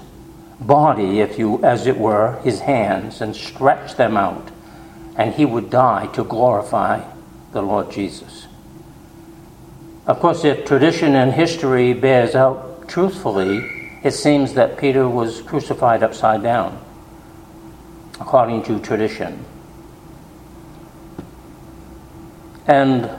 body, 0.60 1.20
if 1.20 1.38
you, 1.38 1.64
as 1.64 1.86
it 1.86 1.98
were, 1.98 2.40
his 2.42 2.62
hands, 2.62 3.22
and 3.22 3.36
stretch 3.36 3.96
them 3.96 4.18
out, 4.18 4.50
and 5.16 5.34
he 5.36 5.46
would 5.46 5.70
die 5.70 6.08
to 6.08 6.24
glorify 6.24 7.04
the 7.52 7.62
Lord 7.62 7.92
Jesus. 7.92 8.48
Of 10.08 10.20
course, 10.20 10.44
if 10.44 10.66
tradition 10.66 11.16
and 11.16 11.34
history 11.34 11.94
bears 11.94 12.36
out 12.36 12.88
truthfully, 12.88 13.72
it 14.04 14.12
seems 14.12 14.54
that 14.54 14.78
Peter 14.78 15.10
was 15.10 15.42
crucified 15.42 16.04
upside 16.04 16.44
down, 16.44 16.80
according 18.20 18.62
to 18.64 18.80
tradition. 18.80 19.44
And, 22.68 23.10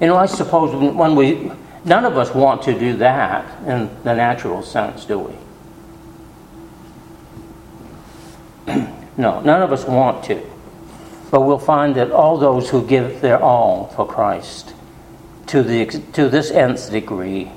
you 0.00 0.08
know, 0.08 0.16
I 0.16 0.26
suppose 0.26 0.74
when 0.74 1.14
we, 1.14 1.52
none 1.84 2.04
of 2.04 2.18
us 2.18 2.34
want 2.34 2.62
to 2.62 2.76
do 2.76 2.96
that 2.96 3.46
in 3.68 3.88
the 4.02 4.14
natural 4.14 4.64
sense, 4.64 5.04
do 5.04 5.18
we? 5.20 5.32
no, 9.16 9.40
none 9.40 9.62
of 9.62 9.72
us 9.72 9.84
want 9.84 10.24
to. 10.24 10.44
But 11.30 11.42
we'll 11.42 11.58
find 11.58 11.94
that 11.94 12.10
all 12.10 12.36
those 12.36 12.68
who 12.70 12.84
give 12.84 13.20
their 13.20 13.40
all 13.40 13.86
for 13.94 14.04
Christ 14.04 14.74
to, 15.50 15.64
the, 15.64 15.86
to 16.12 16.28
this 16.28 16.52
nth 16.52 16.92
degree, 16.92 17.50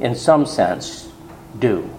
in 0.00 0.14
some 0.14 0.46
sense, 0.46 1.12
do. 1.58 1.90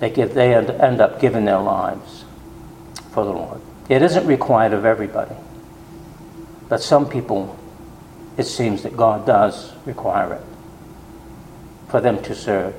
They, 0.00 0.10
give, 0.10 0.34
they 0.34 0.52
end 0.52 1.00
up 1.00 1.20
giving 1.20 1.44
their 1.44 1.60
lives 1.60 2.24
for 3.12 3.24
the 3.24 3.30
Lord. 3.30 3.60
It 3.88 4.02
isn't 4.02 4.26
required 4.26 4.72
of 4.72 4.84
everybody. 4.84 5.36
But 6.68 6.82
some 6.82 7.08
people, 7.08 7.56
it 8.36 8.44
seems 8.44 8.82
that 8.82 8.96
God 8.96 9.24
does 9.24 9.72
require 9.86 10.34
it 10.34 10.42
for 11.88 12.00
them 12.00 12.20
to 12.24 12.34
serve. 12.34 12.74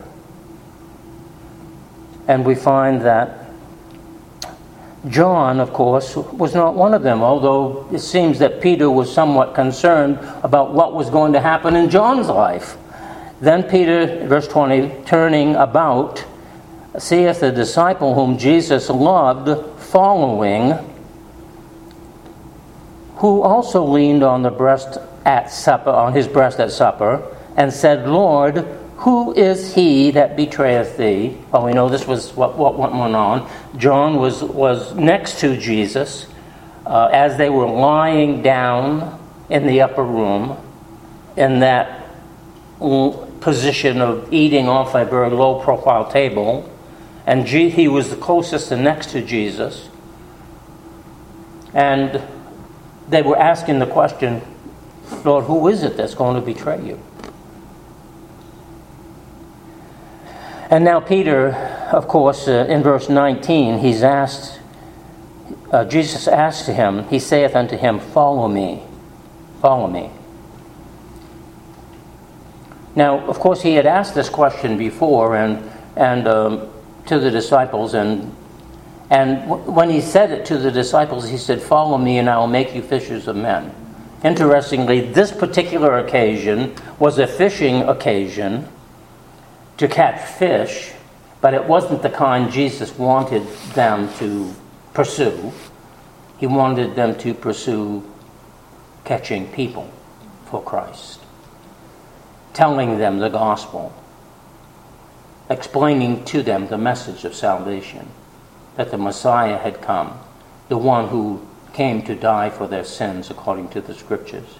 And 2.27 2.45
we 2.45 2.55
find 2.55 3.01
that 3.03 3.44
John, 5.10 5.60
of 5.60 5.72
course, 5.72 6.16
was 6.16 6.56
not 6.56 6.76
one 6.76 6.93
of 6.93 7.03
them, 7.03 7.22
although 7.22 7.88
it 7.91 7.99
seems 7.99 8.39
that 8.39 8.62
Peter 8.62 8.89
was 8.89 9.12
somewhat 9.12 9.53
concerned 9.53 10.18
about 10.43 10.74
what 10.74 10.93
was 10.93 11.10
going 11.10 11.34
to 11.34 11.41
happen 11.41 11.76
in 11.76 11.89
John's 11.89 12.28
life. 12.28 12.78
Then 13.39 13.64
Peter, 13.64 14.26
verse 14.28 14.47
20, 14.47 15.03
turning 15.06 15.56
about, 15.56 16.26
seeth 16.97 17.41
the 17.41 17.51
disciple 17.51 18.16
whom 18.16 18.38
Jesus 18.38 18.89
loved 18.89 19.80
following, 19.80 20.74
who 23.18 23.41
also 23.41 23.84
leaned 23.84 24.24
on 24.24 24.41
the 24.41 24.49
breast 24.49 24.97
at 25.26 25.51
supper, 25.51 25.89
on 25.89 26.14
his 26.14 26.28
breast 26.28 26.60
at 26.60 26.72
supper, 26.72 27.22
and 27.58 27.72
said, 27.72 28.08
Lord, 28.08 28.66
who 28.97 29.33
is 29.33 29.75
he 29.75 30.11
that 30.11 30.37
betrayeth 30.37 30.97
thee? 30.97 31.37
Well, 31.51 31.65
we 31.65 31.73
know 31.73 31.89
this 31.89 32.07
was 32.07 32.33
what, 32.33 32.57
what 32.57 32.77
went 32.77 32.93
on. 32.93 33.49
John 33.77 34.15
was, 34.15 34.41
was 34.41 34.93
next 34.95 35.39
to 35.41 35.57
Jesus 35.57 36.27
uh, 36.85 37.09
as 37.11 37.37
they 37.37 37.49
were 37.49 37.67
lying 37.67 38.41
down 38.41 39.19
in 39.49 39.67
the 39.67 39.81
upper 39.81 40.03
room 40.03 40.57
in 41.35 41.59
that 41.59 42.05
position 42.79 44.01
of 44.01 44.31
eating 44.33 44.67
off 44.67 44.95
a 44.95 45.05
very 45.05 45.29
low 45.29 45.61
profile 45.61 46.09
table. 46.09 46.69
And 47.27 47.47
he 47.47 47.87
was 47.87 48.09
the 48.09 48.15
closest 48.15 48.71
and 48.71 48.83
next 48.83 49.11
to 49.11 49.21
Jesus. 49.21 49.89
And 51.73 52.21
they 53.09 53.21
were 53.21 53.37
asking 53.37 53.79
the 53.79 53.87
question, 53.87 54.41
Lord, 55.23 55.45
who 55.45 55.67
is 55.67 55.83
it 55.83 55.97
that's 55.97 56.15
going 56.15 56.35
to 56.35 56.41
betray 56.41 56.81
you? 56.85 56.99
And 60.76 60.84
now, 60.84 60.99
Peter, 60.99 61.53
of 61.93 62.09
course, 62.09 62.49
uh, 62.49 62.65
in 62.67 62.84
verse 62.84 63.07
19, 63.07 63.80
he's 63.80 64.03
asked, 64.03 64.59
uh, 65.71 65.86
Jesus 65.86 66.28
asked 66.28 66.67
him, 66.67 67.07
He 67.07 67.17
saith 67.17 67.55
unto 67.55 67.78
him, 67.78 67.97
Follow 67.97 68.49
me, 68.49 68.84
follow 69.61 69.88
me. 69.88 70.11
Now, 72.93 73.19
of 73.19 73.39
course, 73.39 73.61
he 73.61 73.76
had 73.76 73.86
asked 73.86 74.15
this 74.15 74.28
question 74.28 74.78
before 74.78 75.38
and, 75.38 75.63
and 75.95 76.28
um, 76.28 76.69
to 77.05 77.19
the 77.19 77.32
disciples, 77.32 77.93
and, 77.93 78.36
and 79.09 79.47
w- 79.47 79.71
when 79.71 79.89
he 79.89 80.01
said 80.01 80.30
it 80.30 80.45
to 80.47 80.57
the 80.57 80.71
disciples, 80.71 81.30
he 81.30 81.38
said, 81.38 81.61
Follow 81.61 81.97
me, 81.97 82.17
and 82.17 82.30
I 82.30 82.38
will 82.38 82.47
make 82.47 82.76
you 82.76 82.82
fishers 82.82 83.30
of 83.30 83.38
men. 83.38 83.73
Interestingly, 84.26 84.99
this 84.99 85.32
particular 85.32 85.99
occasion 85.99 86.76
was 86.99 87.17
a 87.17 87.28
fishing 87.28 87.84
occasion 87.84 88.67
to 89.78 89.88
catch 89.88 90.19
fish, 90.38 90.91
but 91.41 91.53
it 91.53 91.65
wasn't 91.65 92.01
the 92.01 92.09
kind 92.09 92.51
Jesus 92.51 92.97
wanted 92.97 93.45
them 93.73 94.11
to 94.15 94.53
pursue. 94.93 95.51
He 96.38 96.47
wanted 96.47 96.95
them 96.95 97.17
to 97.19 97.34
pursue 97.34 98.03
catching 99.03 99.47
people 99.51 99.91
for 100.45 100.61
Christ, 100.61 101.19
telling 102.53 102.97
them 102.97 103.19
the 103.19 103.30
gospel, 103.30 103.93
explaining 105.49 106.26
to 106.26 106.41
them 106.41 106.67
the 106.67 106.78
message 106.78 107.23
of 107.26 107.36
salvation, 107.36 108.07
that 108.76 108.91
the 108.91 108.97
Messiah 108.97 109.57
had 109.57 109.82
come, 109.82 110.17
the 110.69 110.78
one 110.78 111.09
who 111.09 111.45
came 111.73 112.01
to 112.03 112.15
die 112.15 112.49
for 112.49 112.67
their 112.67 112.84
sins 112.84 113.30
according 113.30 113.67
to 113.69 113.82
the 113.82 113.93
scriptures. 113.93 114.59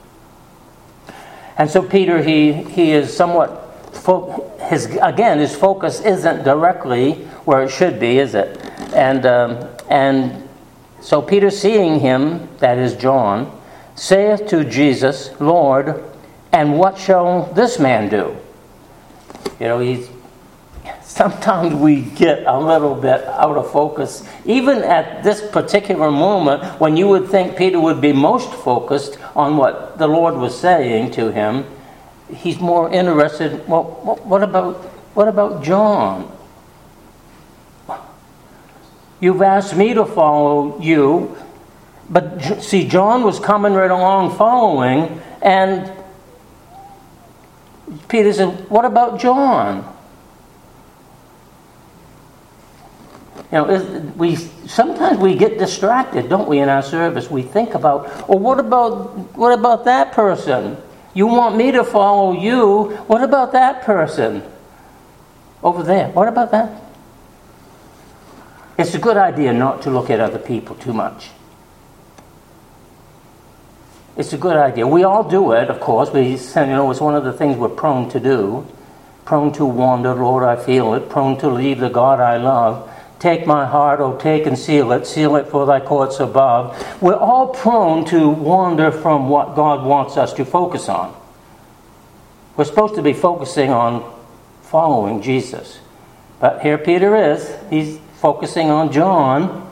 And 1.58 1.70
so 1.70 1.82
Peter, 1.82 2.22
he, 2.22 2.52
he 2.52 2.92
is 2.92 3.16
somewhat 3.16 3.65
fo- 3.98 4.52
his 4.60 4.98
again 5.02 5.40
his 5.40 5.56
focus 5.56 6.02
isn't 6.02 6.44
directly 6.44 7.14
where 7.46 7.64
it 7.64 7.70
should 7.70 8.00
be, 8.00 8.20
is 8.20 8.36
it? 8.36 8.58
And 8.94 9.26
um, 9.26 9.68
and 9.90 10.48
so 11.02 11.22
Peter, 11.22 11.52
seeing 11.52 12.00
him, 12.00 12.50
that 12.58 12.80
is 12.80 12.96
John, 12.96 13.56
saith 13.94 14.48
to 14.48 14.64
Jesus, 14.64 15.30
Lord, 15.40 16.04
and 16.52 16.80
what 16.80 16.98
shall 16.98 17.44
this 17.54 17.78
man 17.78 18.10
do? 18.10 18.36
You 19.60 19.68
know, 19.68 19.80
he's 19.80 20.10
sometimes 21.04 21.76
we 21.76 22.02
get 22.02 22.44
a 22.46 22.60
little 22.60 22.96
bit 22.96 23.24
out 23.26 23.56
of 23.56 23.72
focus, 23.72 24.28
even 24.46 24.80
at 24.80 25.24
this 25.24 25.48
particular 25.50 26.12
moment 26.12 26.64
when 26.80 26.98
you 26.98 27.08
would 27.08 27.30
think 27.30 27.56
Peter 27.56 27.80
would 27.80 28.02
be 28.02 28.12
most 28.12 28.52
focused 28.52 29.18
on 29.36 29.58
what 29.58 29.98
the 29.98 30.08
Lord 30.08 30.36
was 30.36 30.60
saying 30.60 31.12
to 31.12 31.32
him 31.32 31.66
he's 32.34 32.60
more 32.60 32.92
interested. 32.92 33.68
Well, 33.68 33.84
what 33.84 34.44
about 34.44 34.76
what 35.16 35.28
about 35.28 35.64
John? 35.64 36.32
You've 39.20 39.42
asked 39.42 39.76
me 39.76 39.94
to 39.94 40.06
follow 40.06 40.80
you, 40.82 41.38
but 42.10 42.62
see, 42.62 42.88
John 42.88 43.24
was 43.24 43.40
coming 43.40 43.74
right 43.74 43.92
along 43.92 44.36
following, 44.38 45.22
and 45.42 45.92
Peter 48.08 48.34
said, 48.34 48.70
"What 48.70 48.86
about 48.86 49.20
John?" 49.20 49.92
You 53.52 53.60
know, 53.60 54.14
we 54.18 54.36
sometimes 54.36 55.20
we 55.20 55.36
get 55.36 55.58
distracted, 55.60 56.28
don't 56.30 56.48
we, 56.48 56.60
in 56.60 56.68
our 56.68 56.82
service? 56.82 57.30
We 57.30 57.42
think 57.42 57.74
about, 57.74 58.28
well, 58.28 58.40
what 58.40 58.60
about 58.60 59.38
what 59.38 59.54
about 59.54 59.86
that 59.86 60.12
person? 60.12 60.78
You 61.16 61.28
want 61.28 61.56
me 61.56 61.72
to 61.72 61.84
follow 61.84 62.34
you. 62.34 62.98
What 63.08 63.24
about 63.24 63.54
that 63.54 63.82
person? 63.84 64.44
Over 65.64 65.82
there. 65.82 66.10
What 66.10 66.28
about 66.28 66.52
that? 66.52 66.84
It's 68.78 68.94
a 68.94 69.00
good 69.00 69.16
idea 69.16 69.54
not 69.54 69.82
to 69.84 69.90
look 69.90 70.10
at 70.10 70.20
other 70.20 70.38
people 70.38 70.76
too 70.76 70.94
much. 70.94 71.30
It's 74.18 74.34
a 74.34 74.38
good 74.38 74.58
idea. 74.58 74.86
We 74.86 75.04
all 75.04 75.28
do 75.28 75.54
it, 75.54 75.70
of 75.70 75.80
course. 75.80 76.12
We, 76.12 76.36
you 76.36 76.66
know, 76.68 76.92
it's 76.92 77.02
one 77.02 77.16
of 77.16 77.24
the 77.24 77.34
things 77.34 77.58
we're 77.58 77.70
prone 77.70 78.10
to 78.10 78.20
do. 78.20 78.68
Prone 79.24 79.54
to 79.54 79.66
wander, 79.66 80.14
Lord, 80.14 80.44
I 80.44 80.58
feel 80.58 80.94
it. 80.94 81.10
Prone 81.10 81.38
to 81.40 81.50
leave 81.50 81.80
the 81.80 81.90
God 81.90 82.20
I 82.20 82.38
love. 82.38 82.92
Take 83.20 83.48
my 83.48 83.66
heart, 83.66 84.00
oh, 84.02 84.18
take 84.18 84.46
and 84.46 84.58
seal 84.58 84.92
it, 84.92 85.08
seal 85.08 85.36
it 85.36 85.48
for 85.48 85.66
thy 85.66 85.80
courts 85.80 86.20
above. 86.20 87.02
We're 87.02 87.16
all 87.16 87.48
prone 87.48 88.06
to 88.06 88.30
wander 88.30 88.92
from 88.92 89.30
what 89.30 89.56
God 89.56 89.86
wants 89.86 90.18
us 90.18 90.34
to 90.34 90.46
focus 90.46 90.90
on. 90.90 91.16
We're 92.58 92.66
supposed 92.66 92.96
to 92.96 93.02
be 93.02 93.14
focusing 93.14 93.72
on 93.72 94.14
following 94.62 95.22
Jesus. 95.22 95.80
But 96.40 96.62
here 96.62 96.78
Peter 96.78 97.16
is. 97.16 97.54
He's 97.70 98.00
focusing 98.16 98.70
on 98.70 98.92
John. 98.92 99.72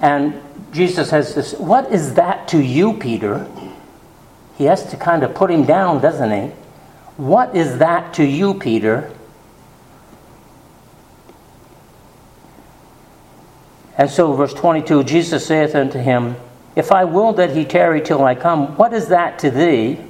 And 0.00 0.40
Jesus 0.72 1.10
has 1.10 1.34
this 1.34 1.54
What 1.54 1.90
is 1.92 2.14
that 2.14 2.48
to 2.48 2.62
you, 2.62 2.94
Peter? 2.94 3.46
He 4.56 4.64
has 4.64 4.90
to 4.90 4.96
kind 4.96 5.22
of 5.22 5.34
put 5.34 5.50
him 5.50 5.64
down, 5.64 6.00
doesn't 6.00 6.30
he? 6.30 6.54
What 7.16 7.56
is 7.56 7.78
that 7.78 8.14
to 8.14 8.24
you, 8.24 8.54
Peter? 8.54 9.10
And 14.00 14.08
so, 14.08 14.32
verse 14.32 14.54
22 14.54 15.04
Jesus 15.04 15.44
saith 15.44 15.74
unto 15.74 15.98
him, 15.98 16.36
If 16.74 16.90
I 16.90 17.04
will 17.04 17.34
that 17.34 17.54
he 17.54 17.66
tarry 17.66 18.00
till 18.00 18.24
I 18.24 18.34
come, 18.34 18.74
what 18.78 18.94
is 18.94 19.08
that 19.08 19.38
to 19.40 19.50
thee? 19.50 20.00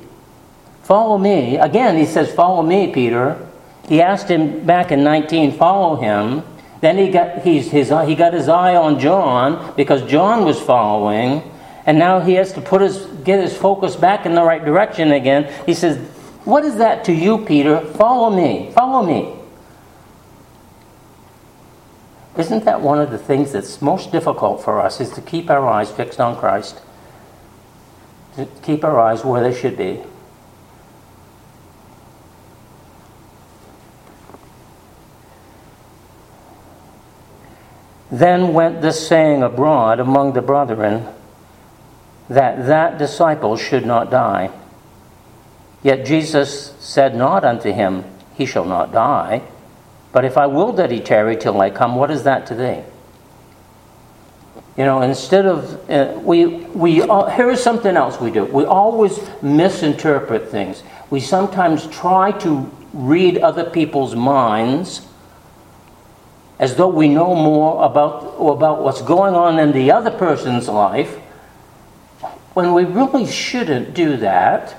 Follow 0.84 1.18
me. 1.18 1.57
Again, 1.57 1.97
he 1.97 2.07
says, 2.07 2.32
Follow 2.32 2.62
me, 2.62 2.93
Peter. 2.93 3.45
He 3.88 4.01
asked 4.01 4.28
him 4.28 4.64
back 4.64 4.93
in 4.93 5.03
19, 5.03 5.59
Follow 5.59 5.97
him. 5.97 6.45
Then 6.80 6.99
he 6.99 7.11
got, 7.11 7.38
his, 7.38 7.72
he 7.72 8.14
got 8.14 8.32
his 8.32 8.49
eye 8.49 8.76
on 8.76 9.01
John 9.01 9.74
because 9.76 10.09
John 10.09 10.45
was 10.45 10.61
following. 10.61 11.43
And 11.84 11.99
now 11.99 12.20
he 12.20 12.34
has 12.34 12.53
to 12.53 12.61
put 12.61 12.82
his, 12.82 13.05
get 13.24 13.43
his 13.43 13.57
focus 13.57 13.97
back 13.97 14.24
in 14.24 14.36
the 14.36 14.45
right 14.45 14.64
direction 14.64 15.11
again. 15.11 15.53
He 15.66 15.74
says, 15.74 15.99
What 16.45 16.64
is 16.64 16.76
that 16.76 17.07
to 17.07 17.12
you, 17.12 17.45
Peter? 17.45 17.80
Follow 17.80 18.30
me. 18.30 18.70
Follow 18.72 19.05
me. 19.05 19.39
Isn't 22.41 22.64
that 22.64 22.80
one 22.80 22.99
of 22.99 23.11
the 23.11 23.18
things 23.18 23.53
that's 23.53 23.82
most 23.82 24.12
difficult 24.12 24.64
for 24.64 24.80
us 24.80 24.99
is 24.99 25.11
to 25.11 25.20
keep 25.20 25.51
our 25.51 25.68
eyes 25.68 25.91
fixed 25.91 26.18
on 26.18 26.38
Christ? 26.38 26.80
To 28.36 28.47
keep 28.62 28.82
our 28.82 28.99
eyes 28.99 29.22
where 29.22 29.43
they 29.43 29.55
should 29.55 29.76
be. 29.76 30.01
Then 38.11 38.55
went 38.55 38.80
this 38.80 39.07
saying 39.07 39.43
abroad 39.43 40.01
among 40.01 40.32
the 40.32 40.41
brethren 40.41 41.09
that 42.30 42.66
that 42.66 42.97
disciple 42.97 43.59
should 43.59 43.84
not 43.84 44.11
die. 44.11 44.51
Yet 45.82 46.07
Jesus 46.07 46.74
said 46.80 47.14
not 47.14 47.45
unto 47.45 47.70
him, 47.70 48.03
He 48.34 48.47
shall 48.47 48.64
not 48.64 48.93
die. 48.93 49.43
But 50.12 50.24
if 50.24 50.36
I 50.36 50.46
will 50.46 50.72
that 50.72 50.90
he 50.90 51.00
tarry 51.00 51.36
till 51.36 51.61
I 51.61 51.70
come, 51.70 51.94
what 51.96 52.11
is 52.11 52.24
that 52.24 52.46
to 52.48 52.54
thee? 52.54 52.82
You 54.76 54.84
know, 54.84 55.02
instead 55.02 55.46
of, 55.46 55.90
uh, 55.90 56.18
we, 56.20 56.46
we, 56.46 57.02
uh, 57.02 57.26
here's 57.26 57.62
something 57.62 57.96
else 57.96 58.20
we 58.20 58.30
do. 58.30 58.44
We 58.44 58.64
always 58.64 59.20
misinterpret 59.42 60.48
things. 60.48 60.82
We 61.11 61.20
sometimes 61.20 61.86
try 61.88 62.32
to 62.38 62.70
read 62.92 63.38
other 63.38 63.68
people's 63.68 64.14
minds 64.14 65.06
as 66.58 66.76
though 66.76 66.88
we 66.88 67.08
know 67.08 67.34
more 67.34 67.84
about, 67.84 68.36
about 68.38 68.82
what's 68.82 69.02
going 69.02 69.34
on 69.34 69.58
in 69.58 69.72
the 69.72 69.90
other 69.90 70.11
person's 70.11 70.68
life, 70.68 71.16
when 72.52 72.74
we 72.74 72.84
really 72.84 73.26
shouldn't 73.26 73.94
do 73.94 74.16
that. 74.18 74.76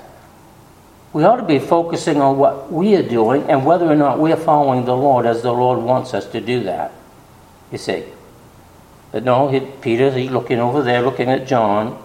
We 1.12 1.24
ought 1.24 1.36
to 1.36 1.44
be 1.44 1.58
focusing 1.58 2.20
on 2.20 2.38
what 2.38 2.72
we 2.72 2.96
are 2.96 3.02
doing 3.02 3.42
and 3.50 3.66
whether 3.66 3.86
or 3.86 3.96
not 3.96 4.18
we're 4.18 4.36
following 4.36 4.84
the 4.84 4.96
Lord 4.96 5.26
as 5.26 5.42
the 5.42 5.52
Lord 5.52 5.78
wants 5.80 6.14
us 6.14 6.26
to 6.32 6.40
do 6.40 6.62
that. 6.64 6.92
You 7.70 7.78
see. 7.78 8.04
But 9.10 9.24
no, 9.24 9.48
he, 9.48 9.60
Peter, 9.60 10.10
he's 10.10 10.30
looking 10.30 10.58
over 10.58 10.82
there, 10.82 11.02
looking 11.02 11.28
at 11.28 11.46
John. 11.46 12.02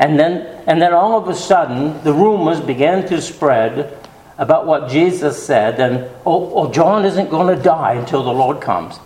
And 0.00 0.18
then, 0.18 0.62
and 0.66 0.82
then 0.82 0.92
all 0.92 1.16
of 1.16 1.28
a 1.28 1.34
sudden, 1.34 2.02
the 2.02 2.12
rumors 2.12 2.60
began 2.60 3.06
to 3.08 3.22
spread 3.22 3.96
about 4.36 4.66
what 4.66 4.88
Jesus 4.88 5.40
said, 5.42 5.80
and 5.80 6.04
oh, 6.24 6.52
oh 6.54 6.72
John 6.72 7.04
isn't 7.04 7.28
going 7.28 7.56
to 7.56 7.60
die 7.60 7.94
until 7.94 8.22
the 8.22 8.32
Lord 8.32 8.60
comes. 8.60 8.98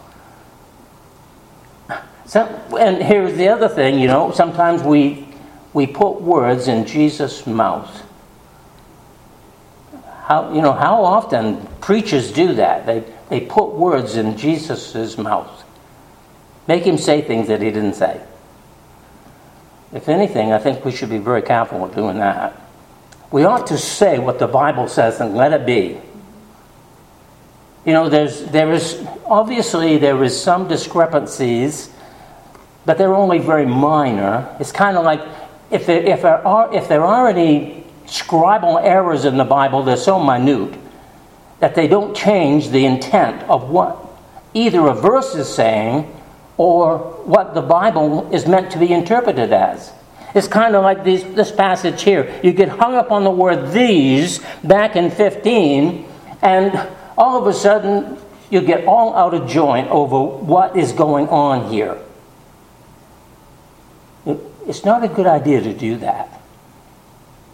So, 2.26 2.44
and 2.78 3.02
here's 3.02 3.36
the 3.36 3.48
other 3.48 3.68
thing, 3.68 3.98
you 3.98 4.06
know, 4.06 4.30
sometimes 4.32 4.82
we, 4.82 5.26
we 5.72 5.86
put 5.86 6.20
words 6.20 6.68
in 6.68 6.86
Jesus' 6.86 7.46
mouth. 7.46 8.06
How, 10.32 10.50
you 10.54 10.62
know, 10.62 10.72
how 10.72 11.04
often 11.04 11.66
preachers 11.82 12.32
do 12.32 12.54
that? 12.54 12.86
They, 12.86 13.04
they 13.28 13.40
put 13.40 13.74
words 13.74 14.16
in 14.16 14.38
Jesus' 14.38 15.18
mouth, 15.18 15.62
make 16.66 16.84
him 16.84 16.96
say 16.96 17.20
things 17.20 17.48
that 17.48 17.60
he 17.60 17.70
didn't 17.70 17.96
say. 17.96 18.18
If 19.92 20.08
anything, 20.08 20.50
I 20.50 20.58
think 20.58 20.86
we 20.86 20.92
should 20.92 21.10
be 21.10 21.18
very 21.18 21.42
careful 21.42 21.80
with 21.80 21.94
doing 21.94 22.16
that. 22.20 22.58
We 23.30 23.44
ought 23.44 23.66
to 23.66 23.76
say 23.76 24.18
what 24.18 24.38
the 24.38 24.46
Bible 24.46 24.88
says 24.88 25.20
and 25.20 25.34
let 25.34 25.52
it 25.52 25.66
be. 25.66 26.00
You 27.84 27.92
know, 27.92 28.08
there's, 28.08 28.42
there 28.46 28.72
is, 28.72 29.06
obviously, 29.26 29.98
there 29.98 30.24
is 30.24 30.40
some 30.40 30.66
discrepancies, 30.66 31.90
but 32.86 32.96
they're 32.96 33.14
only 33.14 33.38
very 33.38 33.66
minor. 33.66 34.56
It's 34.58 34.72
kind 34.72 34.96
of 34.96 35.04
like 35.04 35.20
if 35.70 35.84
there, 35.84 36.02
if, 36.02 36.22
there 36.22 36.46
are, 36.46 36.74
if 36.74 36.88
there 36.88 37.04
are 37.04 37.28
any 37.28 37.81
scribal 38.12 38.82
errors 38.84 39.24
in 39.24 39.38
the 39.38 39.44
Bible, 39.44 39.82
they're 39.82 39.96
so 39.96 40.22
minute 40.22 40.78
that 41.60 41.74
they 41.74 41.88
don't 41.88 42.14
change 42.14 42.68
the 42.68 42.84
intent 42.84 43.42
of 43.48 43.70
what 43.70 43.96
either 44.52 44.86
a 44.86 44.94
verse 44.94 45.34
is 45.34 45.52
saying 45.52 46.12
or 46.58 46.98
what 47.24 47.54
the 47.54 47.62
Bible 47.62 48.30
is 48.32 48.46
meant 48.46 48.70
to 48.72 48.78
be 48.78 48.92
interpreted 48.92 49.52
as. 49.52 49.92
It's 50.34 50.46
kind 50.46 50.74
of 50.74 50.82
like 50.82 51.04
these, 51.04 51.24
this 51.34 51.50
passage 51.50 52.02
here. 52.02 52.38
You 52.42 52.52
get 52.52 52.68
hung 52.68 52.94
up 52.94 53.10
on 53.10 53.24
the 53.24 53.30
word 53.30 53.72
these 53.72 54.40
back 54.62 54.94
in 54.94 55.10
15, 55.10 56.06
and 56.42 56.88
all 57.16 57.40
of 57.40 57.46
a 57.46 57.54
sudden 57.54 58.18
you 58.50 58.60
get 58.60 58.84
all 58.84 59.14
out 59.14 59.32
of 59.32 59.48
joint 59.48 59.88
over 59.88 60.22
what 60.22 60.76
is 60.76 60.92
going 60.92 61.28
on 61.28 61.70
here. 61.70 61.98
It's 64.66 64.84
not 64.84 65.02
a 65.02 65.08
good 65.08 65.26
idea 65.26 65.62
to 65.62 65.72
do 65.72 65.96
that. 65.96 66.41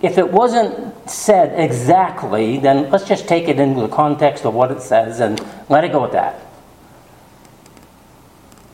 If 0.00 0.16
it 0.16 0.30
wasn't 0.30 1.10
said 1.10 1.58
exactly, 1.58 2.58
then 2.58 2.90
let's 2.90 3.04
just 3.04 3.26
take 3.26 3.48
it 3.48 3.58
into 3.58 3.80
the 3.80 3.88
context 3.88 4.44
of 4.44 4.54
what 4.54 4.70
it 4.70 4.80
says 4.80 5.20
and 5.20 5.40
let 5.68 5.84
it 5.84 5.90
go 5.90 6.04
at 6.04 6.12
that. 6.12 6.40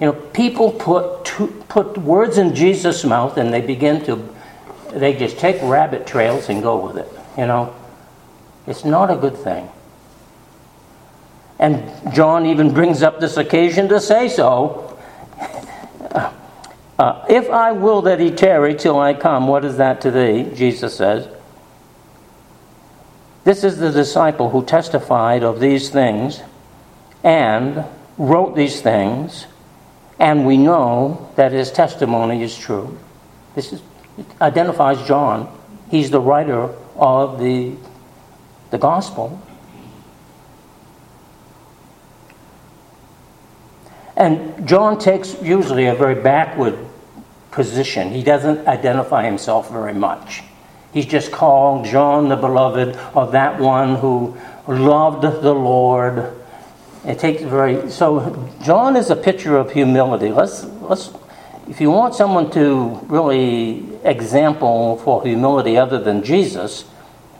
You 0.00 0.06
know, 0.08 0.12
people 0.12 0.72
put, 0.72 1.24
two, 1.24 1.46
put 1.68 1.96
words 1.96 2.36
in 2.36 2.54
Jesus' 2.54 3.04
mouth 3.04 3.38
and 3.38 3.54
they 3.54 3.62
begin 3.62 4.04
to, 4.04 4.28
they 4.92 5.14
just 5.14 5.38
take 5.38 5.62
rabbit 5.62 6.06
trails 6.06 6.48
and 6.50 6.62
go 6.62 6.84
with 6.84 6.98
it. 6.98 7.10
You 7.38 7.46
know, 7.46 7.74
it's 8.66 8.84
not 8.84 9.10
a 9.10 9.16
good 9.16 9.36
thing. 9.36 9.70
And 11.58 11.90
John 12.12 12.44
even 12.46 12.74
brings 12.74 13.02
up 13.02 13.20
this 13.20 13.36
occasion 13.36 13.88
to 13.88 14.00
say 14.00 14.28
so. 14.28 14.93
Uh, 16.98 17.24
if 17.28 17.50
I 17.50 17.72
will 17.72 18.02
that 18.02 18.20
he 18.20 18.30
tarry 18.30 18.74
till 18.74 18.98
I 18.98 19.14
come, 19.14 19.48
what 19.48 19.64
is 19.64 19.76
that 19.78 20.00
to 20.02 20.10
thee? 20.10 20.50
Jesus 20.54 20.96
says. 20.96 21.28
This 23.42 23.64
is 23.64 23.78
the 23.78 23.90
disciple 23.90 24.50
who 24.50 24.64
testified 24.64 25.42
of 25.42 25.60
these 25.60 25.90
things 25.90 26.40
and 27.22 27.84
wrote 28.16 28.54
these 28.54 28.80
things 28.80 29.46
and 30.18 30.46
we 30.46 30.56
know 30.56 31.30
that 31.36 31.52
his 31.52 31.72
testimony 31.72 32.42
is 32.42 32.56
true. 32.56 32.96
This 33.54 33.72
is, 33.72 33.82
identifies 34.40 35.06
John. 35.06 35.54
He's 35.90 36.10
the 36.10 36.20
writer 36.20 36.74
of 36.96 37.40
the, 37.40 37.74
the 38.70 38.78
gospel. 38.78 39.40
And 44.16 44.66
John 44.66 44.98
takes 44.98 45.40
usually 45.42 45.86
a 45.86 45.94
very 45.94 46.20
backward 46.20 46.78
position. 47.50 48.10
He 48.10 48.22
doesn't 48.22 48.66
identify 48.66 49.24
himself 49.24 49.70
very 49.70 49.94
much. 49.94 50.42
He's 50.92 51.06
just 51.06 51.32
called 51.32 51.86
John 51.86 52.28
the 52.28 52.36
beloved, 52.36 52.98
or 53.14 53.26
that 53.32 53.60
one 53.60 53.96
who 53.96 54.36
loved 54.66 55.22
the 55.22 55.52
Lord 55.52 56.32
it 57.06 57.18
takes 57.18 57.42
very 57.42 57.90
so 57.90 58.50
John 58.62 58.96
is 58.96 59.10
a 59.10 59.16
picture 59.16 59.58
of 59.58 59.70
humility. 59.72 60.30
Let's 60.30 60.64
let's 60.64 61.12
if 61.68 61.80
you 61.80 61.90
want 61.90 62.14
someone 62.14 62.50
to 62.52 62.98
really 63.08 63.86
example 64.04 64.96
for 64.98 65.22
humility 65.22 65.76
other 65.76 65.98
than 65.98 66.22
Jesus, 66.22 66.82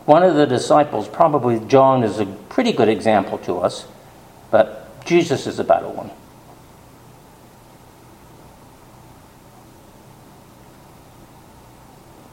one 0.05 0.23
of 0.23 0.35
the 0.35 0.45
disciples, 0.45 1.07
probably 1.07 1.59
John 1.67 2.03
is 2.03 2.19
a 2.19 2.25
pretty 2.25 2.73
good 2.73 2.89
example 2.89 3.39
to 3.39 3.57
us, 3.59 3.85
but 4.51 5.03
Jesus 5.05 5.47
is 5.47 5.57
a 5.59 5.63
better 5.63 5.87
one. 5.87 6.11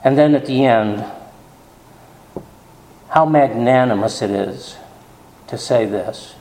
And 0.05 0.18
then 0.18 0.34
at 0.34 0.46
the 0.46 0.64
end, 0.64 1.05
how 3.09 3.26
magnanimous 3.26 4.22
it 4.22 4.30
is 4.30 4.76
to 5.48 5.59
say 5.59 5.84
this. 5.84 6.34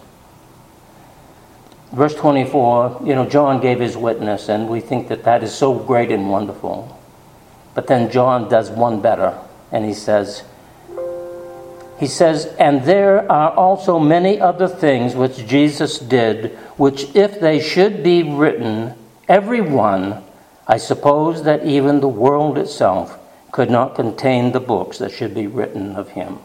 Verse 1.91 2.15
24, 2.15 3.01
you 3.03 3.13
know, 3.13 3.27
John 3.27 3.59
gave 3.59 3.79
his 3.79 3.97
witness, 3.97 4.47
and 4.47 4.69
we 4.69 4.79
think 4.79 5.09
that 5.09 5.25
that 5.25 5.43
is 5.43 5.53
so 5.53 5.73
great 5.77 6.09
and 6.09 6.29
wonderful. 6.29 6.97
But 7.75 7.87
then 7.87 8.09
John 8.09 8.49
does 8.49 8.69
one 8.69 9.01
better, 9.01 9.37
and 9.71 9.83
he 9.83 9.93
says, 9.93 10.43
he 11.99 12.07
says, 12.07 12.45
and 12.57 12.83
there 12.83 13.31
are 13.31 13.51
also 13.51 13.99
many 13.99 14.39
other 14.39 14.67
things 14.67 15.13
which 15.13 15.45
Jesus 15.45 15.99
did, 15.99 16.57
which 16.77 17.13
if 17.13 17.39
they 17.39 17.59
should 17.59 18.01
be 18.01 18.23
written, 18.23 18.95
every 19.27 19.61
one, 19.61 20.23
I 20.67 20.77
suppose 20.77 21.43
that 21.43 21.65
even 21.65 21.99
the 21.99 22.07
world 22.07 22.57
itself 22.57 23.20
could 23.51 23.69
not 23.69 23.95
contain 23.95 24.51
the 24.51 24.59
books 24.59 24.97
that 24.99 25.11
should 25.11 25.33
be 25.33 25.47
written 25.47 25.95
of 25.95 26.09
him. 26.09 26.39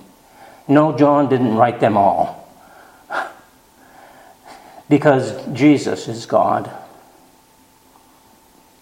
No, 0.69 0.97
John 0.97 1.29
didn't 1.29 1.57
write 1.57 1.81
them 1.81 1.97
all 1.97 2.49
because 4.89 5.47
Jesus 5.53 6.09
is 6.09 6.27
God. 6.27 6.71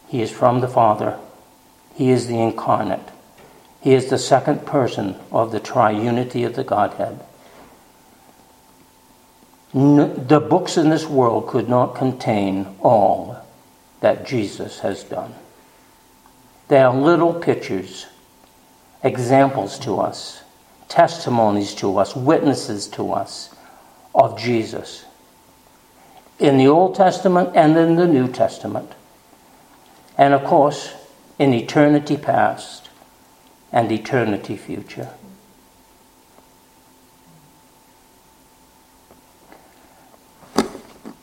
He 0.08 0.22
is 0.22 0.30
from 0.30 0.60
the 0.60 0.68
Father. 0.68 1.18
He 1.94 2.10
is 2.10 2.26
the 2.26 2.40
incarnate. 2.40 3.08
He 3.80 3.92
is 3.92 4.06
the 4.08 4.18
second 4.18 4.64
person 4.64 5.16
of 5.30 5.52
the 5.52 5.60
triunity 5.60 6.46
of 6.46 6.54
the 6.54 6.64
Godhead. 6.64 7.20
The 9.74 10.46
books 10.48 10.76
in 10.76 10.88
this 10.88 11.06
world 11.06 11.48
could 11.48 11.68
not 11.68 11.96
contain 11.96 12.76
all 12.80 13.44
that 14.00 14.24
Jesus 14.24 14.78
has 14.80 15.02
done. 15.02 15.34
They 16.68 16.78
are 16.78 16.94
little 16.94 17.34
pictures, 17.34 18.06
examples 19.04 19.78
to 19.80 20.00
us, 20.00 20.42
testimonies 20.88 21.74
to 21.76 21.98
us, 21.98 22.16
witnesses 22.16 22.88
to 22.88 23.12
us 23.12 23.54
of 24.14 24.36
Jesus 24.38 25.04
in 26.38 26.56
the 26.56 26.66
Old 26.66 26.96
Testament 26.96 27.50
and 27.54 27.76
in 27.76 27.96
the 27.96 28.08
New 28.08 28.26
Testament. 28.28 28.90
And 30.18 30.34
of 30.34 30.44
course, 30.44 30.92
in 31.38 31.52
eternity 31.52 32.16
past 32.16 32.88
and 33.72 33.90
eternity 33.92 34.56
future. 34.56 35.10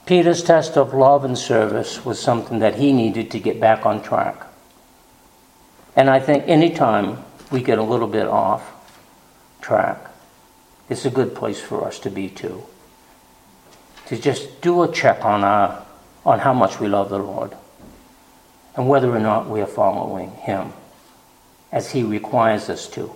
Peter's 0.05 0.43
test 0.43 0.77
of 0.77 0.93
love 0.93 1.23
and 1.23 1.37
service 1.37 2.03
was 2.03 2.19
something 2.19 2.59
that 2.59 2.75
he 2.75 2.91
needed 2.91 3.31
to 3.31 3.39
get 3.39 3.61
back 3.61 3.85
on 3.85 4.01
track. 4.01 4.45
And 5.95 6.09
I 6.09 6.19
think 6.19 6.43
anytime 6.47 7.23
we 7.51 7.61
get 7.61 7.77
a 7.77 7.83
little 7.83 8.07
bit 8.07 8.27
off 8.27 8.73
track, 9.61 9.99
it's 10.89 11.05
a 11.05 11.09
good 11.09 11.35
place 11.35 11.59
for 11.59 11.85
us 11.85 11.99
to 11.99 12.09
be 12.09 12.29
too 12.29 12.63
to 14.11 14.17
just 14.17 14.59
do 14.59 14.83
a 14.83 14.91
check 14.91 15.23
on, 15.23 15.41
our, 15.41 15.85
on 16.25 16.37
how 16.39 16.53
much 16.53 16.81
we 16.81 16.87
love 16.89 17.09
the 17.09 17.17
Lord 17.17 17.55
and 18.75 18.89
whether 18.89 19.09
or 19.09 19.19
not 19.19 19.49
we 19.49 19.61
are 19.61 19.65
following 19.65 20.31
Him 20.31 20.73
as 21.71 21.91
He 21.91 22.03
requires 22.03 22.69
us 22.69 22.89
to. 22.89 23.15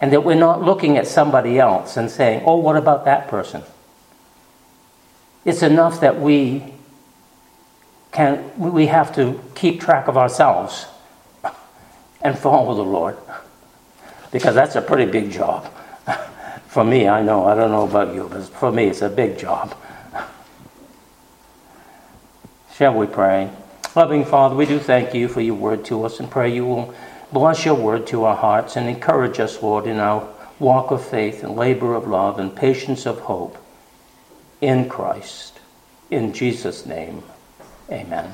And 0.00 0.12
that 0.12 0.22
we're 0.22 0.36
not 0.36 0.62
looking 0.62 0.96
at 0.96 1.08
somebody 1.08 1.58
else 1.58 1.96
and 1.96 2.08
saying, 2.08 2.44
oh, 2.46 2.58
what 2.58 2.76
about 2.76 3.06
that 3.06 3.26
person? 3.26 3.64
It's 5.44 5.64
enough 5.64 6.00
that 6.00 6.20
we 6.20 6.74
can 8.12 8.52
we 8.56 8.86
have 8.86 9.12
to 9.16 9.42
keep 9.56 9.80
track 9.80 10.06
of 10.06 10.16
ourselves 10.16 10.86
and 12.22 12.38
follow 12.38 12.76
the 12.76 12.82
Lord. 12.82 13.16
Because 14.32 14.54
that's 14.54 14.76
a 14.76 14.82
pretty 14.82 15.10
big 15.10 15.30
job. 15.30 15.72
For 16.68 16.84
me, 16.84 17.08
I 17.08 17.22
know, 17.22 17.46
I 17.46 17.54
don't 17.54 17.70
know 17.70 17.84
about 17.84 18.14
you, 18.14 18.28
but 18.30 18.44
for 18.44 18.70
me 18.70 18.84
it's 18.84 19.02
a 19.02 19.08
big 19.08 19.36
job. 19.36 19.74
Shall 22.74 22.94
we 22.94 23.06
pray? 23.06 23.50
Loving 23.96 24.24
Father, 24.24 24.54
we 24.54 24.66
do 24.66 24.78
thank 24.78 25.14
you 25.14 25.26
for 25.26 25.40
your 25.40 25.56
word 25.56 25.84
to 25.86 26.04
us 26.04 26.20
and 26.20 26.30
pray 26.30 26.54
you 26.54 26.64
will 26.64 26.94
bless 27.32 27.64
your 27.64 27.74
word 27.74 28.06
to 28.08 28.22
our 28.22 28.36
hearts 28.36 28.76
and 28.76 28.88
encourage 28.88 29.40
us, 29.40 29.60
Lord, 29.60 29.86
in 29.86 29.98
our 29.98 30.28
walk 30.60 30.92
of 30.92 31.04
faith 31.04 31.42
and 31.42 31.56
labor 31.56 31.94
of 31.94 32.06
love 32.06 32.38
and 32.38 32.54
patience 32.54 33.06
of 33.06 33.18
hope 33.20 33.58
in 34.60 34.88
Christ. 34.88 35.58
In 36.10 36.32
Jesus' 36.32 36.86
name, 36.86 37.24
amen. 37.90 38.32